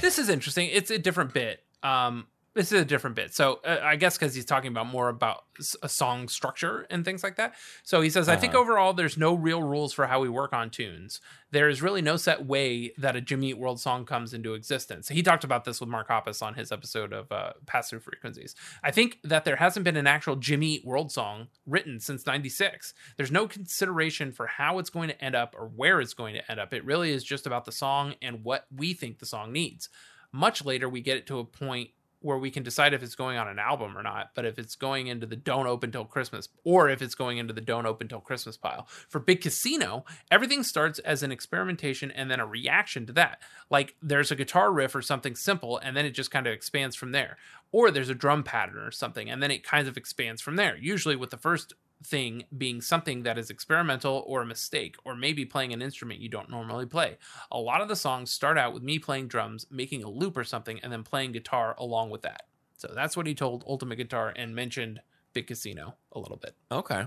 [0.00, 0.68] this is interesting.
[0.72, 1.62] It's a different bit.
[1.82, 3.34] Um, this is a different bit.
[3.34, 5.44] So uh, I guess because he's talking about more about
[5.82, 7.54] a song structure and things like that.
[7.82, 8.62] So he says, I think Uh-huh.
[8.62, 11.20] overall there's no real rules for how we work on tunes.
[11.50, 15.08] There is really no set way that a Jimmy Eat World song comes into existence.
[15.08, 18.54] He talked about this with Mark Hoppus on his episode of uh, Pass the Frequencies.
[18.82, 22.94] I think that there hasn't been an actual Jimmy Eat World song written since 96.
[23.16, 26.50] There's no consideration for how it's going to end up or where it's going to
[26.50, 26.72] end up.
[26.74, 29.88] It really is just about the song and what we think the song needs.
[30.32, 31.90] Much later, we get it to a point
[32.24, 34.76] where we can decide if it's going on an album or not, but if it's
[34.76, 38.08] going into the don't open till Christmas or if it's going into the don't open
[38.08, 38.88] till Christmas pile.
[39.10, 43.42] For Big Casino, everything starts as an experimentation and then a reaction to that.
[43.68, 46.96] Like there's a guitar riff or something simple and then it just kind of expands
[46.96, 47.36] from there.
[47.70, 50.78] Or there's a drum pattern or something and then it kind of expands from there.
[50.78, 55.44] Usually with the first thing being something that is experimental or a mistake, or maybe
[55.44, 57.18] playing an instrument you don't normally play.
[57.50, 60.44] A lot of the songs start out with me playing drums, making a loop or
[60.44, 62.42] something, and then playing guitar along with that.
[62.76, 65.00] So that's what he told Ultimate Guitar and mentioned
[65.32, 66.54] Big Casino a little bit.
[66.70, 67.06] Okay.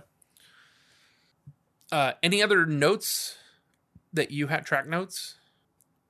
[1.92, 3.38] Uh, any other notes
[4.14, 5.36] that you had track notes?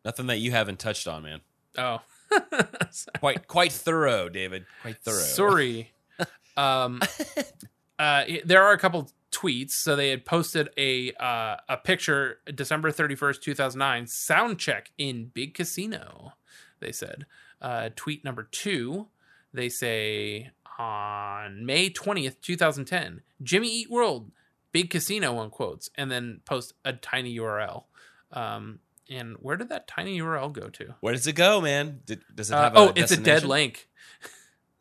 [0.05, 1.41] Nothing that you haven't touched on, man.
[1.77, 2.01] Oh,
[3.19, 4.65] Quite quite thorough, David.
[4.81, 5.17] Quite thorough.
[5.17, 5.91] Sorry.
[6.57, 7.01] um,
[7.99, 9.71] uh, there are a couple tweets.
[9.71, 14.59] So they had posted a uh, a picture December thirty first, two thousand nine, sound
[14.59, 16.33] check in Big Casino.
[16.79, 17.25] They said
[17.61, 19.07] uh, tweet number two.
[19.53, 24.31] They say on May twentieth, two thousand ten, Jimmy Eat World,
[24.71, 27.85] Big Casino on quotes, and then post a tiny URL.
[28.31, 28.79] Um,
[29.09, 30.95] and where did that tiny URL go to?
[30.99, 32.01] Where does it go, man?
[32.05, 33.87] Did, does it Uh, have a oh, it's a dead link.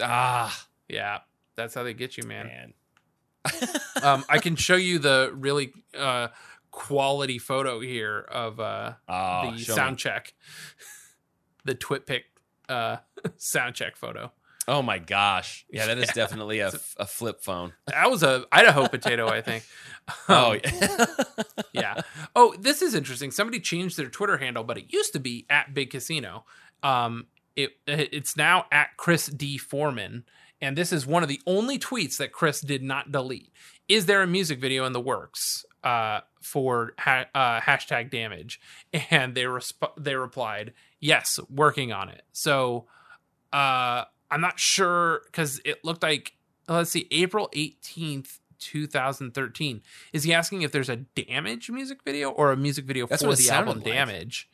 [0.00, 1.20] Ah, Yeah,
[1.54, 2.46] that's how they get you, man.
[2.46, 2.74] man.
[4.02, 6.28] Um, I can show you the really uh,
[6.70, 9.76] quality photo here of uh, Oh, the show me.
[9.76, 10.34] sound check,
[11.64, 12.22] the TwitPic
[12.68, 12.96] uh,
[13.36, 14.32] sound check photo.
[14.68, 15.64] Oh my gosh.
[15.70, 16.12] Yeah, that is Yeah.
[16.14, 17.72] definitely a, a flip phone.
[17.86, 19.64] That was a Idaho potato, I think.
[20.28, 21.06] Oh, Um, yeah.
[21.72, 22.00] yeah.
[22.36, 23.32] Oh, this is interesting.
[23.32, 26.44] Somebody changed their Twitter handle, but it used to be at Big Casino.
[26.84, 30.24] Um, it it's now at Chris D Foreman,
[30.60, 33.52] and this is one of the only tweets that Chris did not delete.
[33.88, 38.60] Is there a music video in the works uh, for ha- uh, hashtag damage?
[39.10, 42.22] And they resp- they replied, yes, working on it.
[42.32, 42.86] So
[43.52, 46.32] uh, I'm not sure because it looked like
[46.68, 48.38] let's see, April 18th.
[48.58, 49.82] 2013
[50.14, 53.34] is he asking if there's a damage music video or a music video That's for
[53.34, 53.84] the album like.
[53.84, 54.48] damage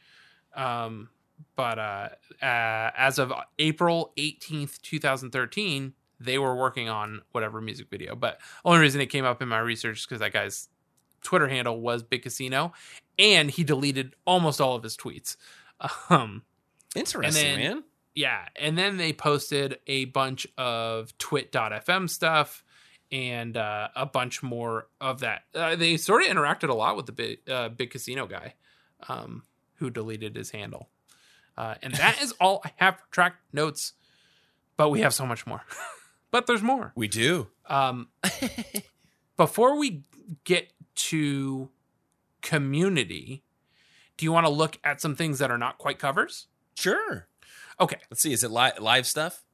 [0.56, 1.08] um
[1.56, 2.08] but uh,
[2.42, 8.80] uh as of april 18th 2013 they were working on whatever music video but only
[8.80, 10.68] reason it came up in my research is because that guy's
[11.22, 12.72] twitter handle was big casino
[13.18, 15.36] and he deleted almost all of his tweets
[16.10, 16.42] um
[16.94, 17.84] Interesting, then- man.
[18.14, 22.62] yeah and then they posted a bunch of twit.fm stuff
[23.10, 25.42] and uh, a bunch more of that.
[25.54, 28.54] Uh, they sort of interacted a lot with the big, uh, big casino guy,
[29.06, 29.42] um,
[29.74, 30.88] who deleted his handle.
[31.56, 33.92] Uh, and that is all I have for track notes.
[34.76, 35.62] But we have so much more.
[36.30, 36.92] but there's more.
[36.96, 37.48] We do.
[37.66, 38.08] Um,
[39.36, 40.04] before we
[40.44, 41.70] get to
[42.40, 43.44] community,
[44.16, 46.46] do you want to look at some things that are not quite covers?
[46.74, 47.28] Sure.
[47.78, 47.98] Okay.
[48.10, 48.32] Let's see.
[48.32, 49.44] Is it li- live stuff?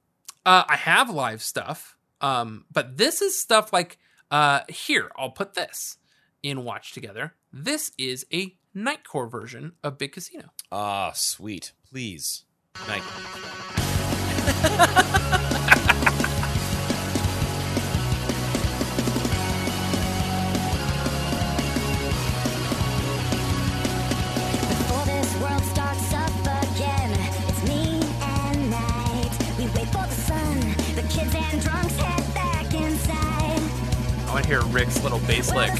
[0.46, 3.98] Uh, I have live stuff, um, but this is stuff like
[4.30, 5.10] uh, here.
[5.16, 5.98] I'll put this
[6.42, 7.34] in Watch Together.
[7.52, 10.50] This is a Nightcore version of Big Casino.
[10.70, 11.72] Ah, sweet.
[11.90, 12.44] Please.
[12.86, 13.02] Night.
[24.68, 27.10] Before this world starts up again,
[27.48, 29.30] it's me and night.
[29.56, 30.60] We wait for the sun.
[30.94, 33.62] The kids and drunks head back inside.
[34.28, 35.72] I want to hear Rick's little bass lick.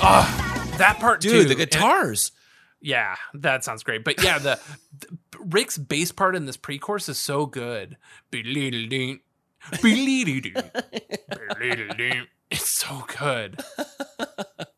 [0.00, 1.48] Get up, Ah, that part Dude, too.
[1.48, 2.32] the guitars.
[2.80, 4.02] Yeah, that sounds great.
[4.04, 4.58] But yeah, the,
[4.98, 7.98] the Rick's bass part in this pre-chorus is so good.
[8.32, 8.48] It's
[12.68, 13.60] so good.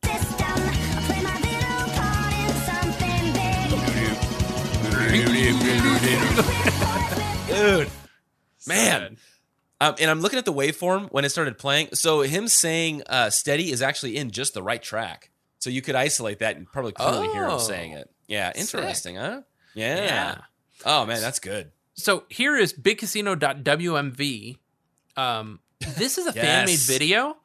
[0.04, 0.46] system.
[0.50, 3.70] I play my little part in something big.
[7.48, 7.88] Dude.
[8.66, 9.16] Man.
[9.82, 11.88] Um, and I'm looking at the waveform when it started playing.
[11.94, 15.30] So him saying uh, steady is actually in just the right track.
[15.58, 17.54] So you could isolate that and probably clearly hear Oh.
[17.54, 18.10] him saying it.
[18.28, 19.42] Yeah, interesting, huh?
[19.74, 19.96] Yeah.
[19.96, 20.38] Yeah.
[20.84, 21.72] Oh man, that's good.
[21.94, 24.58] So here is bigcasino.wmv.
[25.16, 25.60] Um,
[25.96, 27.36] this is a fan made video,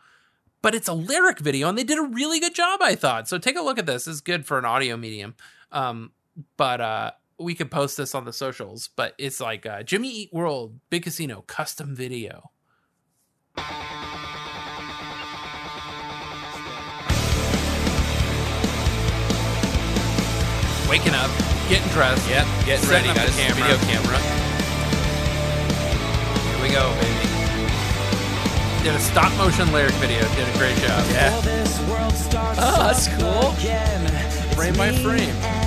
[0.62, 3.28] but it's a lyric video, and they did a really good job, I thought.
[3.28, 4.08] So take a look at this.
[4.08, 5.36] It's good for an audio medium.
[5.72, 6.12] Um,
[6.56, 8.90] but uh, we could post this on the socials.
[8.96, 12.52] But it's like uh, Jimmy Eat World, Big Casino, custom video.
[20.90, 21.30] Waking up,
[21.68, 22.28] getting dressed.
[22.30, 23.10] Yep, getting ready.
[23.10, 23.76] up Got the his camera.
[23.76, 24.18] video camera.
[26.48, 28.84] Here we go, baby.
[28.84, 30.22] Did a stop motion lyric video.
[30.36, 31.04] Did a great job.
[31.12, 31.42] Yeah.
[31.42, 33.52] this world starts Oh, that's cool.
[34.56, 35.67] Frame by frame.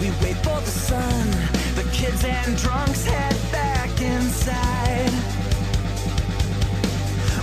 [0.00, 1.30] We wait for the sun.
[1.74, 5.12] The kids and drunks head back inside.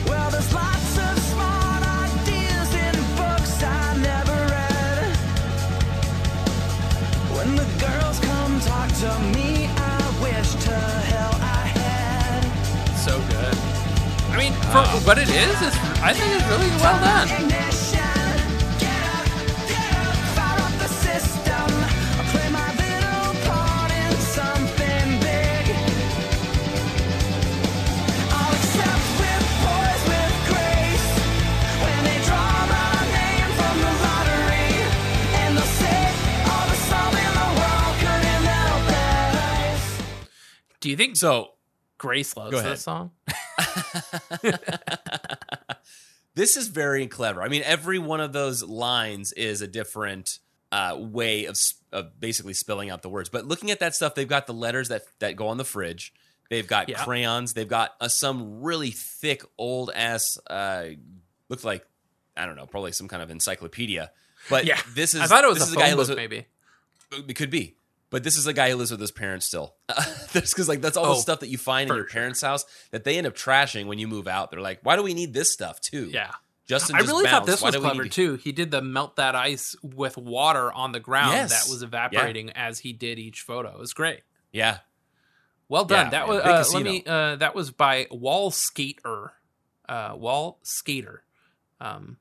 [0.07, 5.15] Well, there's lots of smart ideas in books I never read.
[7.37, 10.73] When the girls come talk to me, I wish to
[11.11, 12.41] hell I had.
[13.05, 13.55] So good.
[14.33, 15.57] I mean, for what it is,
[16.01, 17.66] I think it's really well done.
[40.79, 41.53] Do you think So
[41.97, 42.73] Grace loves Go ahead.
[42.73, 43.11] this song?
[46.35, 47.41] this is very clever.
[47.41, 50.39] I mean, every one of those lines is a different
[50.71, 51.57] uh, way of,
[51.91, 53.29] of basically spelling out the words.
[53.29, 56.13] But looking at that stuff, they've got the letters that that go on the fridge.
[56.49, 57.03] They've got Yeah.
[57.03, 57.53] crayons.
[57.53, 60.37] They've got uh, some really thick old ass.
[60.47, 60.89] Uh,
[61.49, 61.85] looks like
[62.35, 64.11] I don't know, probably some kind of encyclopedia.
[64.49, 64.79] But Yeah.
[64.93, 66.31] this is I thought it was this a is guy phone who lives book, with-
[66.31, 66.45] maybe.
[67.29, 67.76] It could be.
[68.09, 69.75] But this is a guy who lives with his parents still.
[70.33, 72.19] That's because like that's all Oh, the stuff that you find in for your sure.
[72.19, 74.49] parents' house that they end up trashing when you move out.
[74.51, 76.09] They're like, why do we need this stuff too?
[76.13, 76.31] Yeah.
[76.67, 78.35] Justin, I just really thought this Why was clever need- too.
[78.35, 81.49] He did the melt that ice with water on the ground Yes.
[81.65, 83.69] that was evaporating as he did each photo.
[83.71, 84.21] It was great.
[84.51, 84.79] Yeah,
[85.69, 86.07] Well done.
[86.07, 86.35] Yeah, that man.
[86.37, 87.03] was uh, let me.
[87.05, 89.33] Uh, that was by Wall Skater.
[89.87, 91.23] Uh, Wall Skater.
[91.81, 92.17] Um,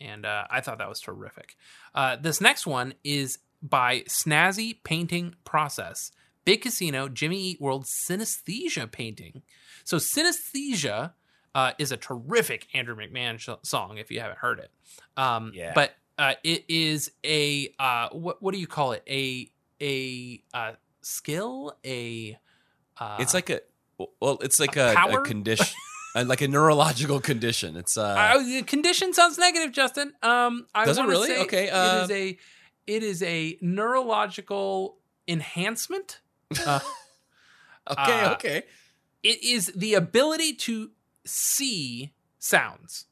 [0.00, 1.56] and uh, I thought that was terrific.
[1.94, 6.10] Uh, this next one is by Snazzy Painting Process.
[6.44, 9.42] Big Casino, Jimmy Eat World Synesthesia painting.
[9.84, 11.12] So Synesthesia
[11.54, 14.70] uh, is a terrific Andrew McMahon sh- song if you haven't heard it.
[15.16, 15.72] Um, Yeah.
[15.74, 19.02] But uh, it is a uh, what what do you call it?
[19.08, 20.72] A a uh,
[21.02, 22.38] skill a
[22.98, 23.60] uh, it's like a
[24.20, 25.76] well, it's like a a, a condition,
[26.16, 27.76] uh, like a neurological condition.
[27.76, 30.12] It's uh, uh, condition sounds negative, Justin.
[30.22, 31.28] Um, I Does it really?
[31.28, 32.38] say Okay, it uh, is a
[32.88, 34.96] it is a neurological
[35.28, 36.20] enhancement.
[36.66, 36.80] Uh,
[37.90, 38.62] okay, uh, okay.
[39.22, 40.90] it is the ability to
[41.26, 43.04] see sounds,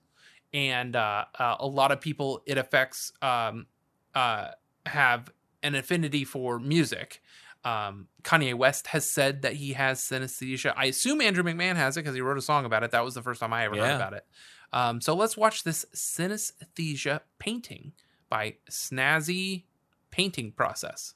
[0.53, 3.67] and uh, uh, a lot of people it affects um,
[4.15, 4.49] uh,
[4.87, 5.31] have
[5.63, 7.23] an affinity for music.
[7.63, 10.73] Um, Kanye West has said that he has synesthesia.
[10.77, 12.93] I assume Andrew McMahon has it because he wrote a song about it.
[12.93, 14.25] That was the first time I ever heard about it.
[14.73, 17.93] Um, so let's watch this synesthesia painting
[18.29, 19.65] by Snazzy
[20.11, 21.15] Painting Process.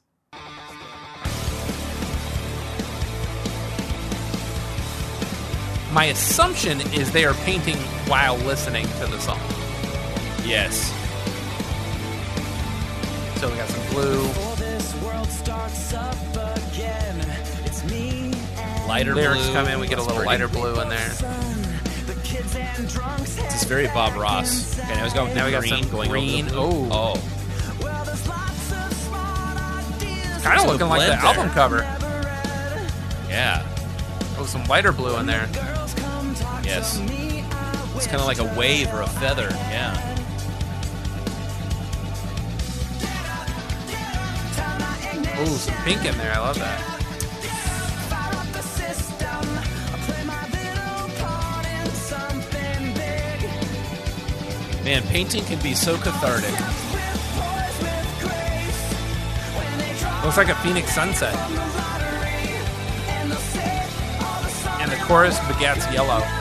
[5.91, 7.75] My assumption is they are painting
[8.07, 9.39] while listening to the song.
[10.45, 10.93] Yes.
[13.39, 14.23] So we got some blue.
[18.87, 19.53] Lighter Lyrics blue.
[19.53, 21.50] come in, we get a little lighter blue in there.
[22.51, 24.77] This is very Bob Ross.
[24.79, 26.47] Okay, now he's going Now we got green, some going over the green.
[26.47, 26.59] blue.
[26.59, 27.13] Oh.
[27.15, 27.27] oh.
[30.43, 31.79] Kind of looking like the blend album cover.
[33.29, 33.65] Yeah.
[34.37, 35.47] Oh, some lighter blue in there.
[36.63, 36.99] Yes.
[37.95, 39.47] It's kind of like a wave or a feather.
[39.51, 39.95] Yeah.
[45.37, 46.33] Oh, some pink in there.
[46.33, 46.90] I love that.
[54.83, 56.49] Man, painting can be so cathartic.
[60.23, 61.35] Looks like a Phoenix sunset.
[64.81, 66.40] And the chorus begets yellow.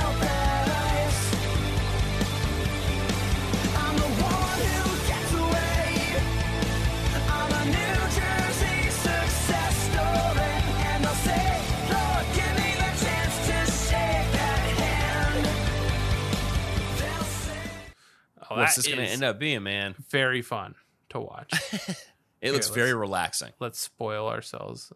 [18.84, 19.94] This going to end up being, man?
[20.10, 20.74] Very fun
[21.10, 21.52] to watch.
[22.42, 23.52] It looks very relaxing.
[23.60, 24.90] Let's spoil ourselves.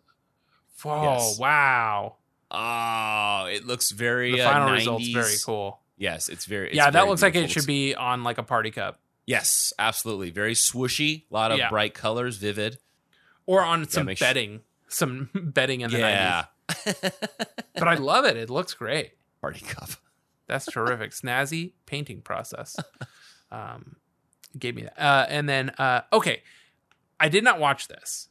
[0.82, 1.39] Oh, Yes.
[1.39, 2.16] wow.
[2.51, 4.74] Oh, it looks very The uh, final 90s.
[4.77, 5.81] result's very cool.
[5.98, 6.69] Yes, it's very.
[6.69, 9.74] it's yeah, that very looks like it should be on like a party cup Yes,
[9.78, 10.31] absolutely.
[10.31, 11.24] Very swooshy.
[11.31, 11.69] A lot of Yeah.
[11.69, 12.78] bright colors, vivid.
[13.44, 16.44] or on some make sh- bedding, some bedding in the Yeah.
[16.70, 17.12] 90s.
[17.74, 18.39] But I love it.
[18.39, 19.19] It looks great.
[19.43, 19.90] Party cup.
[20.47, 21.11] That's terrific.
[21.11, 22.77] Snazzy painting process.
[23.55, 23.97] Um,
[24.59, 25.01] gave me that.
[25.01, 26.43] Uh, and then, uh, okay,
[27.20, 28.28] I did not watch this,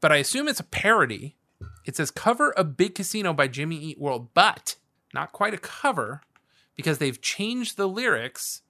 [0.00, 1.36] but I assume it's a parody.
[1.86, 4.76] It says cover of Big Casino by Jimmy Eat World, but
[5.12, 6.22] not quite a cover
[6.76, 8.62] because they've changed the lyrics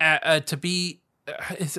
[0.00, 1.02] uh, uh, to be.
[1.26, 1.32] Uh,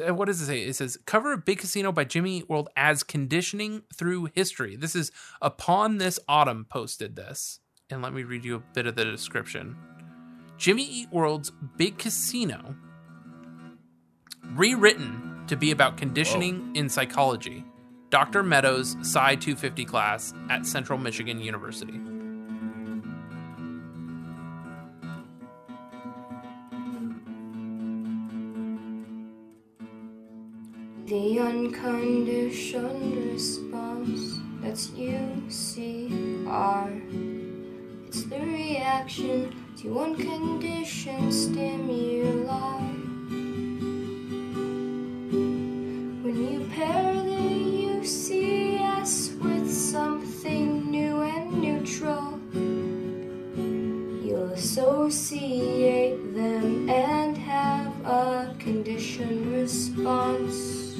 [0.08, 0.62] uh, what does it say?
[0.62, 4.76] It says cover of Big Casino by Jimmy Eat World as conditioning through history.
[4.76, 5.12] This is
[5.42, 7.60] upon this autumn posted this.
[7.90, 9.76] And let me read you a bit of the description.
[10.58, 12.76] Jimmy Eat World's Big Casino,
[14.44, 17.66] rewritten to be about conditioning in psychology.
[18.10, 18.44] Dr.
[18.44, 22.00] Meadows' Psi 250 class at Central Michigan University.
[31.06, 36.10] The unconditioned response that's UCR.
[38.08, 43.09] It's the reaction to unconditioned stimuli.
[45.32, 52.40] When you pair the UCS with something new and neutral,
[54.26, 60.96] you'll associate them and have a conditioned response.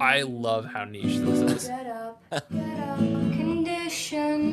[0.00, 1.68] I love how niche this is.
[1.68, 4.52] Get up, get up, conditioning.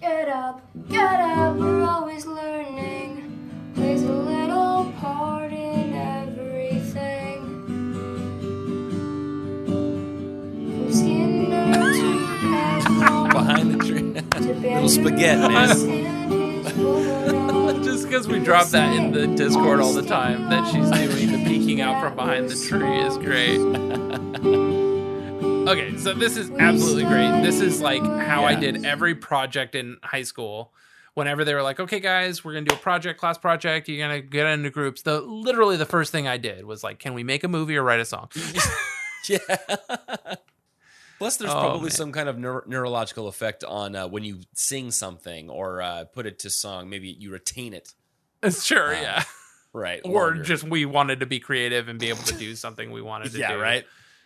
[0.00, 3.01] Get up, get up, we're always learning.
[13.46, 14.02] Behind the tree.
[14.72, 15.70] Little spaghetti, man.
[15.70, 17.84] and his Bulldog.
[17.84, 21.44] Just because we drop that in the Discord all the time, that she's doing the
[21.44, 23.58] peeking out from behind the tree is great.
[25.68, 27.42] okay, so this is absolutely great.
[27.42, 30.72] This is like how I did every project in high school.
[31.14, 33.88] Whenever they were like, "Okay, guys, we're gonna do a project, class project.
[33.88, 37.12] You're gonna get into groups." The literally the first thing I did was like, "Can
[37.12, 38.28] we make a movie or write a song?"
[39.28, 39.38] Yeah.
[41.22, 41.90] Plus, there's Oh, probably man.
[41.90, 46.26] some kind of neur- neurological effect on uh, when you sing something or uh, put
[46.26, 46.88] it to song.
[46.90, 47.94] Maybe you retain it.
[48.60, 49.24] sure, Uh, yeah.
[49.72, 50.00] Right.
[50.04, 50.42] Or longer.
[50.42, 53.38] just we wanted to be creative and be able to do something we wanted to
[53.40, 53.60] yeah, do.
[53.60, 53.84] right.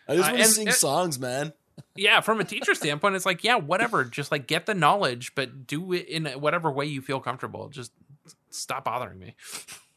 [0.09, 1.53] I just Uh, want to sing and- songs, man.
[1.95, 5.67] yeah from a teacher standpoint it's like yeah whatever just like get the knowledge but
[5.67, 7.93] do it in whatever way you feel comfortable just
[8.49, 9.35] stop bothering me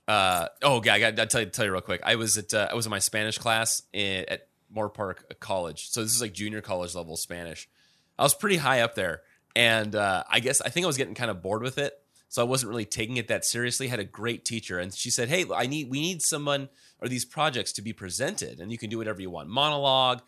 [0.05, 2.01] Uh, oh, yeah, I got to tell you, tell you real quick.
[2.03, 6.03] I was at uh, I was in my Spanish class in, at Moorpark College, so
[6.03, 7.69] this is like junior college level Spanish.
[8.17, 9.21] I was pretty high up there,
[9.55, 11.93] and uh, I guess I think I was getting kind of bored with it.
[12.27, 13.87] so I wasn't really taking it that seriously.
[13.87, 16.69] Had a great teacher, and she said, "Hey, I need we need someone
[17.01, 20.21] or these projects to be presented, and you can do whatever you want, monologue,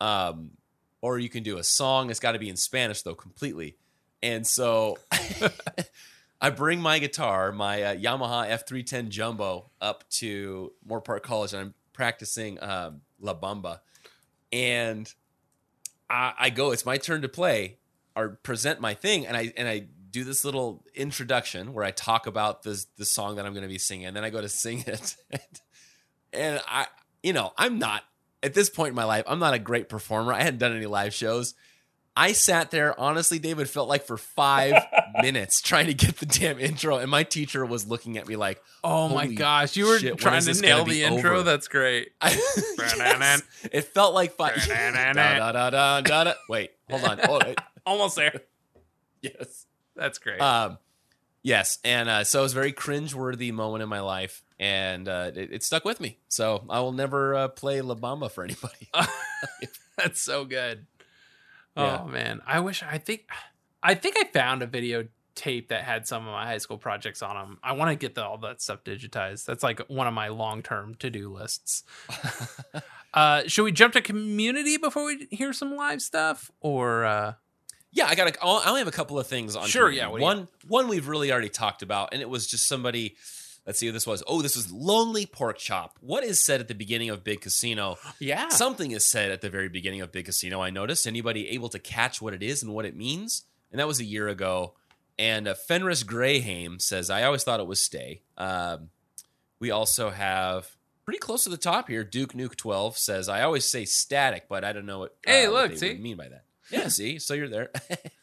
[0.00, 0.50] um,
[1.00, 2.10] or you can do a song.
[2.10, 3.76] It's got to be in Spanish though, completely."
[4.22, 4.98] And so
[6.40, 11.74] I bring my guitar, my uh, Yamaha F310 Jumbo, up to Moorpark College, and I'm
[11.92, 13.80] practicing um, La Bamba,
[14.52, 15.12] and
[16.08, 16.70] I, I go.
[16.72, 17.78] It's my turn to play
[18.16, 22.26] or present my thing, and I and I do this little introduction where I talk
[22.26, 24.48] about this the song that I'm going to be singing, and then I go to
[24.48, 25.16] sing it,
[26.32, 26.86] and I,
[27.22, 28.04] you know, I'm not
[28.42, 29.24] at this point in my life.
[29.26, 30.32] I'm not a great performer.
[30.32, 31.54] I hadn't done any live shows.
[32.18, 34.74] I sat there, honestly, David felt like for five
[35.22, 38.60] minutes trying to get the damn intro, and my teacher was looking at me like,
[38.82, 41.36] Oh my gosh, you were shit, trying to nail the intro.
[41.36, 42.10] over?" That's great.
[42.20, 43.42] Yes.
[43.70, 44.56] It felt like five.
[44.66, 46.32] da, da, da, da, da, da.
[46.48, 47.20] Wait, hold on.
[47.28, 47.58] Oh, wait.
[47.86, 48.40] Almost there.
[49.22, 49.66] yes.
[49.94, 50.40] That's great.
[50.40, 50.78] Um,
[51.42, 55.30] yes, and uh, so it was a very cringe-worthy moment in my life, and uh,
[55.34, 56.18] it, it stuck with me.
[56.28, 58.90] So I will never uh, play La Bamba for anybody.
[59.96, 60.86] That's so good.
[61.76, 62.00] Yeah.
[62.02, 63.28] Oh man, I wish I think
[63.82, 67.22] I think I found a video tape that had some of my high school projects
[67.22, 67.58] on them.
[67.62, 69.44] I want to get the, all that stuff digitized.
[69.44, 71.84] That's like one of my long-term to-do lists.
[73.14, 77.34] uh should we jump to community before we hear some live stuff or uh
[77.92, 78.28] Yeah, I got.
[78.28, 79.66] A, I only have a couple of things on.
[79.66, 79.98] Sure, community.
[79.98, 82.66] yeah, what do you one one we've really already talked about, and it was just
[82.66, 83.16] somebody.
[83.68, 84.22] Let's see who this was.
[84.26, 85.98] Oh, this was Lonely Pork Chop.
[86.00, 87.96] What is said at the beginning of Big Casino?
[88.18, 88.48] Yeah.
[88.48, 90.62] something is said at the very beginning of Big Casino.
[90.62, 91.06] I noticed.
[91.06, 93.44] Anybody able to catch what it is and what it means?
[93.70, 94.72] And that was a year ago.
[95.18, 98.88] And uh, Fenris Graham says, "I always thought it was stay." Um,
[99.60, 100.74] we also have
[101.04, 102.04] pretty close to the top here.
[102.04, 105.46] Duke Nuke Twelve says, "I always say static, but I don't know what, uh, Hey,
[105.46, 105.88] what look, they see?
[105.90, 107.70] would mean by that." Yeah, see, so you're there.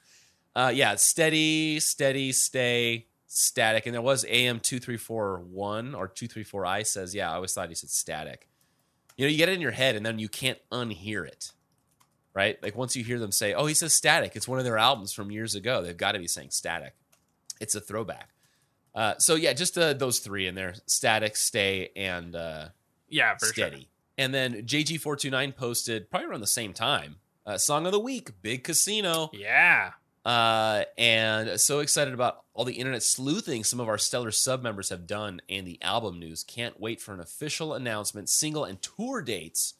[0.55, 3.05] uh, yeah, steady, steady, stay,
[3.35, 3.85] static.
[3.85, 7.31] And there was AM two three four one or two three four I says, "Yeah,
[7.31, 8.47] I always thought he said static."
[9.17, 11.51] You know, you get it in your head, and then you can't unhear it.
[12.33, 12.61] Right?
[12.61, 15.13] Like once you hear them say, "Oh, he says static," it's one of their albums
[15.13, 15.81] from years ago.
[15.81, 16.95] They've got to be saying static.
[17.61, 18.29] It's a throwback.
[18.93, 22.69] Uh, so yeah, just uh, those three in there: static, stay, and uh,
[23.09, 23.67] yeah, for sure.
[23.67, 23.89] steady.
[24.17, 27.17] And then JG429 posted probably around the same time.
[27.45, 29.29] Uh, song of the week, Big Casino.
[29.33, 29.91] Yeah.
[30.25, 34.89] Uh, and so excited about all the internet sleuthing some of our stellar sub members
[34.89, 36.43] have done and the album news.
[36.43, 39.75] Can't wait for an official announcement, single and tour dates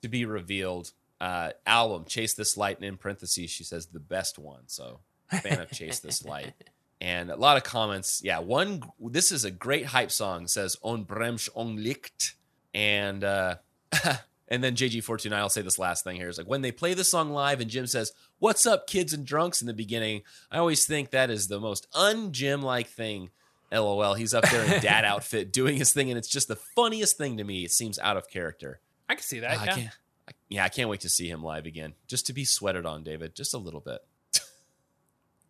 [0.00, 0.92] to be revealed.
[1.20, 4.62] Uh, album, Chase This Light, and in parentheses, she says the best one.
[4.66, 6.54] So, fan of Chase This Light.
[7.00, 8.20] And a lot of comments.
[8.22, 12.34] Yeah, one, this is a great hype song, says On Bremsch on Licht.
[12.72, 13.56] And, uh,
[14.48, 17.02] and then JG429, I'll say this last thing here is like when they play the
[17.02, 18.12] song live and Jim says,
[18.42, 21.86] What's up, kids and drunks in the beginning, I always think that is the most
[21.94, 23.30] un Jim like thing.
[23.70, 24.14] LOL.
[24.14, 27.36] He's up there in dad outfit doing his thing, and it's just the funniest thing
[27.36, 27.64] to me.
[27.64, 28.80] It seems out of character.
[29.08, 29.60] I can see that.
[29.60, 29.74] I yeah.
[29.76, 29.90] can't,
[30.28, 31.94] I, yeah, I can't wait to see him live again.
[32.08, 34.00] Just to be sweated on, David, just a little bit.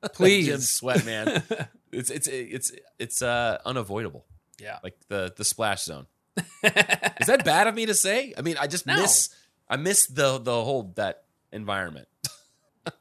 [0.13, 0.45] Please.
[0.49, 1.43] Jim sweat, man.
[1.93, 4.27] it's it's it's it's uh unavoidable.
[4.61, 4.81] Yeah.
[4.85, 6.09] Like the the splash zone.
[6.37, 8.35] Is that bad of me to say?
[8.37, 8.97] I mean, I just No.
[8.97, 9.31] miss
[9.67, 12.07] I miss the the whole that environment.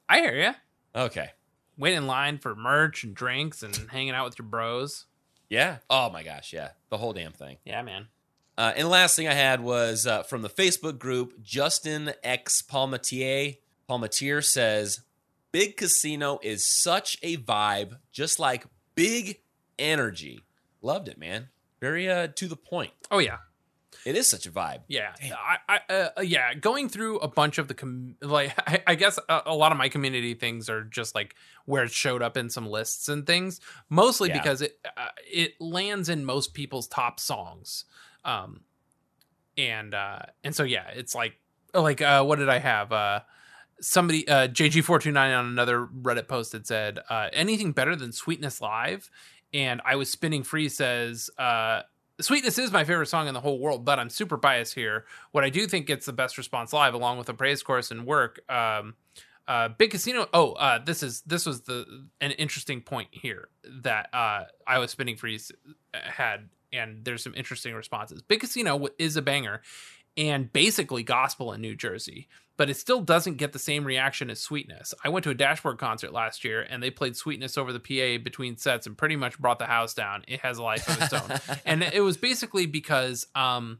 [0.10, 0.52] I hear you.
[1.02, 1.30] Okay.
[1.78, 5.06] Wait in line for merch and drinks and hanging out with your bros.
[5.49, 5.78] Yeah.
[5.90, 6.53] Oh my gosh.
[6.53, 6.70] Yeah.
[6.90, 7.58] The whole damn thing.
[7.66, 8.08] Yeah, man.
[8.58, 12.62] Uh, and the last thing I had was uh, from the Facebook group, Justin X
[12.62, 13.58] Palmatier.
[13.90, 15.02] Palmatier says,
[15.52, 19.41] Big Casino is such a vibe, just like big
[19.80, 20.44] energy.
[20.82, 21.49] Loved it, man.
[21.80, 22.91] Very uh, to the point.
[23.10, 23.38] Oh yeah.
[24.06, 24.80] It is such a vibe.
[24.88, 25.57] Yeah, I,
[25.90, 26.53] I, uh, yeah.
[26.56, 29.78] Going through a bunch of the com- like, I, I guess a, a lot of
[29.78, 33.60] my community things are just like where it showed up in some lists and things.
[33.90, 34.40] Mostly Yeah.
[34.40, 37.86] because it uh, it lands in most people's top songs,
[38.26, 38.61] um,
[39.57, 41.34] and uh, and so yeah, it's like
[41.73, 42.91] like uh, what did I have?
[42.91, 43.19] Uh,
[43.82, 47.95] somebody uh, JG four two nine on another Reddit post had said uh, anything better
[47.95, 49.10] than Sweetness Live,
[49.53, 51.30] and I was spinning free says.
[51.38, 51.82] Uh,
[52.22, 55.06] Sweetness is my favorite song in the whole world, but I'm super biased here.
[55.31, 58.06] What I do think gets the best response live, along with a praise chorus and
[58.06, 58.41] work.
[58.49, 58.95] Um,
[59.48, 60.27] uh, Big Casino.
[60.34, 63.49] Oh, uh, this is this was the an interesting point here
[63.81, 65.52] that uh, I was spinning freeze
[65.93, 68.22] had, and there's some interesting responses.
[68.22, 69.61] Big Casino is a banger,
[70.15, 72.27] and basically gospel in New Jersey,
[72.61, 74.93] but it still doesn't get the same reaction as Sweetness.
[75.03, 78.23] I went to a Dashboard concert last year, and they played Sweetness over the PA
[78.23, 80.23] between sets, and pretty much brought the house down.
[80.27, 83.79] It has a life of its own, and it was basically because um,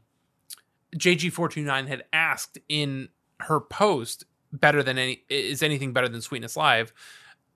[0.96, 6.92] JG429 had asked in her post better than any is anything better than Sweetness Live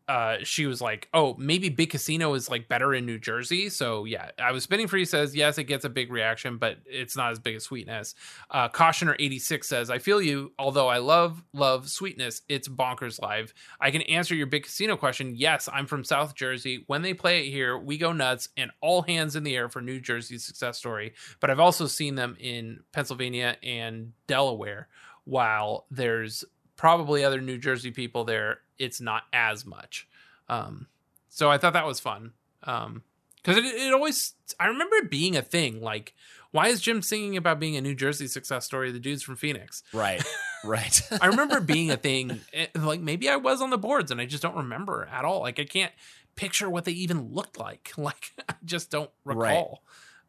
[0.08, 4.04] uh, she was like, "Oh, maybe Big Casino is like better in New Jersey." So
[4.04, 5.04] yeah, I was spinning free.
[5.04, 8.14] Says yes, it gets a big reaction, but it's not as big as Sweetness.
[8.50, 10.52] Uh, Cautioner eighty six says, "I feel you.
[10.58, 13.52] Although I love love Sweetness, it's bonkers live.
[13.80, 15.34] I can answer your Big Casino question.
[15.34, 16.84] Yes, I'm from South Jersey.
[16.86, 19.80] When they play it here, we go nuts and all hands in the air for
[19.80, 21.14] New Jersey's success story.
[21.40, 24.88] But I've also seen them in Pennsylvania and Delaware.
[25.24, 26.44] While there's
[26.76, 30.06] probably other New Jersey people there, it's not as much.
[30.48, 30.86] Um,
[31.28, 32.32] so I thought that was fun.
[32.64, 33.02] Um,
[33.36, 35.80] because it, it always, I remember it being a thing.
[35.80, 36.14] Like,
[36.50, 38.90] why is Jim singing about being a New Jersey success story?
[38.90, 39.82] The dude's from Phoenix.
[39.92, 40.22] Right.
[40.64, 41.00] Right.
[41.20, 42.40] I remember being a thing.
[42.52, 45.40] eh, Like, maybe I was on the boards and I just don't remember at all.
[45.42, 45.92] Like, I can't
[46.34, 47.92] picture what they even looked like.
[47.98, 49.36] Like, I just don't Right.
[49.50, 49.82] recall.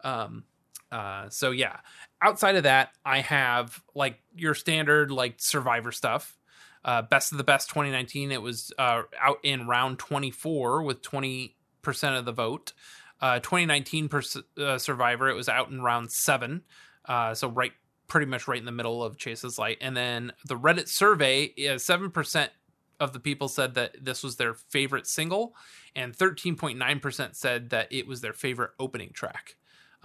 [0.03, 0.43] Um,
[0.91, 1.77] uh, so yeah.
[2.21, 6.37] Outside of that, I have like your standard like Survivor stuff.
[6.83, 8.31] Uh, best of the best 2019.
[8.31, 12.73] It was uh, out in round 24 with 20 percent of the vote.
[13.19, 15.29] Uh, 2019 pers- uh, Survivor.
[15.29, 16.63] It was out in round seven.
[17.05, 17.73] Uh, so right,
[18.07, 19.77] pretty much right in the middle of Chase This Light.
[19.81, 22.51] And then the Reddit survey, seven percent
[22.99, 25.55] of the people said that this was their favorite single,
[25.95, 29.55] and 13.9% said that it was their favorite opening track.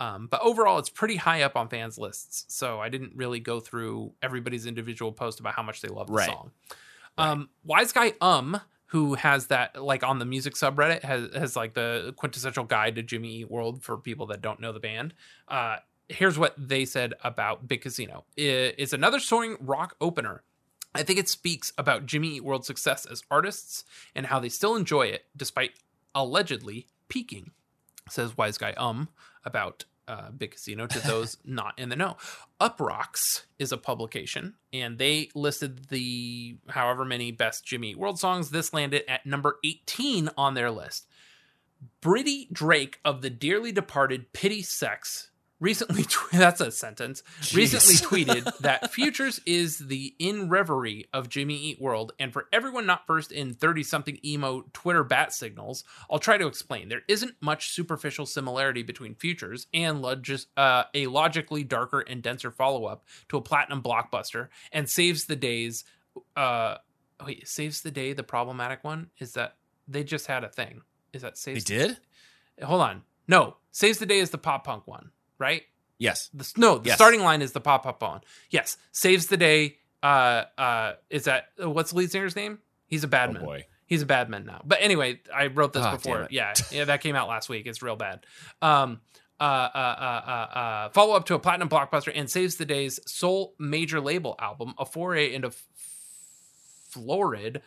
[0.03, 2.45] Um, but overall, it's pretty high up on fans' lists.
[2.49, 6.15] So I didn't really go through everybody's individual post about how much they love the
[6.15, 6.27] Right.
[6.27, 6.51] song.
[7.19, 11.75] Um, Wise Guy Um, who has that like on the music subreddit, has has like
[11.75, 15.15] the quintessential guide to Jimmy Eat World for people that don't know the band.
[15.49, 15.77] Uh,
[16.09, 18.25] here's what they said about Big Casino.
[18.37, 20.43] It's another soaring rock opener.
[20.95, 23.85] I think it speaks about Jimmy Eat World's success as artists
[24.15, 25.73] and how they still enjoy it despite
[26.15, 27.53] allegedly peaking.
[28.11, 29.09] Says Wise Guy Um
[29.45, 32.17] about uh, Big Casino to those not in the know.
[32.61, 38.51] Uproxx is a publication, and they listed the however many best Jimmy Eat World songs.
[38.51, 41.07] This landed at number 18 on their list.
[42.01, 45.31] Britty Drake of the dearly departed Pity Sex
[45.63, 47.23] recently tw- that's a sentence.
[47.55, 47.95] Recently
[48.25, 53.07] tweeted that futures is the in reverie of jimmy eat world and for everyone not
[53.07, 56.89] versed in 30 something emo twitter bat signals i'll try to explain.
[56.89, 62.51] There isn't much superficial similarity between futures and logis- uh, a logically darker and denser
[62.51, 65.85] follow-up to a platinum blockbuster and saves the days
[66.37, 66.77] uh
[67.25, 69.09] wait saves the day the problematic one?
[69.19, 69.57] Is that
[69.87, 70.83] they just had a thing.
[71.13, 71.99] Is that saves They did?
[72.63, 73.03] hold on.
[73.29, 73.57] No.
[73.71, 75.11] Saves the day is the pop punk one
[75.43, 75.63] right?
[75.99, 76.31] Yes.
[76.33, 76.97] the no the Yes.
[76.97, 78.77] starting line is the pop up on yes.
[78.93, 82.59] Saves the day uh uh is that uh, what's the lead singer's name?
[82.87, 83.45] He's a bad Oh man.
[83.45, 83.67] boy.
[83.87, 84.63] he's a bad man now.
[84.65, 86.27] But anyway i wrote this Ah, before.
[86.31, 87.67] yeah yeah that came out last week.
[87.67, 88.25] It's real bad.
[88.63, 89.01] Um
[89.41, 93.01] uh, uh, uh, uh, uh, follow up to a platinum blockbuster and saves the day's
[93.07, 95.67] sole major label album, a foray into f-
[96.89, 97.61] florid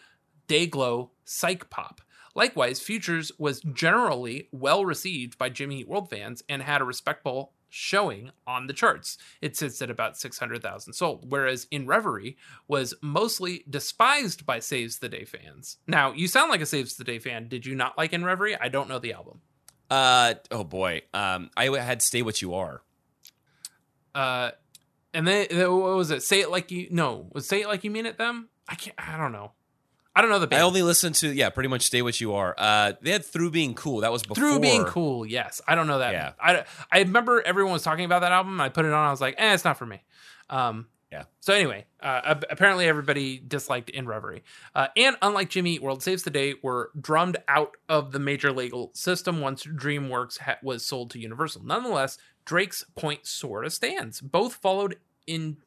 [0.48, 2.00] Dayglow psych pop.
[2.34, 7.52] Likewise, Futures was generally well received by Jimmy Eat World fans and had a respectable
[7.76, 9.18] showing on the charts.
[9.42, 12.38] It sits at about 600,000 sold, whereas In Reverie
[12.70, 15.78] was mostly despised by Saves the Day fans.
[15.86, 17.50] Now, you sound like a Saves the Day fan.
[17.50, 18.56] Did you not like In Reverie?
[18.56, 19.42] I don't know the album.
[19.92, 21.04] Uh oh boy.
[21.14, 22.82] Um I had Stay What You Are.
[24.16, 24.52] Uh,
[25.14, 26.24] and then what was it?
[26.24, 27.28] Say it like you no.
[27.34, 28.18] Was say it like you mean it?
[28.18, 28.50] Them?
[28.68, 28.96] I can't.
[28.98, 29.52] I don't know.
[30.16, 30.62] I don't know the band.
[30.62, 32.56] I only listened to yeah, pretty much Stay What You Are.
[32.58, 34.02] Uh they had Through Being Cool.
[34.02, 35.62] That was before Through being cool, yes.
[35.68, 36.14] I don't know that.
[36.14, 36.32] Yeah.
[36.40, 38.60] I, I remember everyone was talking about that album.
[38.62, 39.08] I put it on.
[39.08, 40.02] I was like, eh, it's not for me.
[40.50, 41.24] Um, Yeah.
[41.40, 44.44] So anyway, uh, ap- apparently everybody disliked In Reverie,
[44.74, 48.52] uh, and unlike Jimmy Eat World Saves the Day, were drummed out of the major
[48.52, 51.64] legal system once DreamWorks ha- was sold to Universal.
[51.64, 54.20] Nonetheless, Drake's point sort of stands.
[54.22, 54.98] Both followed
[55.28, 55.58] in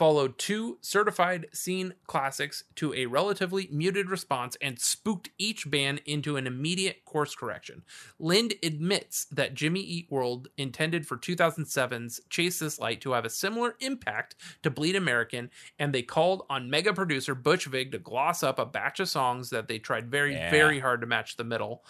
[0.00, 6.38] followed two certified scene classics to a relatively muted response and spooked each band into
[6.38, 7.82] an immediate course correction.
[8.18, 13.30] Lind admits that Jimmy Eat World intended for 2007's Chase This Light to have a
[13.30, 18.42] similar impact to Bleed American, and they called on mega producer Butch Vig to gloss
[18.42, 20.50] up a batch of songs that they tried very, Yeah.
[20.50, 21.84] very hard to match the middle.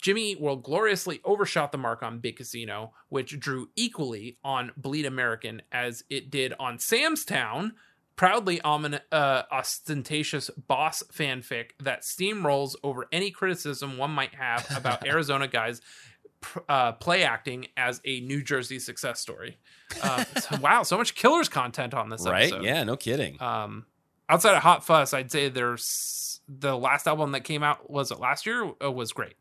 [0.00, 5.62] Jimmy World gloriously overshot the mark on Big Casino, which drew equally on Bleed American
[5.72, 7.72] as it did on Sam's Town,
[8.16, 15.06] proudly omin- uh, ostentatious boss fanfic that steamrolls over any criticism one might have about
[15.06, 15.80] Arizona guys
[16.40, 19.58] pr- uh, play acting as a New Jersey success story.
[20.02, 22.44] Uh, so- wow, so much killers content on this Right?
[22.44, 22.64] episode.
[22.64, 23.40] Yeah, no kidding.
[23.42, 23.86] Um,
[24.28, 28.18] outside of Hot Fuss, I'd say there's the last album that came out was it
[28.20, 29.34] last year uh, was great.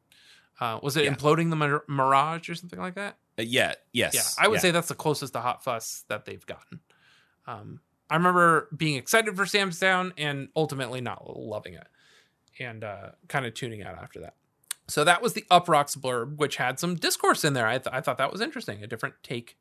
[0.60, 1.14] Uh, was it Yeah.
[1.14, 3.18] imploding the Mir- Mirage or something like that?
[3.38, 4.14] Uh, yeah, yes.
[4.16, 4.62] Yeah, I would yeah.
[4.62, 6.80] say that's the closest to Hot Fuss that they've gotten.
[7.46, 11.88] Um, I remember being excited for Sam's Town and ultimately not loving it.
[12.60, 14.34] and uh, kind of tuning out after that.
[14.88, 17.68] So that was the Uproxx blurb, which had some discourse in there.
[17.68, 19.58] I, th- I thought that was interesting, a different take.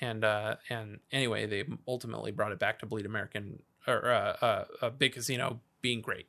[0.00, 4.64] And uh, and anyway, they ultimately brought it back to Bleed American or uh, uh,
[4.80, 6.26] uh, Big Casino being great.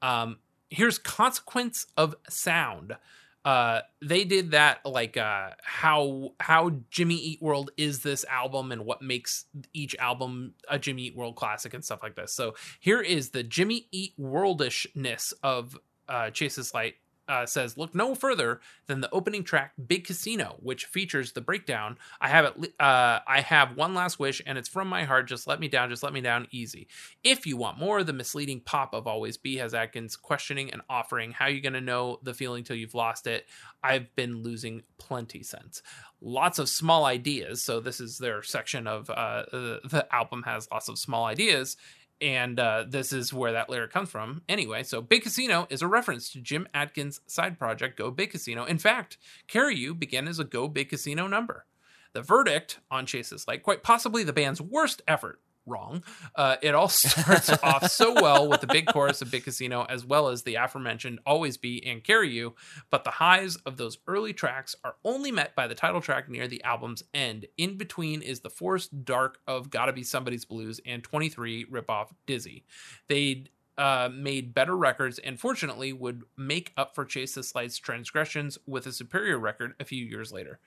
[0.00, 0.38] Um,
[0.70, 2.96] here's consequence of sound.
[3.44, 8.86] Uh, they did that like uh, how how Jimmy Eat World is this album and
[8.86, 9.44] what makes
[9.74, 12.32] each album a Jimmy Eat World classic and stuff like this.
[12.32, 15.76] So here is the Jimmy Eat Worldishness of
[16.08, 16.94] uh, Chase This Light
[17.28, 21.98] uh, says, "Look no further than the opening track, Big Casino, which features the breakdown.
[22.20, 22.74] I have it.
[22.78, 25.28] Uh, I have one last wish, and it's from my heart.
[25.28, 25.90] Just let me down.
[25.90, 26.46] Just let me down.
[26.50, 26.86] Easy.
[27.22, 31.32] If you want more, the misleading pop of Always Be has Adkins questioning and offering.
[31.32, 33.46] How you gonna know the feeling till you've lost it?
[33.82, 35.82] I've been losing plenty since.
[36.20, 37.62] Lots of small ideas.
[37.62, 41.76] So this is their section of uh, the, the album has lots of small ideas."
[42.20, 44.42] And uh, this is where that lyric comes from.
[44.48, 48.64] Anyway, so Big Casino is a reference to Jim Adkins' side project, Go Big Casino.
[48.64, 51.66] In fact, Carry You began as a Go Big Casino number.
[52.12, 55.40] The verdict on Chase This Light, quite possibly the band's worst effort.
[55.66, 56.04] Wrong.
[56.34, 60.04] Uh, it all starts off so well with the big chorus of Big Casino, as
[60.04, 62.54] well as the aforementioned Always Be and Carry You,
[62.90, 66.46] but the highs of those early tracks are only met by the title track near
[66.46, 67.46] the album's end.
[67.56, 72.64] In between is the forced dark of Gotta Be Somebody's Blues and 23 ripoff Dizzy.
[73.08, 73.44] They
[73.76, 78.86] uh, made better records and fortunately would make up for Chase This Light's transgressions with
[78.86, 80.60] a superior record a few years later,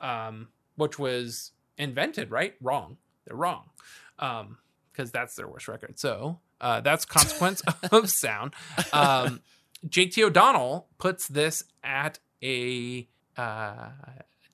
[0.00, 2.54] um, which was invented, right?
[2.60, 2.96] Wrong.
[3.26, 3.70] They're wrong.
[4.18, 4.58] Um,
[4.92, 5.98] because that's their worst record.
[5.98, 8.54] So uh, that's consequence of sound.
[8.92, 9.40] Um,
[9.88, 10.22] Jake T.
[10.22, 13.88] O'Donnell puts this at a uh,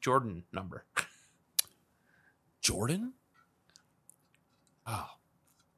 [0.00, 0.84] Jordan number.
[2.62, 3.12] Jordan?
[4.86, 5.06] Oh,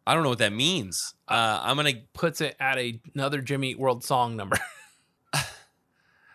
[0.07, 1.15] I don't know what that means.
[1.29, 4.59] Uh, I'm gonna puts it at a, another Jimmy Eat World song number.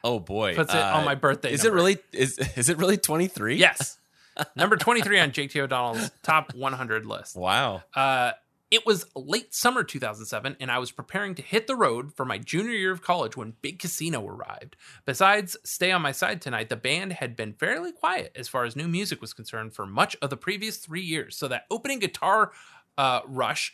[0.03, 1.75] Oh boy, Puts it on my birthday Is number.
[1.75, 1.97] it really?
[2.13, 3.57] Is is it really 23?
[3.57, 3.97] Yes.
[4.55, 5.61] Number 23 on Jake T.
[5.61, 7.35] O'Donnell's top 100 list.
[7.35, 7.83] Wow.
[7.93, 8.31] Uh,
[8.69, 12.37] it was late summer 2007, and I was preparing to hit the road for my
[12.37, 14.75] junior year of college when Big Casino arrived.
[15.05, 18.75] Besides Stay on My Side Tonight, the band had been fairly quiet as far as
[18.75, 21.37] new music was concerned for much of the previous three years.
[21.37, 22.51] So that opening guitar
[22.97, 23.73] uh, rush,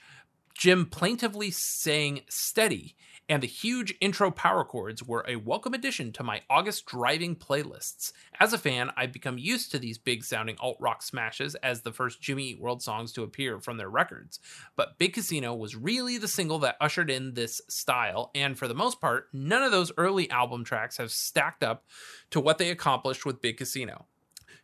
[0.53, 2.95] Jim plaintively saying steady,
[3.30, 8.12] and the huge intro power chords were a welcome addition to my August driving playlists.
[8.40, 11.94] As a fan, I've become used to these big sounding alt rock smashes as the
[11.94, 14.40] first Jimmy Eat World songs to appear from their records.
[14.76, 18.74] But Big Casino was really the single that ushered in this style, and for the
[18.74, 21.86] most part, none of those early album tracks have stacked up
[22.32, 24.06] to what they accomplished with Big Casino.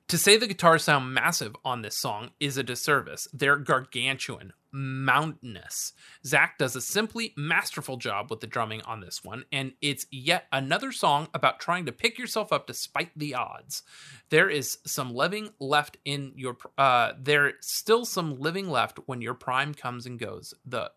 [0.10, 3.28] To say the guitars sound massive on this song is a disservice.
[3.32, 5.94] They're gargantuan, mountainous.
[6.26, 10.46] Zach does a simply masterful job with the drumming on this one, and it's yet
[10.52, 13.84] another song about trying to pick yourself up despite the odds.
[14.30, 16.58] There is some living left in your.
[16.76, 20.56] Uh, there's still some living left when your prime comes and goes.
[20.66, 20.92] The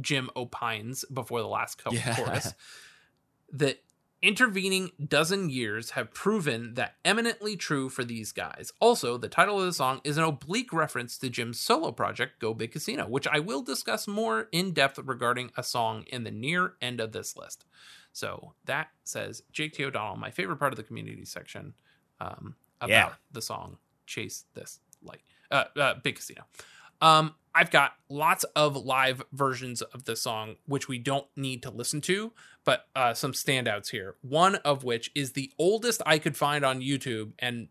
[0.00, 2.16] Jim opines before the last co- Yeah.
[2.16, 2.52] chorus.
[4.22, 8.72] Intervening dozen years have proven that eminently true for these guys.
[8.80, 12.54] Also, the title of the song is an oblique reference to Jim's solo project, Go
[12.54, 16.74] Big Casino, which I will discuss more in depth regarding a song in the near
[16.80, 17.66] end of this list.
[18.12, 19.84] So that says Jake T.
[19.84, 21.74] O'Donnell, my favorite part of the community section
[22.18, 23.12] um, about Yeah.
[23.32, 23.76] the song
[24.06, 25.20] Chase This Light,
[25.50, 26.46] uh, uh, Big Casino.
[27.02, 31.70] Um, I've got lots of live versions of the song, which we don't need to
[31.70, 32.32] listen to,
[32.66, 34.16] but uh, some standouts here.
[34.20, 37.32] One of which is the oldest I could find on YouTube.
[37.38, 37.68] And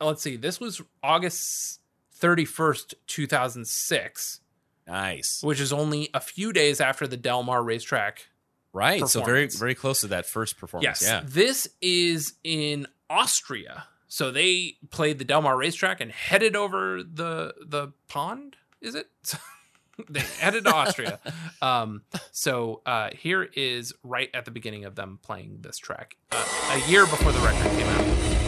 [0.00, 1.80] let's see, this was August
[2.20, 4.40] 31st, 2006,
[4.88, 5.40] Nice.
[5.42, 8.26] which is only a few days after the Del Mar racetrack.
[8.72, 9.06] Right.
[9.06, 11.02] So very very close to that first performance.
[11.02, 11.08] Yes.
[11.08, 11.22] Yeah.
[11.24, 13.84] This is in Austria.
[14.08, 19.08] So they played the Del Mar racetrack and headed over the the pond, is it?
[20.08, 20.22] they
[20.64, 21.20] to Austria.
[21.62, 22.02] um,
[22.32, 26.90] so uh, here is right at the beginning of them playing this track, uh, a
[26.90, 28.47] year before the record came out.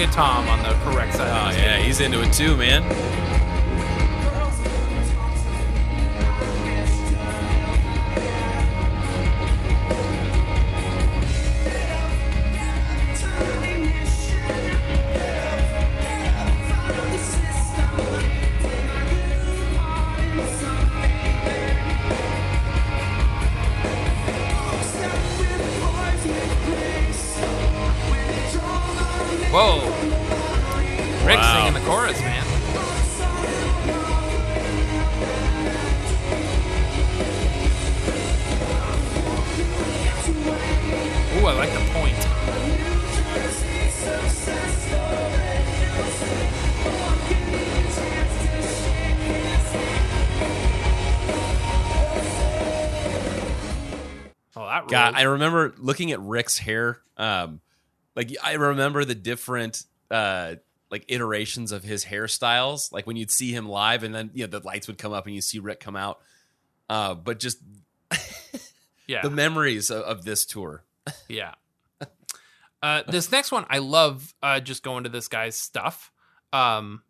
[0.00, 1.28] Look at Tom on the correct side.
[1.28, 1.76] Oh yeah.
[1.76, 3.29] He's into it too, man.
[55.10, 55.18] Ruled.
[55.18, 57.00] I remember looking at Rick's hair.
[57.16, 57.60] Um,
[58.16, 60.56] like I remember the different uh
[60.90, 62.92] like iterations of his hairstyles.
[62.92, 65.26] Like when you'd see him live, and then you know the lights would come up
[65.26, 66.20] and you see Rick come out.
[66.88, 67.58] Uh, but just
[69.06, 69.22] yeah.
[69.22, 70.84] the memories of, of this tour.
[71.28, 71.54] Yeah.
[72.82, 76.10] Uh, this next one, I love uh, just going to this guy's stuff.
[76.52, 77.02] Um,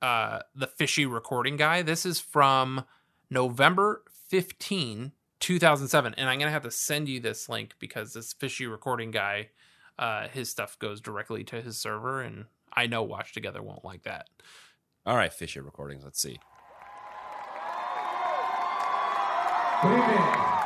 [0.00, 1.82] uh, the fishy recording guy.
[1.82, 2.84] This is from
[3.30, 6.14] November 15, 2007.
[6.16, 9.50] And I'm going to have to send you this link because this fishy recording guy,
[9.98, 12.22] uh, his stuff goes directly to his server.
[12.22, 14.28] And I know Watch Together won't like that.
[15.06, 16.02] All right, fishy recordings.
[16.02, 16.38] Let's see.
[19.82, 20.63] There's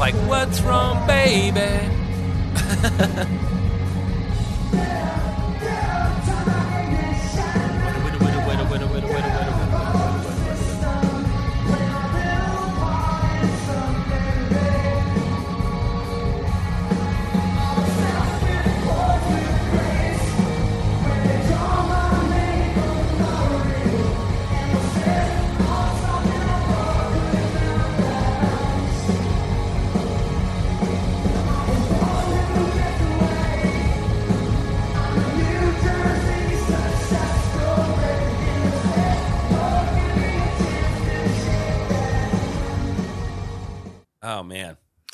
[0.00, 1.60] like "What's Wrong, Baby."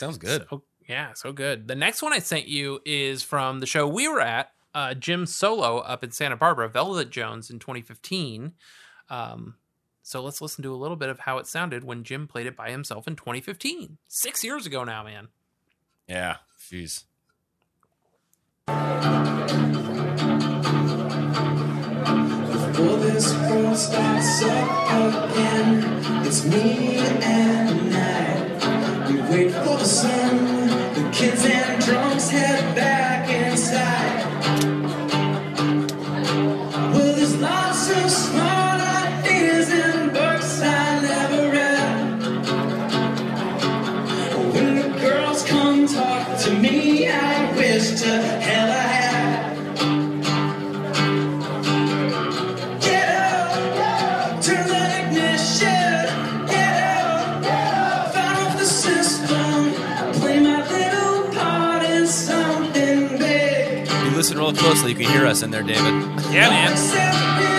[0.07, 0.47] sounds good.
[0.49, 1.69] So, yeah, so good.
[1.69, 5.27] The next one I sent you is from the show we were at, uh, Jim
[5.27, 8.53] Solo up in Santa Barbara, Velvet Jones in 2015.
[9.09, 9.55] Um,
[10.03, 12.57] so let's listen to a little bit of how it sounded when Jim played it
[12.57, 13.99] by himself in 2015.
[14.07, 15.29] Six years ago now, man.
[16.09, 16.37] Yeah,
[16.71, 17.05] jeez.
[22.77, 27.87] Before this world starts up again, it's me and night.
[27.91, 27.96] We
[29.31, 34.26] wait for the sun, the kids and drums head back inside.
[64.47, 65.93] Real closely, you can hear us in there, David.
[66.33, 67.56] Yeah, man.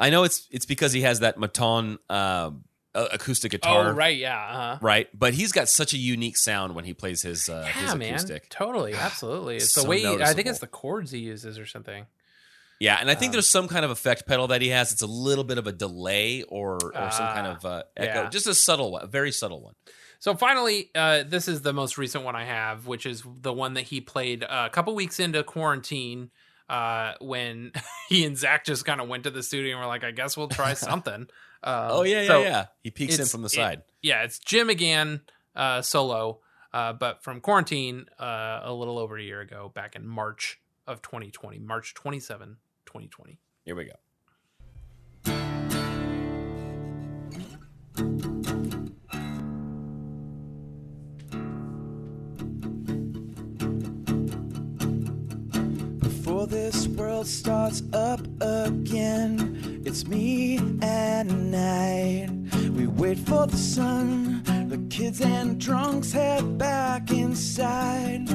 [0.00, 2.64] I know it's it's because he has that Maton um,
[2.94, 3.90] uh, acoustic guitar.
[3.90, 4.16] Oh, right.
[4.16, 4.36] Yeah.
[4.36, 4.78] Uh-huh.
[4.82, 7.94] Right, but he's got such a unique sound when he plays his uh, his Yeah,
[7.94, 8.08] man.
[8.14, 8.48] acoustic.
[8.48, 8.94] Totally.
[8.94, 9.56] Absolutely.
[9.56, 12.06] It's the So way, I think it's the chords he uses or something.
[12.80, 14.90] Yeah, and I Um, think there's some kind of effect pedal that he has.
[14.90, 18.22] It's a little bit of a delay or or some kind Ah, of uh, echo,
[18.22, 18.28] yeah.
[18.30, 19.74] just a subtle one, a very subtle one.
[20.18, 23.74] So finally, uh, this is the most recent one I have, which is the one
[23.74, 26.30] that he played uh, a couple weeks into quarantine
[26.70, 27.72] uh, when
[28.08, 30.36] he and Zach just kind of went to the studio and were like, I guess
[30.36, 31.26] we'll try something.
[31.62, 32.66] Um, oh yeah, yeah, so yeah.
[32.82, 33.80] He peeks in from the side.
[33.80, 35.20] It, yeah, it's Jim again,
[35.54, 36.40] uh, solo,
[36.72, 41.02] uh, but from quarantine uh, a little over a year ago, back in March of
[41.02, 42.56] 2020, March 27,
[42.86, 43.38] 2020.
[43.64, 43.92] Here we go.
[56.30, 62.28] Before this world starts up again, it's me and night.
[62.70, 68.28] We wait for the sun, the kids and drunks head back inside.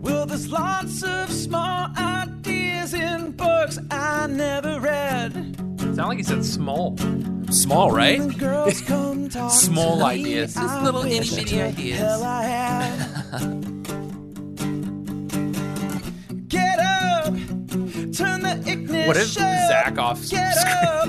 [0.00, 5.32] Well, there's lots of small ideas in books I never read.
[5.80, 6.96] Sound like he said small.
[7.50, 8.20] Small, right?
[8.38, 10.54] Girls come talk Small to ideas.
[10.54, 13.62] Just little wish itty bitty to ideas.
[19.06, 21.08] What if Zach off Get up,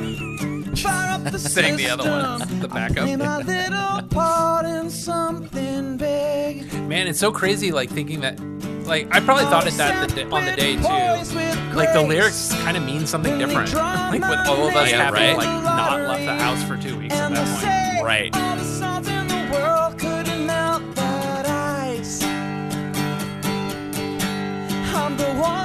[1.31, 3.07] the Saying other one, the backup.
[3.19, 6.71] My little part in something big.
[6.87, 7.71] Man, it's so crazy.
[7.71, 8.39] Like thinking that,
[8.85, 11.75] like I probably thought it that the, on the day too.
[11.75, 13.73] Like the lyrics kind of mean something different.
[13.73, 15.37] Like with all of us Yeah, having right?
[15.37, 18.05] like not left the house for two weeks at that point.
[18.05, 18.31] Right.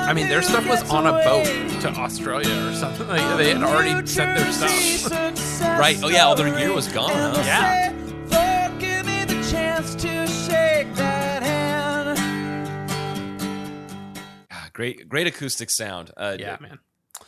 [0.09, 1.45] I mean, their stuff was on a boat
[1.83, 3.07] to Australia or something.
[3.09, 5.13] Like they had already sent their stuff.
[5.79, 5.97] Right.
[6.03, 7.11] Oh yeah, all their gear was gone.
[7.11, 7.43] Huh?
[7.45, 7.93] Yeah.
[8.31, 12.19] Lord, give me the chance to shake that hand.
[14.51, 16.11] Ah, Great, great acoustic sound.
[16.17, 16.79] Uh, Yeah, man.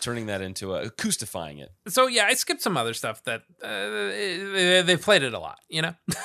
[0.01, 1.71] Turning that into a acoustifying it.
[1.89, 5.59] So yeah, I skipped some other stuff that uh, they, they played it a lot.
[5.69, 5.95] You know,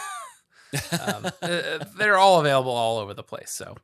[1.01, 3.51] um, uh, they're all available all over the place.
[3.51, 3.75] So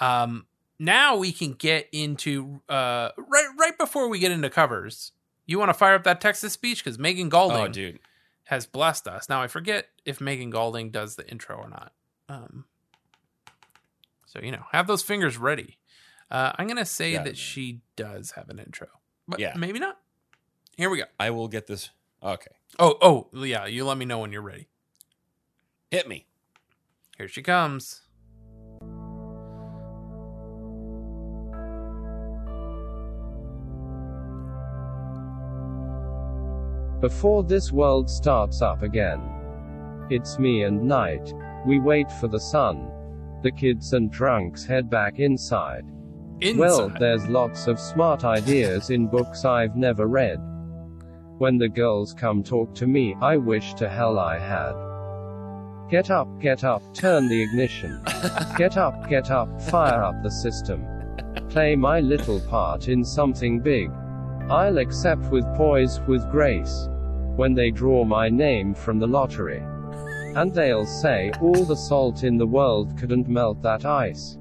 [0.00, 0.46] um,
[0.78, 5.12] now we can get into uh, right right before we get into covers.
[5.46, 7.98] You want to fire up that Texas speech because Megan Galding Oh, dude.
[8.44, 9.28] has blessed us.
[9.28, 11.92] Now I forget if Megan Galding does the intro or not.
[12.28, 12.64] Um,
[14.26, 15.78] so you know, have those fingers ready.
[16.30, 17.34] Uh, I'm gonna say Yeah, that man.
[17.34, 18.88] she does have an intro,
[19.26, 19.54] but Yeah.
[19.56, 19.98] maybe not.
[20.76, 21.04] Here we go.
[21.18, 21.90] I will get this.
[22.22, 22.50] Okay.
[22.78, 23.64] Oh, oh, yeah.
[23.66, 24.68] You let me know when you're ready.
[25.90, 26.26] Hit me.
[27.16, 28.02] Here she comes.
[37.00, 39.20] Before this world starts up again.
[40.10, 41.32] It's me and night.
[41.64, 42.90] We wait for the sun.
[43.44, 45.84] The kids and drunks head back inside.
[46.56, 50.40] Well, there's lots of smart ideas in books I've never read.
[51.38, 54.74] When the girls come talk to me, I wish to hell I had.
[55.88, 58.02] Get up, get up, turn the ignition.
[58.58, 60.84] Get up, get up, fire up the system.
[61.48, 63.90] Play my little part in something big.
[64.50, 66.88] I'll accept with poise, with grace.
[67.36, 69.62] When they draw my name from the lottery.
[70.34, 74.38] And they'll say, all the salt in the world couldn't melt that ice.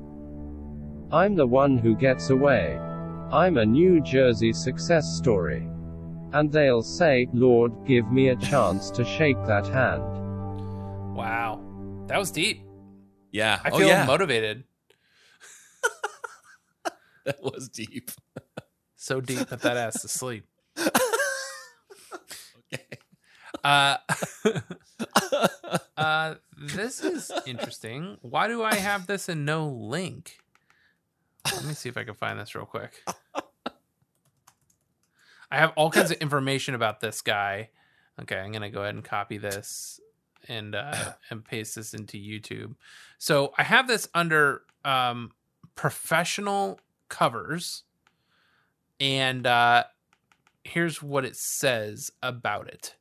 [1.11, 2.77] I'm the one who gets away.
[3.31, 5.67] I'm a New Jersey success story.
[6.31, 10.03] And they'll say, Lord, give me a chance to shake that hand.
[11.15, 11.61] Wow.
[12.07, 12.63] That was deep.
[13.31, 13.59] Yeah.
[13.63, 14.05] I oh, feel yeah.
[14.05, 14.63] motivated.
[17.25, 18.09] That was deep.
[18.97, 20.45] So deep that that ass to sleep.
[22.73, 22.83] Okay.
[23.63, 23.95] Uh,
[25.97, 28.17] uh, this is interesting.
[28.21, 30.39] Why do I have this and no link?
[31.45, 33.03] Let me see if I can find this real quick.
[35.49, 37.69] I have all kinds of information about this guy.
[38.21, 39.99] Okay, I'm gonna go ahead and copy this
[40.47, 42.75] and uh, and paste this into YouTube.
[43.17, 45.31] So I have this under um,
[45.75, 46.79] professional
[47.09, 47.83] covers,
[48.99, 49.83] and uh,
[50.63, 52.95] here's what it says about it.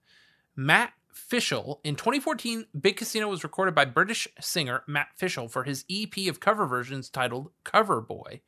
[0.55, 1.81] Matt Fischel.
[1.83, 6.41] In 2014, Big Casino was recorded by British singer Matt Fischel for his EP of
[6.41, 8.43] cover versions titled Cover Boy.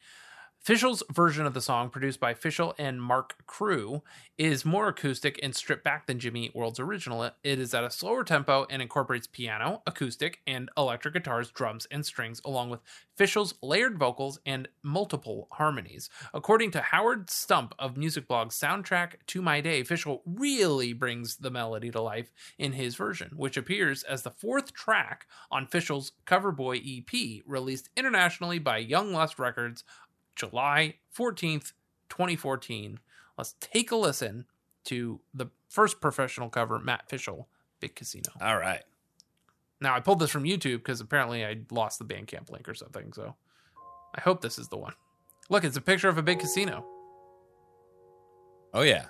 [0.64, 4.02] Fischel's version of the song, produced by Fischel and Mark Crew,
[4.36, 7.22] is more acoustic and stripped back than Jimmy Eat World's original.
[7.42, 12.04] It is at a slower tempo and incorporates piano, acoustic, and electric guitars, drums, and
[12.04, 12.80] strings, along with
[13.18, 16.10] Fischel's layered vocals and multiple harmonies.
[16.34, 21.50] According to Howard Stump of Music Blog's Soundtrack to My Day, Fischel really brings the
[21.50, 26.52] melody to life in his version, which appears as the fourth track on Fischel's Cover
[26.52, 29.82] Boy EP, released internationally by Young Lust Records
[30.38, 31.72] July 14th,
[32.08, 33.00] 2014.
[33.36, 34.46] Let's take a listen
[34.84, 37.46] to the first professional cover, Matt Fischel,
[37.80, 38.30] Big Casino.
[38.40, 38.82] All right.
[39.80, 43.12] Now, I pulled this from YouTube because apparently I lost the Bandcamp link or something.
[43.12, 43.34] So
[44.14, 44.94] I hope this is the one.
[45.50, 46.84] Look, it's a picture of a big casino.
[48.74, 49.06] Oh yeah.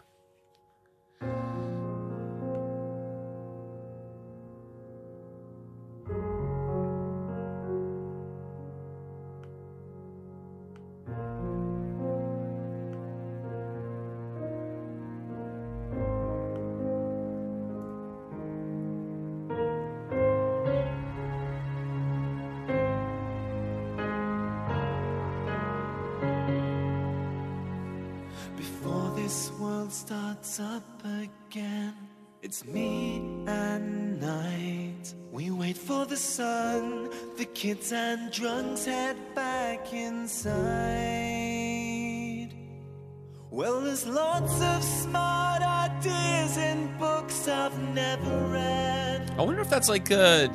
[49.78, 50.50] That's like a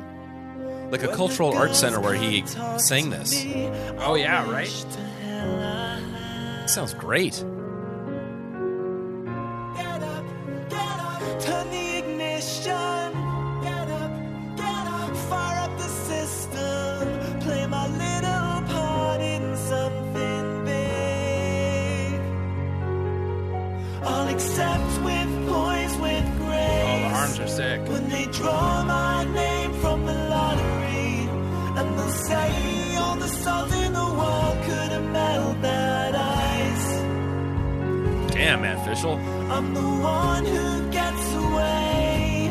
[0.90, 2.44] like a cultural arts center where he
[2.76, 3.42] sang this.
[3.98, 4.68] Oh yeah, right.
[6.68, 7.42] Sounds great.
[38.94, 39.18] Fischel.
[39.50, 42.48] I'm the one who gets away.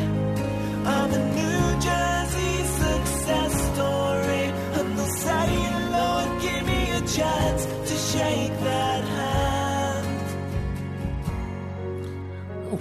[0.84, 4.52] I'm a New Jersey success story.
[4.78, 5.48] And they'll say,
[5.90, 10.10] Lord, give me a chance to shake that hand.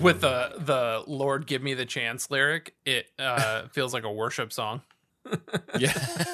[0.02, 4.52] With the the Lord give me the chance lyric, it uh, feels like a worship
[4.52, 4.82] song.
[5.80, 5.94] Yeah,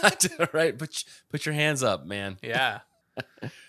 [0.53, 0.77] right.
[0.77, 2.37] Put put your hands up, man.
[2.41, 2.79] Yeah.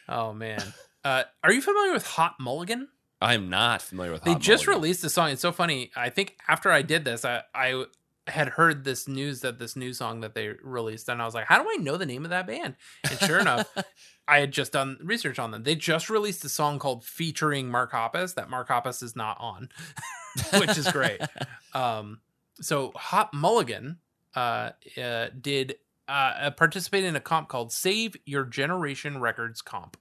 [0.09, 0.61] Oh man.
[1.05, 2.89] Uh, are you familiar with Hot Mulligan?
[3.21, 4.23] I'm not familiar with.
[4.23, 4.83] They Hot just Mulligan.
[4.83, 5.31] released a song.
[5.31, 5.91] It's so funny.
[5.95, 7.85] I think after I did this, I I
[8.27, 11.47] had heard this news that this new song that they released, and I was like,
[11.47, 12.77] how do I know the name of that band?
[13.09, 13.69] And sure enough,
[14.29, 15.65] I had just done research on them.
[15.65, 19.69] They just released a song called featuring Mark Hoppus that Mark Hoppus is not on,
[20.59, 21.21] which is great.
[21.75, 22.21] um,
[22.61, 23.99] so Hot Mulligan
[24.35, 24.71] uh,
[25.01, 25.77] uh, did
[26.09, 29.97] uh, participate in a comp called Save Your Generation Records Comp,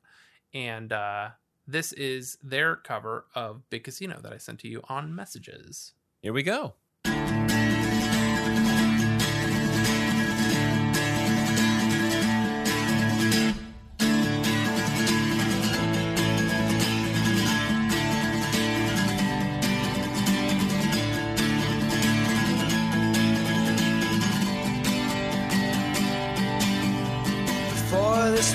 [0.53, 1.29] and uh,
[1.71, 5.93] this is their cover of Big Casino that I sent to you on messages.
[6.21, 6.73] Here we go.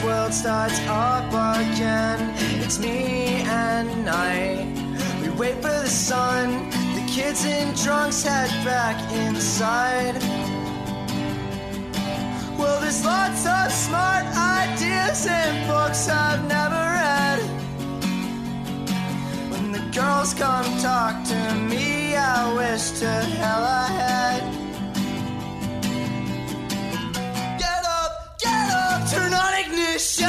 [0.05, 2.21] World starts up again,
[2.63, 4.67] it's me and night.
[5.23, 6.69] We wait for the sun.
[6.95, 10.17] The kids and drunks head back inside.
[12.59, 17.39] Well, there's lots of smart ideas in books I've never read.
[19.51, 24.64] When the girls come talk to me, I wish to hell I had.
[29.11, 30.29] Turn on ignition.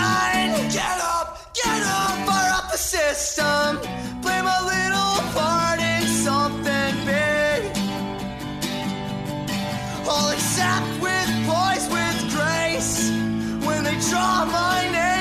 [0.69, 3.79] Get up, get up, fire up the system.
[4.21, 7.61] Play my little part in something big.
[10.07, 13.09] I'll accept with poise, with grace.
[13.65, 15.14] When they draw my name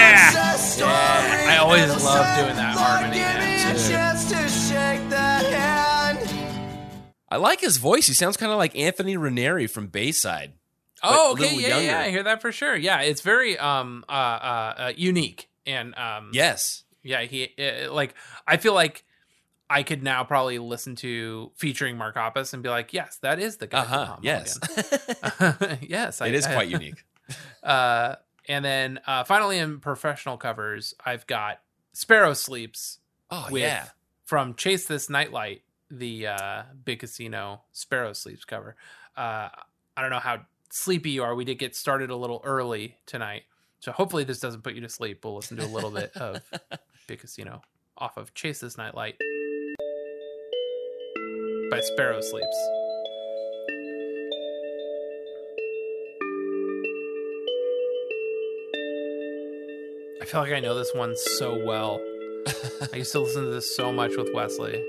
[0.00, 0.56] Yeah.
[0.78, 1.52] Yeah.
[1.52, 5.44] I always love doing that harmony, Give me man, a too." chance to shake that
[5.46, 6.18] hand.
[7.28, 8.06] I like his voice.
[8.06, 10.52] He sounds kind of like Anthony Ranieri from Bayside.
[11.02, 11.84] Oh, okay, yeah, younger.
[11.84, 12.74] yeah, I hear that for sure.
[12.76, 16.84] Yeah, it's very um uh uh, uh unique and um Yes.
[17.02, 18.14] yeah he uh, like
[18.46, 19.04] I feel like
[19.68, 23.56] I could now probably listen to featuring Mark Hoppus and be like, yes, that is
[23.56, 23.80] the guy.
[23.80, 24.58] Uh-huh, Hot yes.
[25.82, 27.04] Yes, It is quite unique.
[27.62, 28.14] Uh,
[28.48, 31.60] and then uh, finally in professional covers, I've got
[31.92, 32.98] Sparrow Sleeps.
[33.30, 33.86] Oh, with, yeah.
[34.24, 38.76] from Chase This Nightlight, the uh, Big Casino Sparrow Sleeps cover.
[39.16, 39.48] Uh,
[39.96, 41.34] I don't know how sleepy you are.
[41.34, 43.44] We did get started a little early tonight,
[43.80, 45.24] so hopefully this doesn't put you to sleep.
[45.24, 46.42] We'll listen to a little bit of
[47.08, 47.62] Big Casino
[47.98, 49.16] off of Chase This Nightlight
[51.70, 52.75] by Sparrow Sleeps.
[60.26, 62.00] I feel like I know this one so well.
[62.92, 64.82] I used to listen to this so much with Wesley.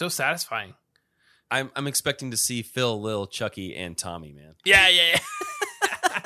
[0.00, 0.72] So satisfying.
[1.50, 4.32] I'm I'm expecting to see Phil, Lil, Chucky, and Tommy.
[4.32, 5.18] Man, Yeah, yeah,
[5.82, 6.20] yeah.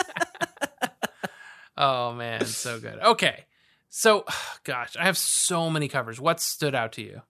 [1.76, 3.00] oh man, so good.
[3.00, 3.46] Okay.
[3.88, 4.26] So
[4.62, 6.20] gosh, I have so many covers.
[6.20, 7.22] What stood out to you?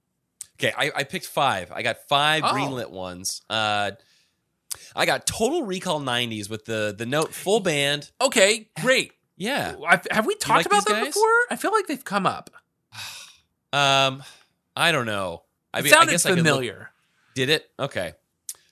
[0.61, 1.73] Okay, I, I picked five.
[1.73, 2.49] I got five Oh.
[2.49, 3.41] greenlit ones.
[3.49, 3.93] Uh,
[4.95, 8.11] I got Total Recall '90s with the the note full band.
[8.21, 9.13] Okay, great.
[9.39, 9.77] Yeah.
[9.89, 11.15] I, have we talked like about them guys?
[11.15, 11.31] before?
[11.51, 12.51] I feel like they've come up.
[13.73, 14.23] Um,
[14.77, 15.43] I don't know.
[15.75, 16.91] I It mean, I sounded guess I could look- familiar.
[17.35, 17.69] Did it?
[17.79, 18.15] Okay.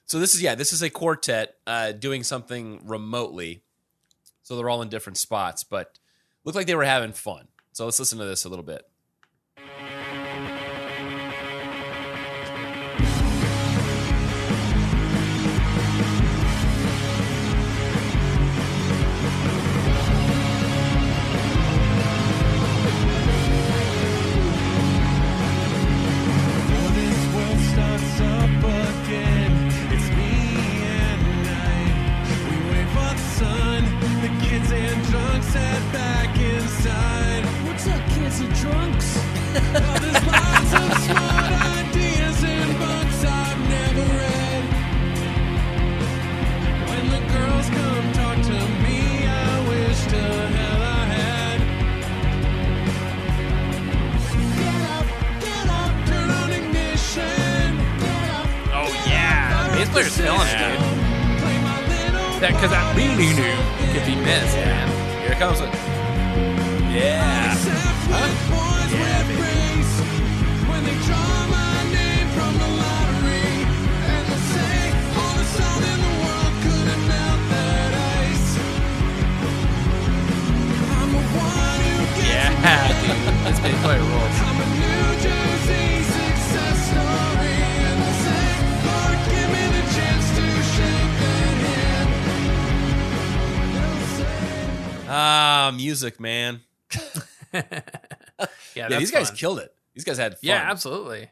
[0.06, 3.62] So this is yeah, this is a quartet uh, doing something remotely.
[4.44, 5.98] So they're all in different spots, but
[6.44, 7.48] looked like they were having fun.
[7.72, 8.86] So let's listen to this a little bit.
[58.74, 58.88] Oh,
[59.90, 60.80] player's killing it, dude.
[62.40, 62.72] That because
[63.92, 64.88] could be missed, man.
[65.20, 65.60] Here it comes.
[66.90, 67.54] Yeah.
[67.54, 68.51] Yeah,
[90.34, 92.10] to shake that hand.
[95.08, 96.60] Ah, music, man.
[98.74, 99.36] Yeah, yeah, these guys fun.
[99.36, 99.74] killed it.
[99.94, 100.38] These guys had fun.
[100.40, 101.28] Yeah, absolutely.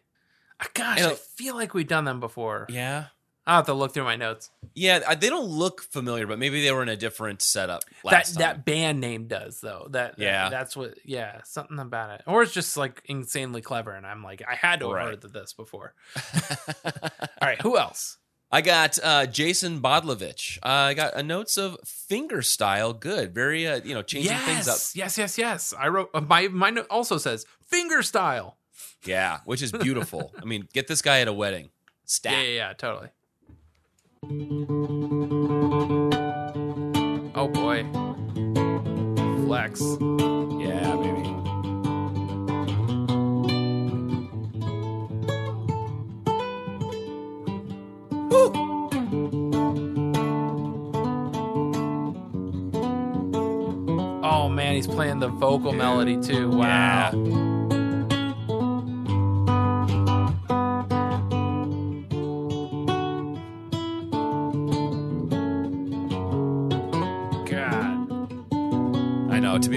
[0.74, 2.66] Gosh, And, I feel like we've done them before.
[2.68, 3.06] Yeah.
[3.50, 4.48] I'll have to look through my notes.
[4.74, 8.34] Yeah, they don't look familiar, but maybe they were in a different setup That time.
[8.36, 9.88] that band name does though.
[9.90, 10.48] That that- Yeah.
[10.50, 10.94] that's what.
[11.04, 13.90] Yeah, something about it, or it's just like insanely clever.
[13.90, 15.04] And I'm like, I had to have Right.
[15.06, 15.94] heard of this before.
[16.84, 18.18] All right, who else?
[18.52, 20.58] I got uh, Jason Bodlovich.
[20.62, 22.92] Uh, I got a notes of finger style.
[22.92, 24.78] Good, very uh, you know changing yes, things up.
[24.94, 25.74] yes, yes, yes.
[25.78, 28.56] I wrote uh, my my note also says finger style.
[29.04, 30.32] Yeah, which is beautiful.
[30.42, 31.70] I mean, get this guy at a wedding.
[32.06, 32.32] Stat.
[32.32, 33.08] Yeah, yeah, yeah, totally.
[34.22, 34.28] Oh
[37.48, 37.86] boy,
[39.46, 39.80] flex.
[40.60, 41.22] Yeah, baby.
[48.28, 48.52] Woo!
[54.22, 56.50] Oh man, he's playing the vocal melody too.
[56.50, 57.12] Wow.
[57.12, 57.39] God,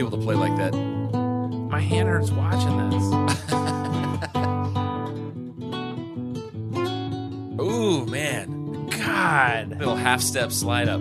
[0.06, 0.74] able to play like that.
[0.74, 3.04] my hand hurts watching this.
[7.62, 9.78] Ooh man, God.
[9.80, 11.00] little half step slide up.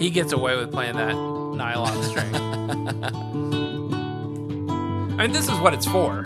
[0.00, 2.34] He gets away with playing that nylon string.
[5.20, 6.24] I mean, this is what it's for.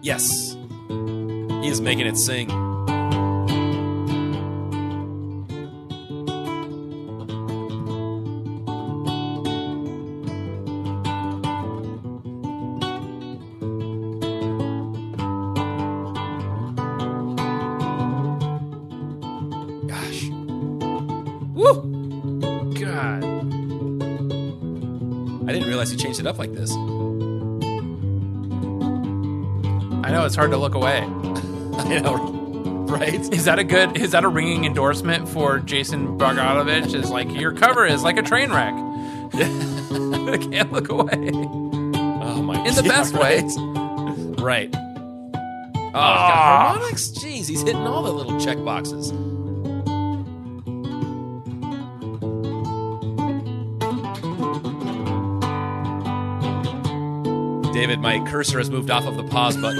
[0.00, 0.56] Yes,
[0.88, 2.48] he is making it sing.
[26.74, 28.06] Changed it up like this.
[30.06, 30.98] I know it's hard to look away.
[31.78, 32.16] I know,
[32.88, 33.14] right?
[33.32, 33.96] Is that a good?
[33.96, 36.94] Is that a ringing endorsement for Jason Bogdanovich?
[36.94, 38.74] Is like your cover is like a train wreck.
[39.34, 41.30] I can't look away.
[41.34, 42.58] Oh my!
[42.64, 43.42] In the yeah, best way.
[43.42, 44.40] right?
[44.40, 44.70] Right.
[44.74, 46.68] Oh, he's got Ah.
[46.72, 47.08] harmonics.
[47.08, 49.12] Jeez, he's hitting all the little check boxes.
[57.86, 59.78] David, my cursor has moved off of the pause button.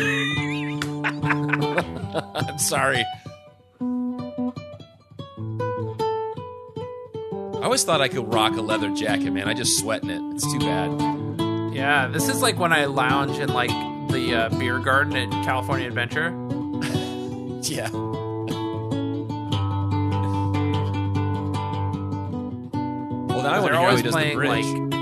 [2.36, 3.04] I'm sorry.
[7.40, 9.48] I always thought I could rock a leather jacket, man.
[9.48, 10.20] I just sweat in it.
[10.36, 11.74] It's too bad.
[11.74, 13.70] Yeah, this is like when I lounge in like
[14.12, 16.30] the uh, beer garden at California Adventure.
[17.62, 17.90] Yeah.
[17.90, 18.12] Well,
[23.42, 24.64] now I want to always he does the bridge.
[24.64, 24.95] like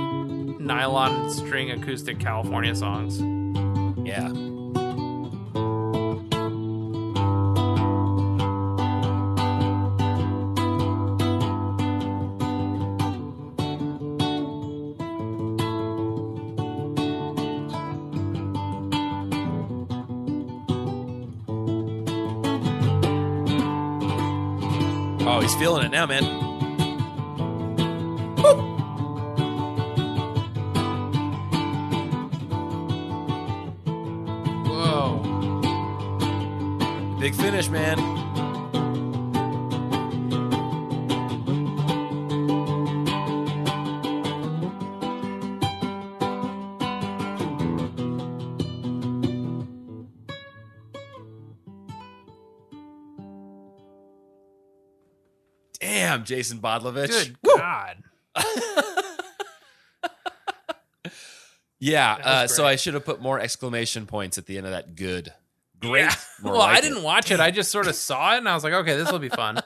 [0.64, 3.20] nylon string acoustic California songs.
[4.06, 4.30] yeah.
[25.26, 26.43] Oh, he's feeling it now, man.
[56.24, 57.08] Jason Bodlovich.
[57.08, 57.56] Good Woo!
[57.56, 57.96] God.
[61.84, 62.64] Yeah, uh, so.
[62.66, 64.94] I should have put more exclamation points at the end of that.
[64.94, 65.34] Good.
[65.80, 66.04] Great.
[66.04, 66.14] Yeah.
[66.42, 67.40] Well, like I didn't watch it.
[67.40, 69.62] I just sort of saw it and I was like, okay, this will be fun.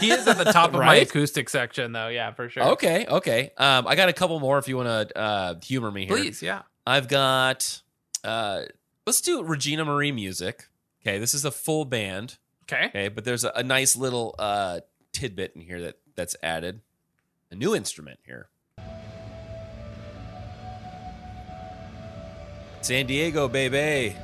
[0.00, 2.08] he is at the top of my acoustic section, though.
[2.08, 2.64] Yeah, for sure.
[2.70, 3.52] Okay, okay.
[3.56, 6.16] Um, I got a couple more if you want to uh, humor me here.
[6.16, 6.62] Please, yeah.
[6.84, 7.82] I've got.
[8.24, 8.62] Uh,
[9.06, 10.66] let's do Regina Marie music.
[11.06, 12.38] Okay, this is a full band.
[12.72, 12.86] Okay.
[12.86, 14.80] Okay, but there's a, a nice little uh,
[15.12, 16.80] tidbit in here that that's added.
[17.50, 18.48] A new instrument here.
[22.80, 24.16] San Diego, baby.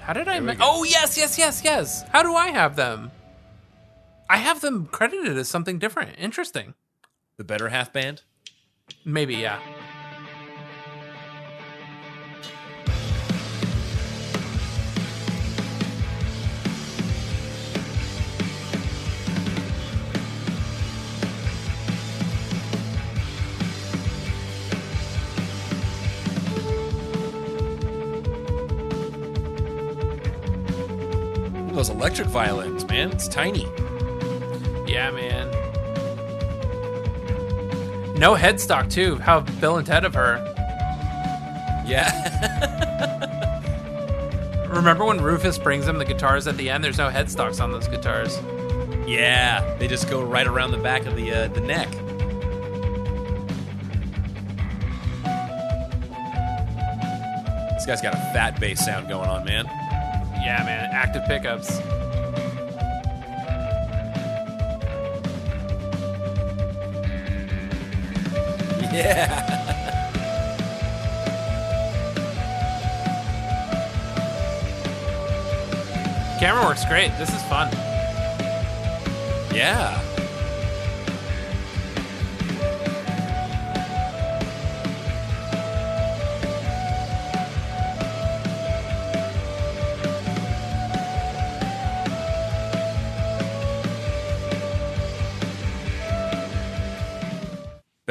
[0.00, 0.40] How did I?
[0.40, 2.04] There Ma- oh yes, yes, yes, yes.
[2.10, 3.10] How do I have them?
[4.28, 6.18] I have them credited as something different.
[6.18, 6.74] Interesting.
[7.36, 8.22] The Better Half Band.
[9.04, 9.60] Maybe, yeah.
[31.82, 33.10] Those electric violins, man.
[33.10, 33.64] It's tiny.
[34.86, 35.50] Yeah, man.
[38.16, 39.16] No headstock too.
[39.16, 40.36] How Bill and Ted of her.
[41.84, 42.08] Yeah.
[44.68, 46.84] Remember when Rufus brings them the guitars at the end?
[46.84, 48.38] There's no headstocks on those guitars.
[49.04, 51.90] Yeah, they just go right around the back of the uh, the neck.
[57.74, 59.68] This guy's got a fat bass sound going on, man.
[60.42, 60.90] Yeah, man.
[60.92, 61.78] Active pickups.
[68.92, 69.62] Yeah.
[76.38, 77.16] Camera works great.
[77.18, 77.70] This is fun.
[79.54, 80.01] Yeah.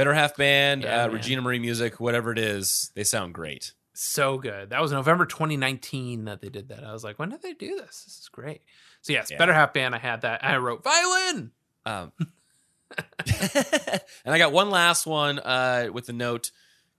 [0.02, 1.10] Better Half Band, Yeah, uh.
[1.10, 3.74] Regina Marie music, whatever it is, they sound great.
[3.94, 4.72] So good.
[4.72, 6.84] That was November 2019 that they did that.
[6.84, 8.04] I was like, when did they do this?
[8.06, 8.62] This is great.
[9.04, 9.38] So yes, Yeah.
[9.38, 9.94] Better Half Band.
[9.94, 10.44] I had that.
[10.44, 11.52] I wrote violin.
[11.86, 12.12] Um,
[14.26, 16.50] and I got one last one uh, with the note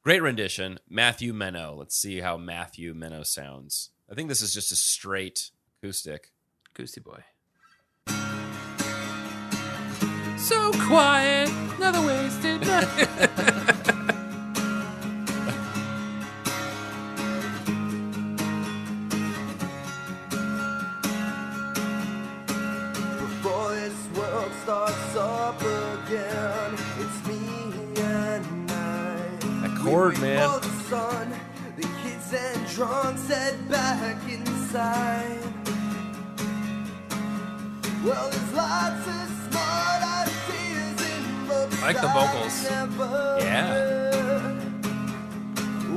[0.04, 1.76] great rendition, Matthew Menno.
[1.76, 3.90] Let's see how Matthew Menno sounds.
[4.08, 5.50] I think this is just a straight
[5.82, 6.30] acoustic.
[6.74, 7.24] Goosey boy.
[10.43, 12.86] So quiet, another wasted night.
[23.20, 29.78] Before this world starts up again, it's me and night.
[29.81, 30.51] Chord, man.
[30.51, 31.32] for the sun,
[31.77, 35.39] the kids and drunks head back inside.
[38.05, 39.91] Well, there's lots of smart ideas in books.
[41.82, 42.62] I like the vocals.
[43.42, 44.52] Yeah.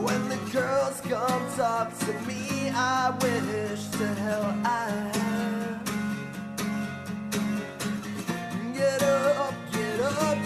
[0.01, 5.85] When the girls come talk to me, I wish to hell I had.
[8.73, 10.37] Get up, get up,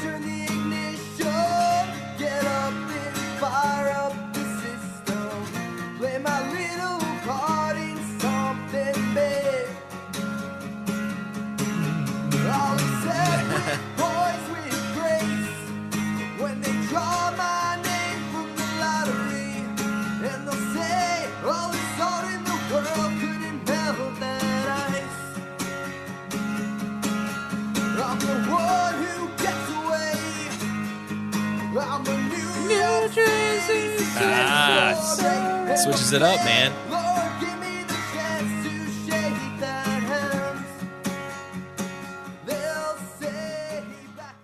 [35.89, 36.71] Switches it up, man.
[36.91, 40.67] Lord, give me the chance to shake their hands.
[42.45, 43.83] They'll say
[44.15, 44.35] back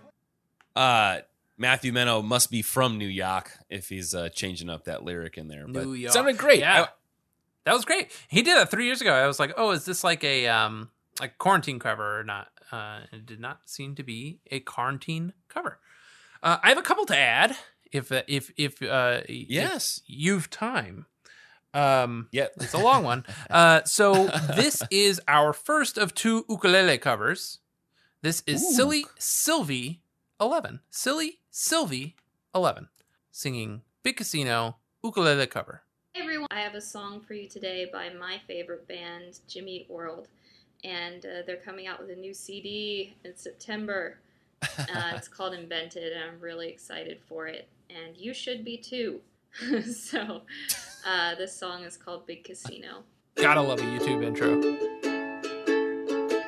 [0.76, 1.20] Uh,
[1.60, 5.48] Matthew Menno must be from New York if he's uh, changing up that lyric in
[5.48, 5.66] there.
[5.68, 6.14] But New York.
[6.14, 6.62] sounded great.
[6.62, 6.84] Yeah.
[6.84, 6.88] I-
[7.66, 8.12] that was great.
[8.28, 9.14] He did that three years ago.
[9.14, 10.90] I was like, oh, is this like a um
[11.20, 12.48] like quarantine cover or not?
[12.72, 15.78] Uh, it did not seem to be a quarantine cover.
[16.42, 17.56] Uh, I have a couple to add.
[17.92, 20.02] If uh, if if uh, if Yes.
[20.08, 21.06] you've time.
[21.76, 23.26] Um, yeah, it's a long one.
[23.50, 27.60] Uh, so this is our first of two ukulele covers.
[28.22, 28.72] This is Ooh.
[28.72, 30.02] Silly Sylvie
[30.40, 30.80] Eleven.
[30.90, 32.16] Silly Sylvie
[32.56, 32.88] Eleven,
[33.32, 35.84] singing Big Casino ukulele cover.
[36.14, 39.90] Hey everyone, I have a song for you today by my favorite band, Jimmy Eat
[39.90, 40.30] World,
[40.86, 44.18] and uh, they're coming out with a new CD in September.
[44.80, 49.20] Uh, it's called Invented, and I'm really excited for it, and you should be too.
[49.94, 50.42] so,
[51.06, 53.04] uh, this song is called Big Casino.
[53.36, 54.62] Gotta love a YouTube intro.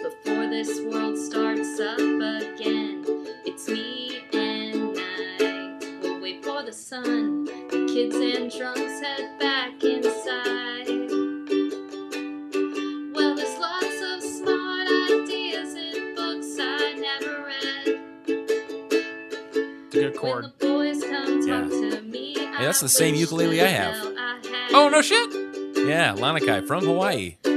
[0.03, 3.03] Before this world starts up again,
[3.45, 5.85] it's me and night.
[6.01, 7.45] We'll wait for the sun.
[7.45, 10.87] The kids and drunks head back inside.
[13.13, 17.99] Well, there's lots of smart ideas in books I never read.
[19.87, 20.57] It's a good chord.
[20.59, 21.61] Boys come Yeah.
[21.61, 22.33] talk to me.
[22.37, 24.16] Hey, that's the same ukulele I have.
[24.73, 25.31] Oh no shit!
[25.87, 27.37] Yeah, Lanikai from Hawaii.
[27.43, 27.53] Get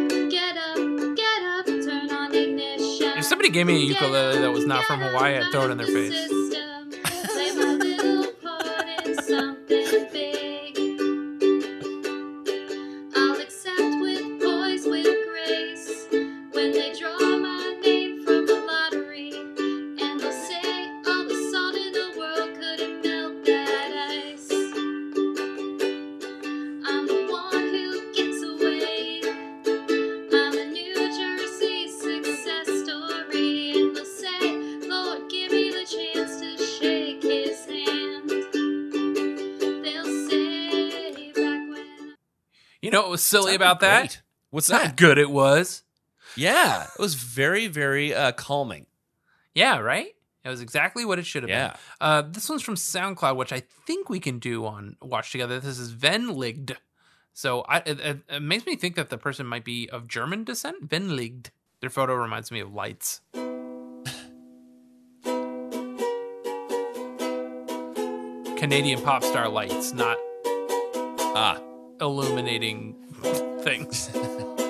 [0.56, 0.76] up,
[1.16, 3.18] get up, turn on ignition.
[3.18, 5.78] If somebody gave me a ukulele that was not from Hawaii, I'd throw it in
[5.78, 6.39] their face.
[43.20, 44.00] Was silly about that?
[44.00, 44.22] great.
[44.50, 44.96] What's How that?
[44.96, 45.82] good it was.
[46.36, 48.86] Yeah, it was very, very uh, calming.
[49.54, 50.14] Yeah, right?
[50.44, 51.68] It was exactly what it should have Yeah.
[51.68, 51.78] been.
[52.00, 55.60] Uh, this one's from SoundCloud, which I think we can do on Watch Together.
[55.60, 56.76] This is Venligd.
[57.32, 60.44] So I, it, it, it makes me think that the person might be of German
[60.44, 60.88] descent.
[60.88, 61.50] Venligd.
[61.80, 63.20] Their photo reminds me of lights.
[68.56, 70.18] Canadian pop star lights, not
[71.32, 71.58] Ah,
[72.00, 72.94] illuminating
[73.62, 74.10] things.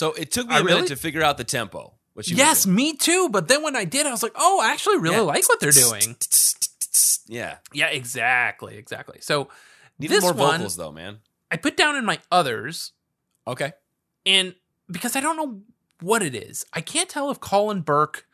[0.00, 1.94] so it took me I a minute really- to figure out the tempo.
[2.14, 3.28] Were Yes, me too.
[3.28, 5.20] But then when I did, I was like, oh, I actually really Yeah.
[5.22, 6.16] like what they're doing.
[7.28, 9.18] Yeah, Yeah, exactly, exactly.
[9.20, 9.48] So
[9.98, 11.18] needed this more one, vocals though, man.
[11.50, 12.92] I put down in my others,
[13.46, 13.72] Okay,
[14.26, 14.54] and
[14.90, 15.62] because I don't know
[16.00, 18.26] what it is, I can't tell if Colin Burke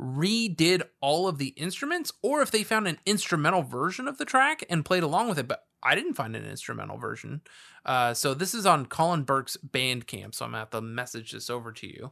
[0.00, 4.64] redid all of the instruments or if they found an instrumental version of the track
[4.68, 5.48] and played along with it.
[5.48, 7.42] But I didn't find an instrumental version.
[7.84, 10.34] Uh, so this is on Colin Burke's Bandcamp.
[10.34, 12.10] So I'm gonna have to message this over to you.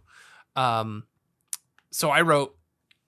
[0.54, 1.04] Um,
[1.90, 2.56] so I wrote,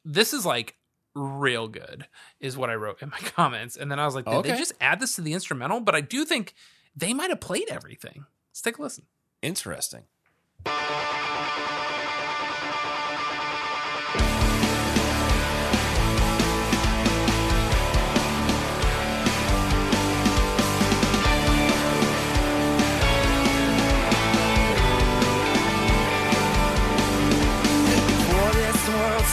[0.05, 0.77] "This is like
[1.15, 2.07] real good,"
[2.41, 4.73] is what I wrote in my comments, and then I was like, "Did they just
[4.81, 6.55] add this to the instrumental?" But I do think
[6.97, 8.25] they might have played everything.
[8.51, 9.05] Let's take a listen.
[9.43, 10.05] interesting.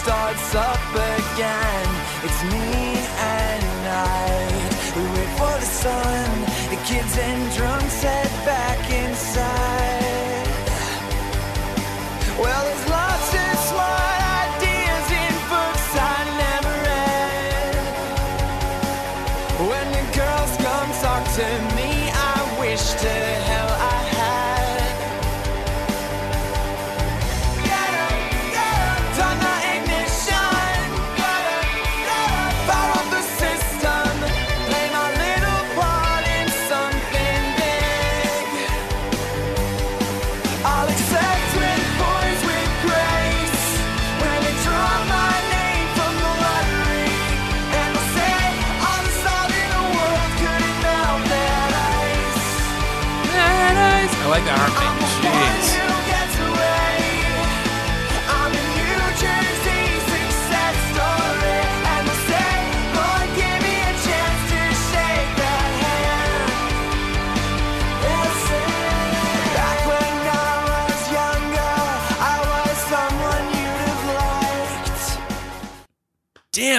[0.04, 1.88] Starts up again,
[2.26, 2.98] it's me
[3.38, 4.72] and night.
[4.96, 6.42] We wait for the sun,
[6.74, 8.91] the kids and drunks head back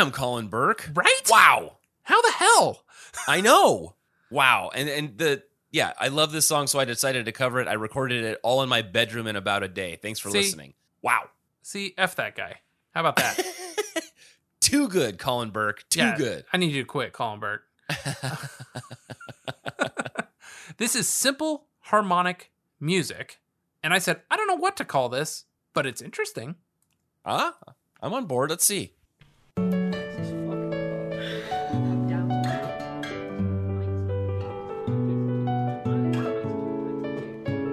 [0.02, 0.90] damn, Colin Burke.
[0.94, 1.22] Right?
[1.31, 1.76] Wow.
[2.02, 2.84] How the hell?
[3.28, 3.94] I know.
[4.31, 4.70] Wow.
[4.74, 7.68] And and the yeah, I love this song, so I decided to cover it.
[7.68, 9.98] I recorded it all in my bedroom in about a day.
[10.00, 10.39] Thanks for See?
[10.39, 10.74] listening.
[11.02, 11.31] Wow.
[11.62, 12.56] See, F that guy.
[12.94, 13.40] How about that?
[14.60, 15.84] Too good, Colin Burke.
[15.89, 16.44] Too Yeah, good.
[16.52, 17.64] I need you to quit, Colin Burke.
[20.78, 22.50] this is simple harmonic
[22.81, 23.39] music.
[23.82, 26.56] And I said, I don't know what to call this, but it's interesting.
[27.24, 27.55] Ah,
[28.00, 28.50] I'm on board.
[28.50, 28.94] Let's see.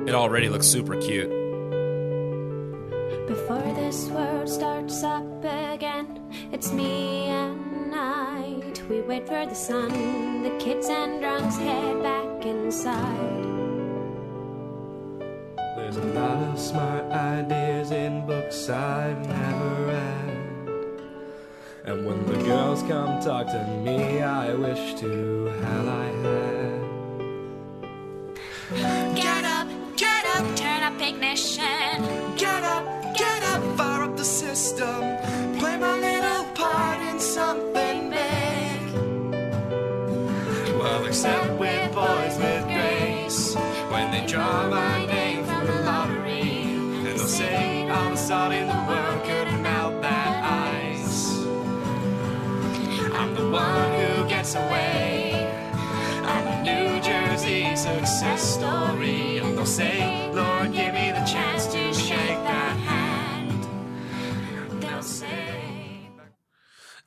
[0.10, 1.30] It already looks super cute.
[3.28, 6.20] Before this world starts up again,
[6.52, 8.82] it's me and night.
[8.90, 13.44] We wait for the sun, the kids and drunks head back inside.
[15.78, 21.02] There's a lot of smart ideas in books I've never read.
[21.86, 26.06] And when the girls come talk to me, I wish to hell I
[29.16, 29.39] had.
[30.56, 32.04] Turn up ignition.
[32.36, 32.86] Get up,
[33.18, 35.18] get up, fire up the system.
[35.60, 38.80] Play my little part in something big.
[40.80, 43.56] Well, except with boys with grace,
[43.92, 48.68] when they draw my name from the lottery, and they'll say all the salt in
[48.68, 51.36] the world couldn't melt that ice.
[53.14, 55.48] I'm the one who gets away.
[56.24, 60.29] I'm a New Jersey success story, and they'll say,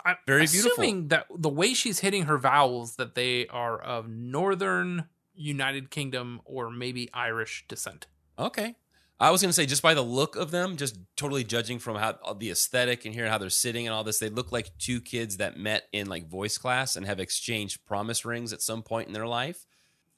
[0.05, 0.73] I'm Very beautiful.
[0.73, 6.41] assuming that the way she's hitting her vowels that they are of northern United Kingdom
[6.45, 8.07] or maybe Irish descent.
[8.39, 8.77] Okay.
[9.21, 11.95] I was going to say, just by the look of them, just totally judging from
[11.97, 15.01] how the aesthetic and hearing how they're sitting and all this, they look like two
[15.01, 19.07] kids that met in like voice class and have exchanged promise rings at some point
[19.07, 19.65] in their life.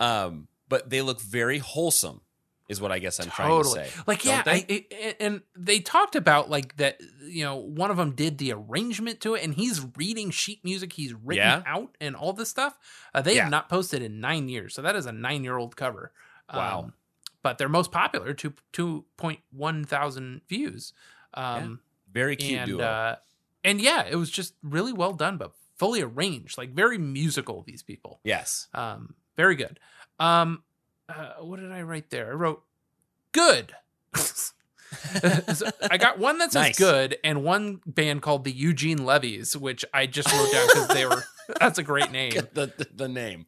[0.01, 2.23] Um, but they look very wholesome,
[2.69, 3.89] is what I guess I'm trying to say.
[4.07, 4.43] Like, yeah?
[4.47, 4.87] I,
[5.21, 7.01] and they talked about like that.
[7.23, 10.93] You know, one of them did the arrangement to it, and he's reading sheet music
[10.95, 11.63] he's written Yeah.
[11.67, 12.79] out and all this stuff.
[13.15, 13.43] Uh, they Yeah.
[13.43, 16.13] have not posted in nine years, so that is a nine-year-old cover.
[16.53, 16.81] Wow.
[16.81, 16.93] Um,
[17.43, 20.93] but their most popular, two two point one thousand views.
[21.35, 21.81] Um,
[22.13, 22.83] Very cute and duo.
[22.85, 23.17] uh,
[23.63, 27.63] and yeah, it was just really well done, but fully arranged, like very musical.
[27.67, 28.21] These people.
[28.25, 28.69] yes.
[28.73, 29.81] Um, very good.
[30.21, 30.63] Um,
[31.09, 32.31] uh, what did I write there?
[32.31, 32.63] I wrote
[33.33, 33.75] good.
[35.55, 36.79] So I got one that says Nice.
[36.79, 41.05] good and one band called the Eugene Levies, which I just wrote down because they
[41.05, 41.25] were.
[41.61, 42.33] That's a great name.
[42.33, 43.47] the, the, the name.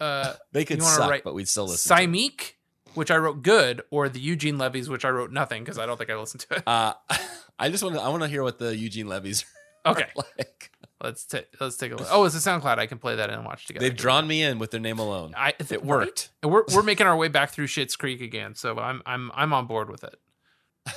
[0.00, 1.94] Uh, They could suck, write but we'd still listen.
[1.94, 2.54] Simique,
[2.94, 5.98] which I wrote good, or the Eugene Levies, which I wrote nothing because I don't
[5.98, 6.62] think I listened to it.
[6.66, 6.94] Uh,
[7.58, 8.00] I just want to.
[8.02, 9.44] I want to hear what the Eugene Levies.
[9.84, 10.70] Okay, like.
[11.00, 12.08] Let's take let's take a look.
[12.10, 12.78] Oh, it's a SoundCloud.
[12.78, 13.86] I can play that and watch together.
[13.86, 15.32] They've drawn me in with their name alone.
[15.36, 16.30] I, it worked.
[16.42, 19.52] And we're we're making our way back through Schitt's Creek again, so I'm I'm I'm
[19.52, 20.16] on board with it.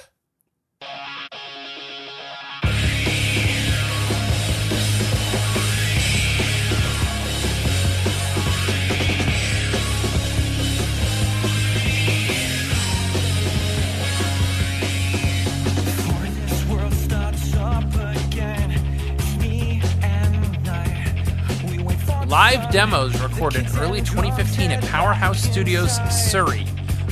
[22.31, 26.65] Live demos recorded early 2015 at Powerhouse Studios, Surrey.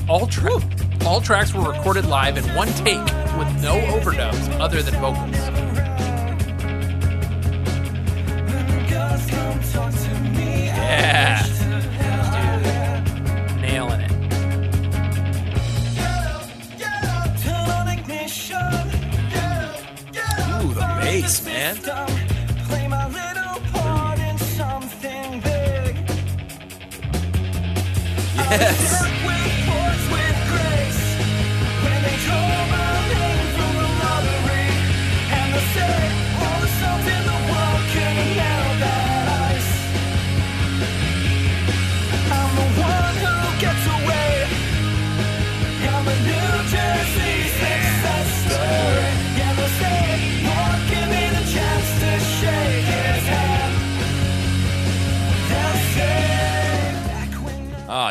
[0.08, 0.64] All tra-
[1.06, 3.04] all tracks were recorded live in one take
[3.38, 5.36] with no overdubs other than vocals.
[10.78, 11.44] Yeah.
[13.52, 13.62] Dude.
[13.62, 14.12] Nailing it.
[20.64, 22.28] Ooh, the bass, man.
[28.50, 29.19] Yes.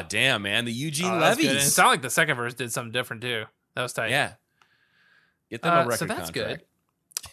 [0.09, 0.65] Damn, man!
[0.65, 1.23] The Eugene Oh.
[1.23, 3.45] And it sounded like the second verse did something different too.
[3.75, 4.11] That was tight.
[4.11, 4.35] Yeah.
[5.51, 6.61] Get them Uh, a record so that's contract.
[6.61, 6.63] good.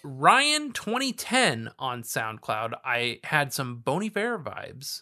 [0.04, 2.74] Ryan 2010 on SoundCloud.
[2.84, 5.02] I had some Bon Iver vibes.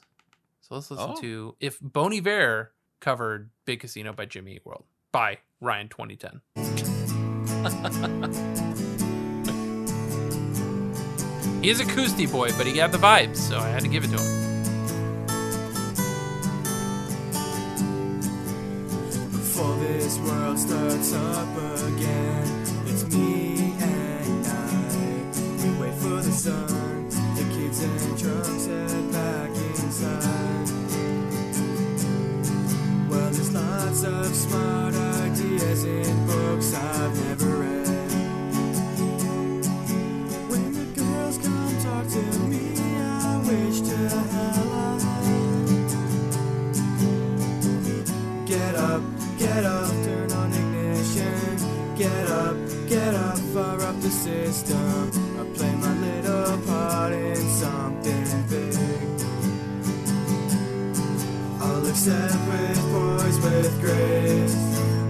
[0.62, 1.22] So let's listen Oh.
[1.22, 6.42] to if Bon Iver covered Big Casino by Jimmy Eat World by Ryan 2010.
[11.62, 14.04] He is a Koosty boy, but he got the vibes, so I had to give
[14.04, 14.53] it to him.
[19.54, 22.48] Before this world starts up again,
[22.88, 24.58] it's me and I.
[25.62, 30.70] We wait for the sun, the kids and drunks head back inside.
[33.08, 38.12] Well, there's lots of smart ideas in books I've never read.
[40.50, 44.98] When the girls come talk to me, I wish to hell I
[48.48, 49.13] Get up,
[49.54, 51.96] get up, turn on ignition.
[51.96, 52.56] Get up,
[52.88, 55.12] get up, fire up the system.
[55.40, 58.76] I play my little part in something big.
[61.62, 64.56] I'll accept with poise, with grace.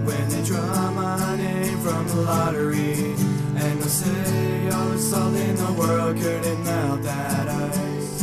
[0.08, 3.14] When they draw my name from the lottery,
[3.62, 8.22] and they'll say all the salt in the world couldn't melt that ice.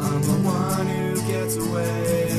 [0.00, 2.33] I'm the one who gets away.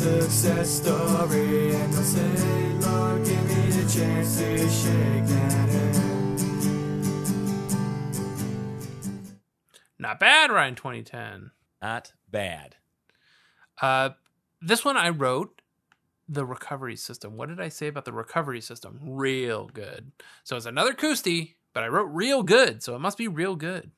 [0.00, 6.00] Success story, and they'll say, Lord, give me the chance to shake that hand.
[9.98, 11.50] Not bad, Ryan 2010.
[11.82, 12.76] Not bad.
[13.82, 14.10] Uh,
[14.62, 15.60] this one I wrote
[16.26, 17.36] the recovery system.
[17.36, 19.00] What did I say about the recovery system?
[19.02, 20.12] Real good.
[20.44, 23.90] So it's another Koosty, but I wrote real good, so it must be real good.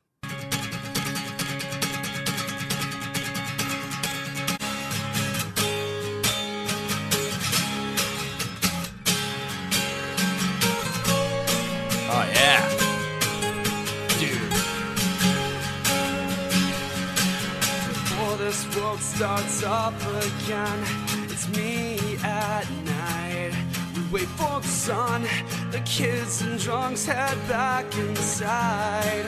[19.16, 20.84] Starts up again,
[21.28, 23.52] it's me at night.
[23.94, 25.22] We wait for the sun,
[25.70, 29.26] the kids and drunks head back inside.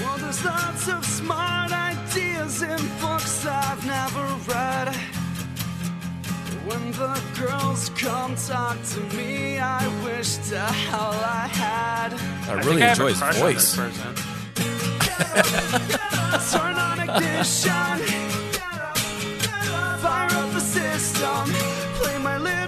[0.00, 4.88] Well, there's lots of smart ideas in books I've never read.
[6.66, 12.14] When the girls come talk to me, I wish to hell I had.
[12.48, 13.76] I really enjoy his voice.
[16.52, 16.76] Turn
[17.12, 17.98] on ignition.
[20.00, 21.44] Fire up the system.
[22.00, 22.61] Play my little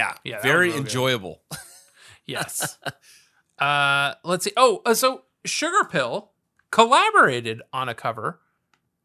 [0.00, 0.14] Yeah.
[0.24, 1.42] Yeah, very enjoyable.
[2.26, 2.78] Yes.
[3.58, 4.52] uh, let's see.
[4.56, 6.30] Oh, uh, so Sugar Pill
[6.70, 8.38] collaborated on a cover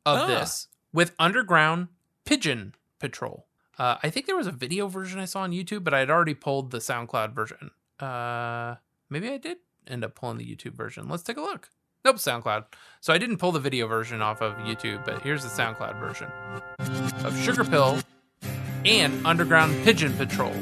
[0.06, 0.28] of Ah.
[0.28, 1.88] this with Underground
[2.26, 3.48] Pigeon Patrol.
[3.80, 6.12] Uh, I think there was a video version I saw on YouTube, but I had
[6.12, 7.72] already pulled the SoundCloud version.
[8.00, 8.76] Uh,
[9.10, 9.58] maybe I did
[9.88, 11.10] end up pulling the YouTube version.
[11.10, 11.70] Let's take a look.
[12.04, 12.66] Nope, SoundCloud.
[13.02, 16.28] So I didn't pull the video version off of YouTube, but here's the SoundCloud version
[17.26, 17.98] of Sugar Pill
[18.86, 20.54] and Underground Pigeon Patrol.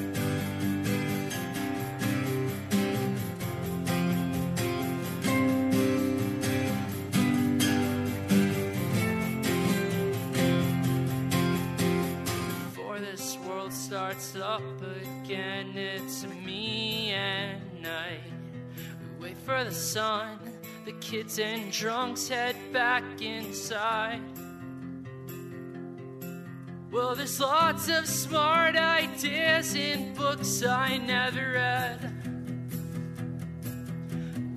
[14.54, 14.62] Up
[15.24, 18.22] again, it's me and night.
[19.18, 20.38] We wait for the sun,
[20.86, 24.22] the kids and drunks head back inside.
[26.92, 31.98] Well, there's lots of smart ideas in books I never read.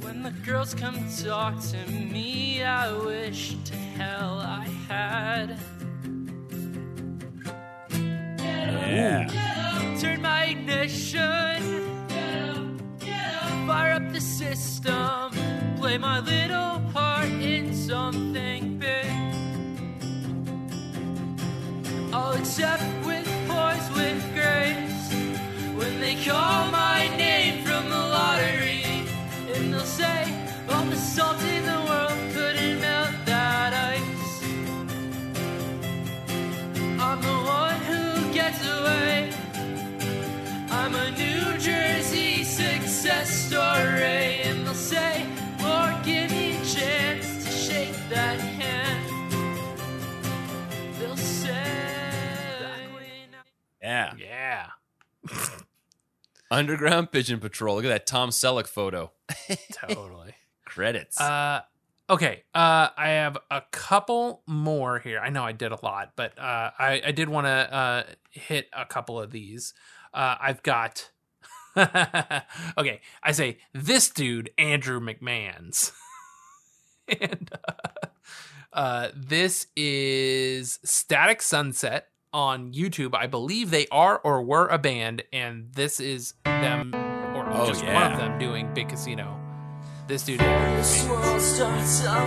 [0.03, 5.59] When the girls come talk to me, I wish to hell I had.
[8.97, 9.57] Yeah.
[10.01, 11.63] Turn my ignition.
[13.67, 15.33] Fire up the system.
[15.79, 19.07] Play my little part in something big.
[22.13, 25.13] I'll accept with poise, with grace.
[25.79, 28.85] When they call my name from the lottery,
[29.55, 30.31] and they'll say,
[30.69, 34.43] all the salt in the world couldn't melt that ice.
[37.01, 39.33] I'm the one who gets away.
[40.87, 45.27] I'm a New Jersey success story, and they'll say,
[45.61, 49.35] Lord, give me a chance to shake that hand.
[51.01, 51.53] They'll say,
[53.83, 54.13] Yeah.
[54.17, 54.67] Yeah.
[56.53, 57.75] Underground Pigeon Patrol.
[57.75, 59.11] Look at that Tom Selleck photo.
[59.73, 60.35] Totally.
[60.67, 61.21] Credits.
[61.21, 61.63] Uh,
[62.09, 62.45] okay.
[62.55, 65.19] Uh, I have a couple more here.
[65.19, 68.69] I know I did a lot, but uh, I, I did want to uh, hit
[68.73, 69.75] a couple of these.
[70.17, 71.11] Uh, I've got.
[71.77, 75.93] okay, I say this dude, Andrew McMahon's.
[77.21, 77.73] and uh,
[78.73, 83.15] uh, this is Static Sunset on YouTube.
[83.15, 87.85] I believe they are or were a band, and this is them or Oh, just
[87.85, 89.39] one of them doing Big Casino.
[90.09, 90.41] This dude.
[90.41, 92.25] This world starts up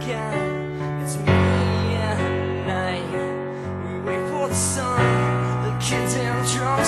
[0.00, 1.02] again.
[1.02, 3.12] It's me at night.
[3.84, 4.98] We wait for the sun.
[5.62, 6.87] The kids and drums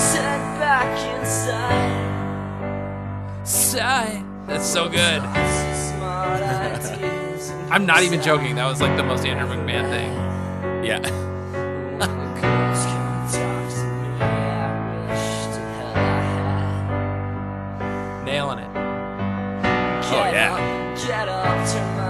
[0.71, 1.91] back inside.
[3.45, 4.23] Sigh.
[4.47, 5.21] That's so good.
[5.21, 8.55] Smart ideas and I'm not even joking.
[8.55, 10.11] That was like the most Andrew McMahon thing.
[10.85, 10.99] Yeah.
[12.39, 14.09] girls come talk to me.
[14.21, 14.67] I
[15.09, 15.99] wish to hell I
[17.83, 18.23] had.
[18.23, 18.71] Nailing it.
[20.13, 22.00] Oh, yeah.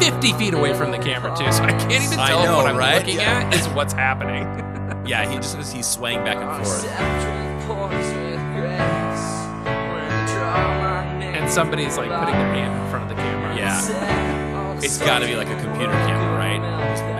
[0.00, 2.66] 50 feet away from the camera too, so I can't even I tell if what
[2.66, 2.98] I'm right?
[2.98, 3.44] looking Yeah.
[3.44, 4.46] at is what's happening.
[5.06, 6.82] Yeah, he just he's swaying back and forth.
[6.82, 9.26] Drink pours with grace.
[9.64, 13.22] When I draw my name and somebody's like putting their hand in front of the
[13.22, 13.56] camera.
[13.56, 14.76] Yeah.
[14.78, 16.60] It's got to be like a computer camera, right?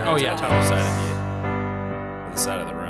[0.06, 0.62] Oh, yeah, totally.
[0.68, 2.89] side of on the side of the room.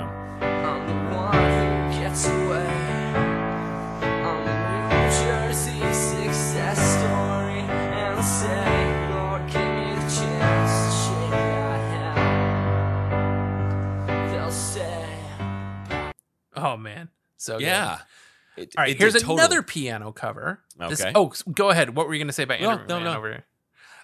[16.61, 17.09] Oh man.
[17.37, 17.65] So good.
[17.65, 17.99] Yeah.
[18.57, 20.61] It- All right, it here's did totally- another piano cover.
[20.77, 21.11] This- Okay.
[21.15, 21.95] oh, go ahead.
[21.95, 23.17] What were you going to say about No, Andrew no, McMahon no.
[23.17, 23.45] over here?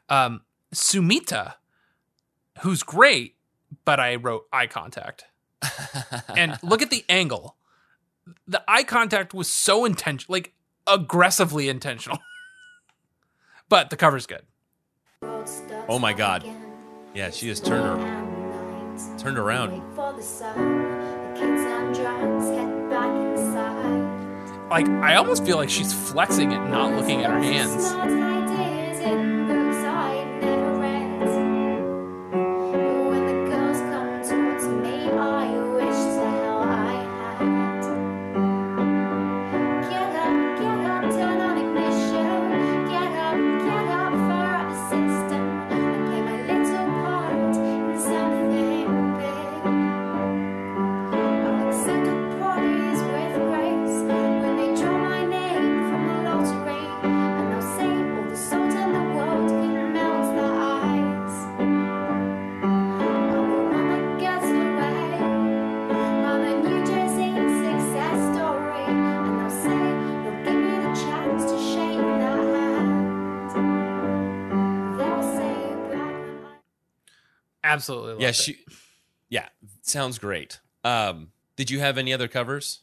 [0.09, 0.41] Um,
[0.73, 1.55] Sumita,
[2.61, 3.35] who's great,
[3.85, 5.25] but I wrote eye contact.
[6.35, 7.55] and look at the angle.
[8.47, 10.53] The eye contact was so intentional, like
[10.87, 12.19] aggressively intentional.
[13.69, 14.43] but the cover's good.
[15.89, 16.45] Oh my God.
[17.13, 19.81] Yeah, she just turned her, turned around.
[21.97, 24.69] For the sun, the kids and drums head back inside.
[24.69, 28.36] Like I almost feel like she's flexing it, not looking at her hands.
[77.77, 78.23] Absolutely.
[78.23, 78.49] Yeah, it.
[79.29, 79.47] Yeah,
[79.81, 80.59] sounds great.
[80.83, 82.81] Um, did you have any other covers?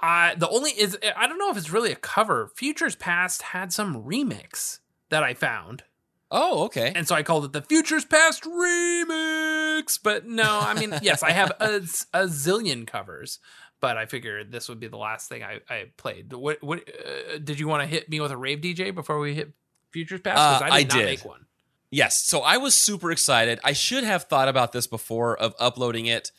[0.00, 2.50] Uh, the only is I don't know if it's really a cover.
[2.54, 4.80] Futures Past had some remix
[5.10, 5.84] that I found.
[6.30, 6.92] Oh, okay.
[6.94, 9.98] And so I called it the Futures Past remix.
[10.02, 11.76] But no, I mean, yes, I have a,
[12.14, 13.38] a zillion covers,
[13.80, 16.32] but I figured this would be the last thing I, I played.
[16.32, 19.34] What what uh, did you want to hit me with a rave DJ before we
[19.34, 19.52] hit
[19.90, 20.62] Futures Past?
[20.62, 21.04] Uh, I I did not did.
[21.04, 21.46] make one.
[21.92, 22.24] Yes.
[22.26, 23.60] So I was super excited.
[23.62, 26.32] I should have thought about this before of uploading it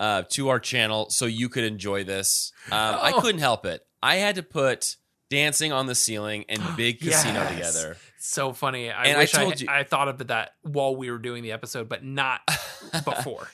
[0.00, 2.52] uh, to our channel so you could enjoy this.
[2.70, 3.20] Um, I Oh.
[3.20, 3.84] couldn't help it.
[4.02, 4.96] I had to put
[5.30, 7.50] Dancing on the Ceiling and Big Casino Yes.
[7.74, 7.96] together.
[8.18, 8.90] So funny.
[8.90, 11.42] I And I wish I, told you- I thought of that while we were doing
[11.42, 12.40] the episode, but not
[13.04, 13.48] before.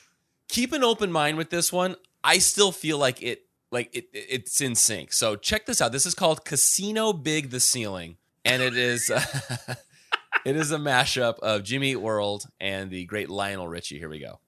[0.47, 1.95] Keep an open mind with this one.
[2.23, 5.11] I still feel like it like it, it- it's in sync.
[5.13, 5.91] So check this out.
[5.91, 9.09] This is called Casino Big the Ceiling, and it is
[10.45, 13.99] it is a mashup of Jimmy World and the great Lionel Richie.
[13.99, 14.39] Here we go.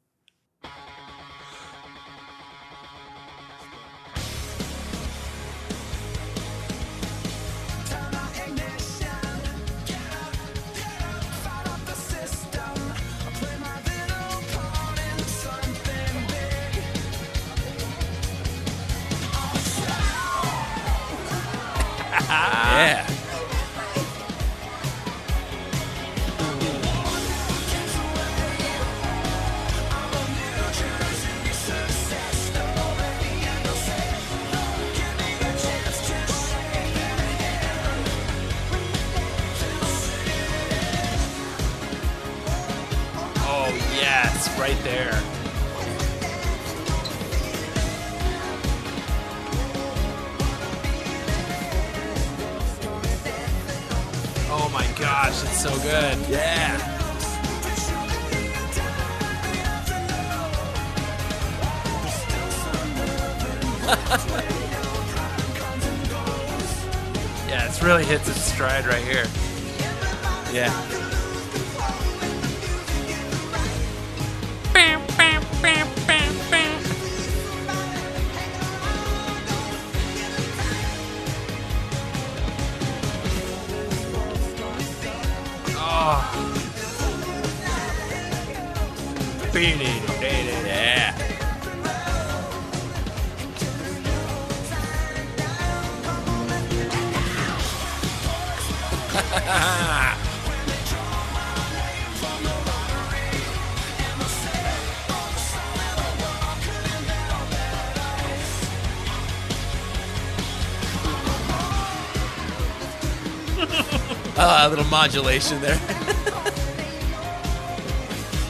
[114.67, 115.79] A little modulation there.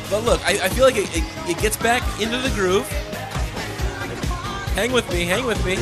[0.09, 2.87] but look, I, I feel like it, it, it gets back into the groove.
[4.75, 5.77] Hang with me, hang with me.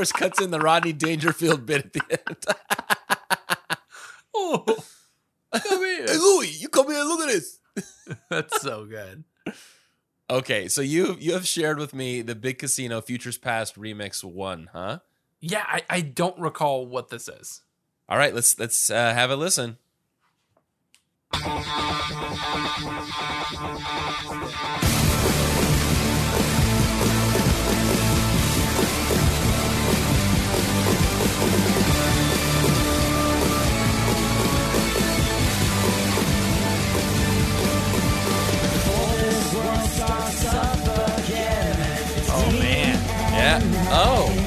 [0.00, 2.44] Course, cuts in the Rodney Dangerfield bit at the end.
[4.34, 4.64] oh,
[5.52, 6.06] come here.
[6.06, 7.04] Hey, Louie, you come here.
[7.04, 7.58] Look at this.
[8.30, 9.24] That's so good.
[10.30, 14.70] Okay, so you you have shared with me the Big Casino Futures Past Remix One,
[14.72, 15.00] huh?
[15.40, 17.60] Yeah, I, I don't recall what this is.
[18.08, 19.76] All right, let's let's uh, have a listen.
[43.50, 43.58] Yeah.
[43.90, 44.39] Oh.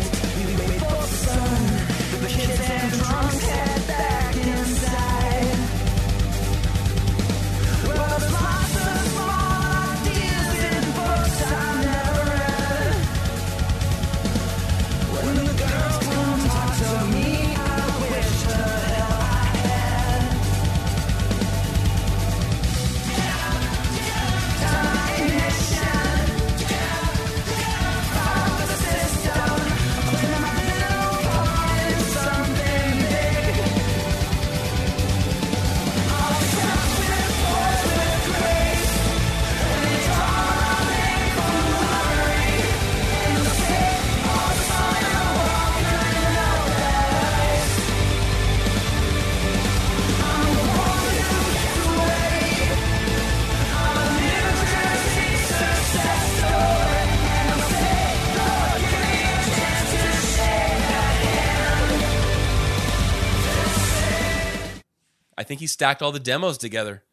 [65.74, 67.03] Stacked all the demos together.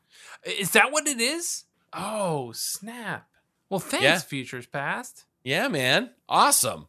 [0.44, 1.64] Is that what it is?
[1.92, 3.26] Oh, snap.
[3.68, 4.18] Well, thanks, Yeah.
[4.18, 5.24] Futures Past.
[5.42, 6.10] Yeah, man.
[6.28, 6.86] Awesome.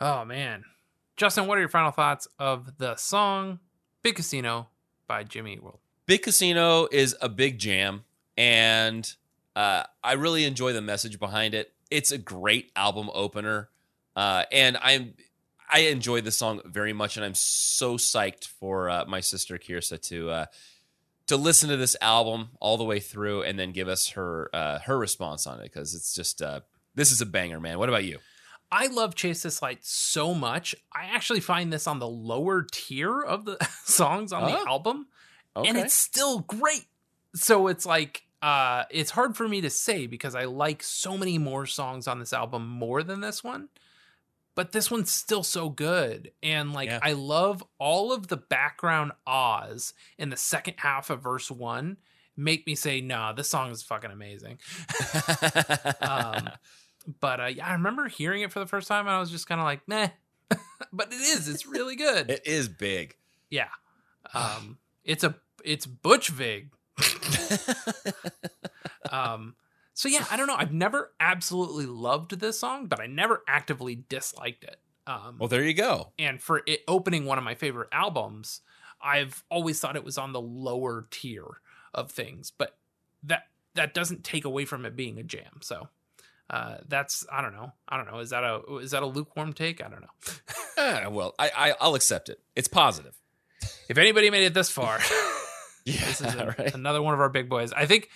[0.00, 0.64] Oh, man.
[1.16, 3.58] Justin, what are your final thoughts of the song
[4.02, 4.68] Big Casino
[5.06, 5.80] by Jimmy Eat World?
[6.06, 8.04] Big Casino is a big jam,
[8.36, 9.12] and
[9.56, 11.72] uh, I really enjoy the message behind it.
[11.90, 13.68] It's a great album opener,
[14.16, 15.14] uh, and I'm
[15.70, 20.00] I enjoy the song very much, and I'm so psyched for uh, my sister Kirsa
[20.08, 20.46] to uh,
[21.26, 24.78] to listen to this album all the way through, and then give us her uh,
[24.80, 26.60] her response on it because it's just uh,
[26.94, 27.78] this is a banger, man.
[27.78, 28.18] What about you?
[28.70, 30.74] I love Chase This Light so much.
[30.92, 34.46] I actually find this on the lower tier of the songs on Oh.
[34.62, 35.06] the album,
[35.56, 36.86] and it's still great.
[37.34, 41.38] So it's like uh it's hard for me to say because I like so many
[41.38, 43.68] more songs on this album more than this one.
[44.58, 46.32] But this one's still so good.
[46.42, 46.98] And like Yeah.
[47.00, 51.96] I love all of the background ahs in the second half of verse 1
[52.36, 54.58] make me say, "Nah, this song is fucking amazing."
[56.00, 56.48] um
[57.20, 59.46] but uh, yeah, I remember hearing it for the first time and I was just
[59.46, 60.08] kind of like, "Meh."
[60.92, 61.48] but it is.
[61.48, 62.28] It's really good.
[62.28, 63.14] It is big.
[63.50, 63.68] Yeah.
[64.34, 66.72] Um, it's a it's Butch Vig.
[69.12, 69.54] um,
[69.98, 70.54] so yeah, I don't know.
[70.56, 74.76] I've never absolutely loved this song, but I never actively disliked it.
[75.08, 76.12] Um, Well, there you go.
[76.20, 78.60] and for it opening one of my favorite albums,
[79.02, 81.46] I've always thought it was on the lower tier
[81.92, 82.76] of things, but
[83.24, 85.58] that that doesn't take away from it being a jam.
[85.62, 85.88] So
[86.48, 87.72] uh, that's I don't know.
[87.88, 88.20] I don't know.
[88.20, 89.84] Is that a is that a lukewarm take?
[89.84, 90.34] I don't know.
[90.78, 92.38] Ah, well, I, I I'll accept it.
[92.54, 93.18] It's positive.
[93.88, 94.98] If anybody made it this far,
[95.84, 96.74] Yeah, this is a- right.
[96.74, 97.72] another one of our big boys.
[97.72, 98.10] I think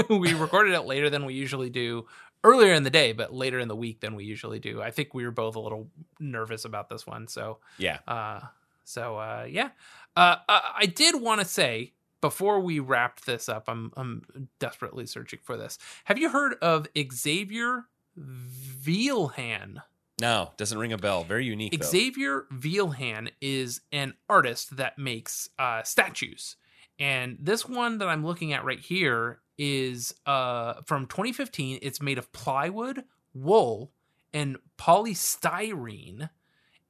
[0.10, 2.06] we recorded it later than we usually do.
[2.42, 4.80] Earlier in the day, but later in the week than we usually do.
[4.80, 5.88] I think we were both a little
[6.18, 7.28] nervous about this one.
[7.28, 7.98] So Yeah.
[8.08, 8.40] Uh,
[8.84, 9.70] so uh, yeah,
[10.16, 15.06] uh, uh, I did want to say before we wrapped this up, I'm I'm desperately
[15.06, 15.78] searching for this.
[16.04, 17.84] Have you heard of Xavier
[18.18, 19.82] Veilhan?
[20.20, 21.24] No, doesn't ring a bell.
[21.24, 21.78] Very unique.
[21.80, 21.86] though.
[21.86, 26.56] Xavier Veilhan is an artist that makes uh, statues.
[26.98, 31.80] And this one that I'm looking at right here is uh, from 2015.
[31.82, 33.92] It's made of plywood, wool,
[34.32, 36.30] and polystyrene.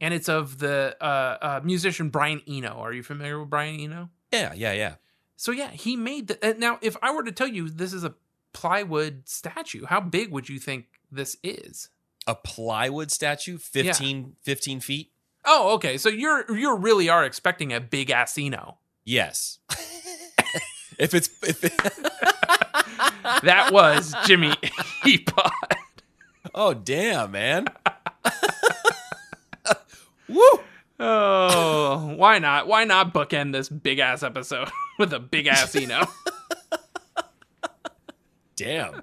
[0.01, 2.79] And it's of the uh, uh, musician Brian Eno.
[2.79, 4.11] Are you familiar with Brian Eno?
[4.33, 4.95] Yeah, yeah, yeah.
[5.37, 6.55] So yeah, he made the.
[6.59, 8.15] Now, if I were to tell you this is a
[8.53, 11.89] plywood statue, how big would you think this is?
[12.29, 15.11] A plywood statue, 15, 15 feet.
[15.45, 15.99] Oh, okay.
[15.99, 18.79] So you're you really are expecting a big ass Eno.
[19.05, 19.59] Yes.
[20.99, 21.73] if it's if it,
[23.23, 24.51] That was Jimmy
[25.05, 25.51] Eapod.
[26.55, 27.67] oh damn man.
[30.29, 30.45] Woo!
[30.99, 32.67] Oh, why not?
[32.67, 36.07] Why not bookend this big ass episode with a big ass Eno?
[38.57, 39.03] Damn.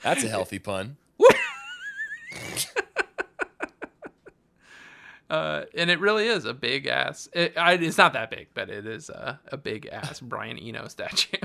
[0.00, 0.96] That's a healthy pun.
[5.28, 7.28] Uh, and it really is a big ass.
[7.32, 10.86] It, I, it's not that big, but it is a, a big ass Brian Eno
[10.88, 11.38] statue.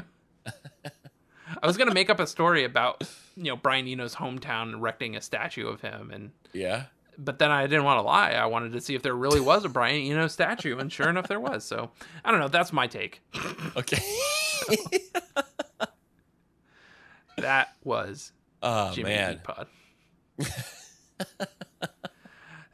[1.61, 3.03] I was gonna make up a story about
[3.35, 6.85] you know Brian Eno's hometown erecting a statue of him, and Yeah.
[7.17, 8.31] but then I didn't want to lie.
[8.31, 11.27] I wanted to see if there really was a Brian Eno statue, and sure enough,
[11.27, 11.63] there was.
[11.63, 11.91] So
[12.25, 12.47] I don't know.
[12.47, 13.21] That's my take.
[13.75, 14.01] Okay.
[17.37, 18.31] That was
[18.61, 19.41] Oh Jimmy man.
[19.43, 19.67] Pod.
[20.37, 20.59] that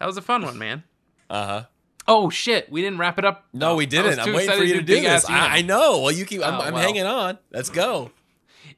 [0.06, 0.84] was a fun one, man.
[1.30, 1.64] Uh huh.
[2.08, 3.46] Oh shit, we didn't wrap it up.
[3.54, 4.20] No, we didn't.
[4.20, 5.30] I'm waiting for you to do this.
[5.30, 6.02] I, I know.
[6.02, 6.46] Well, you keep.
[6.46, 6.82] I'm, Oh, I'm well.
[6.84, 7.38] hanging on.
[7.52, 8.12] Let's go.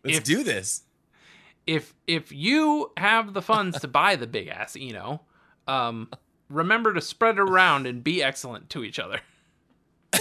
[0.03, 0.83] Let's If- do this.
[1.67, 5.21] if if you have the funds to buy the big ass Eno,
[5.67, 6.09] um,
[6.49, 9.21] remember to spread it around and be excellent to each other.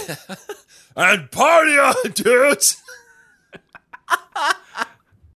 [0.95, 2.81] And party on, dudes.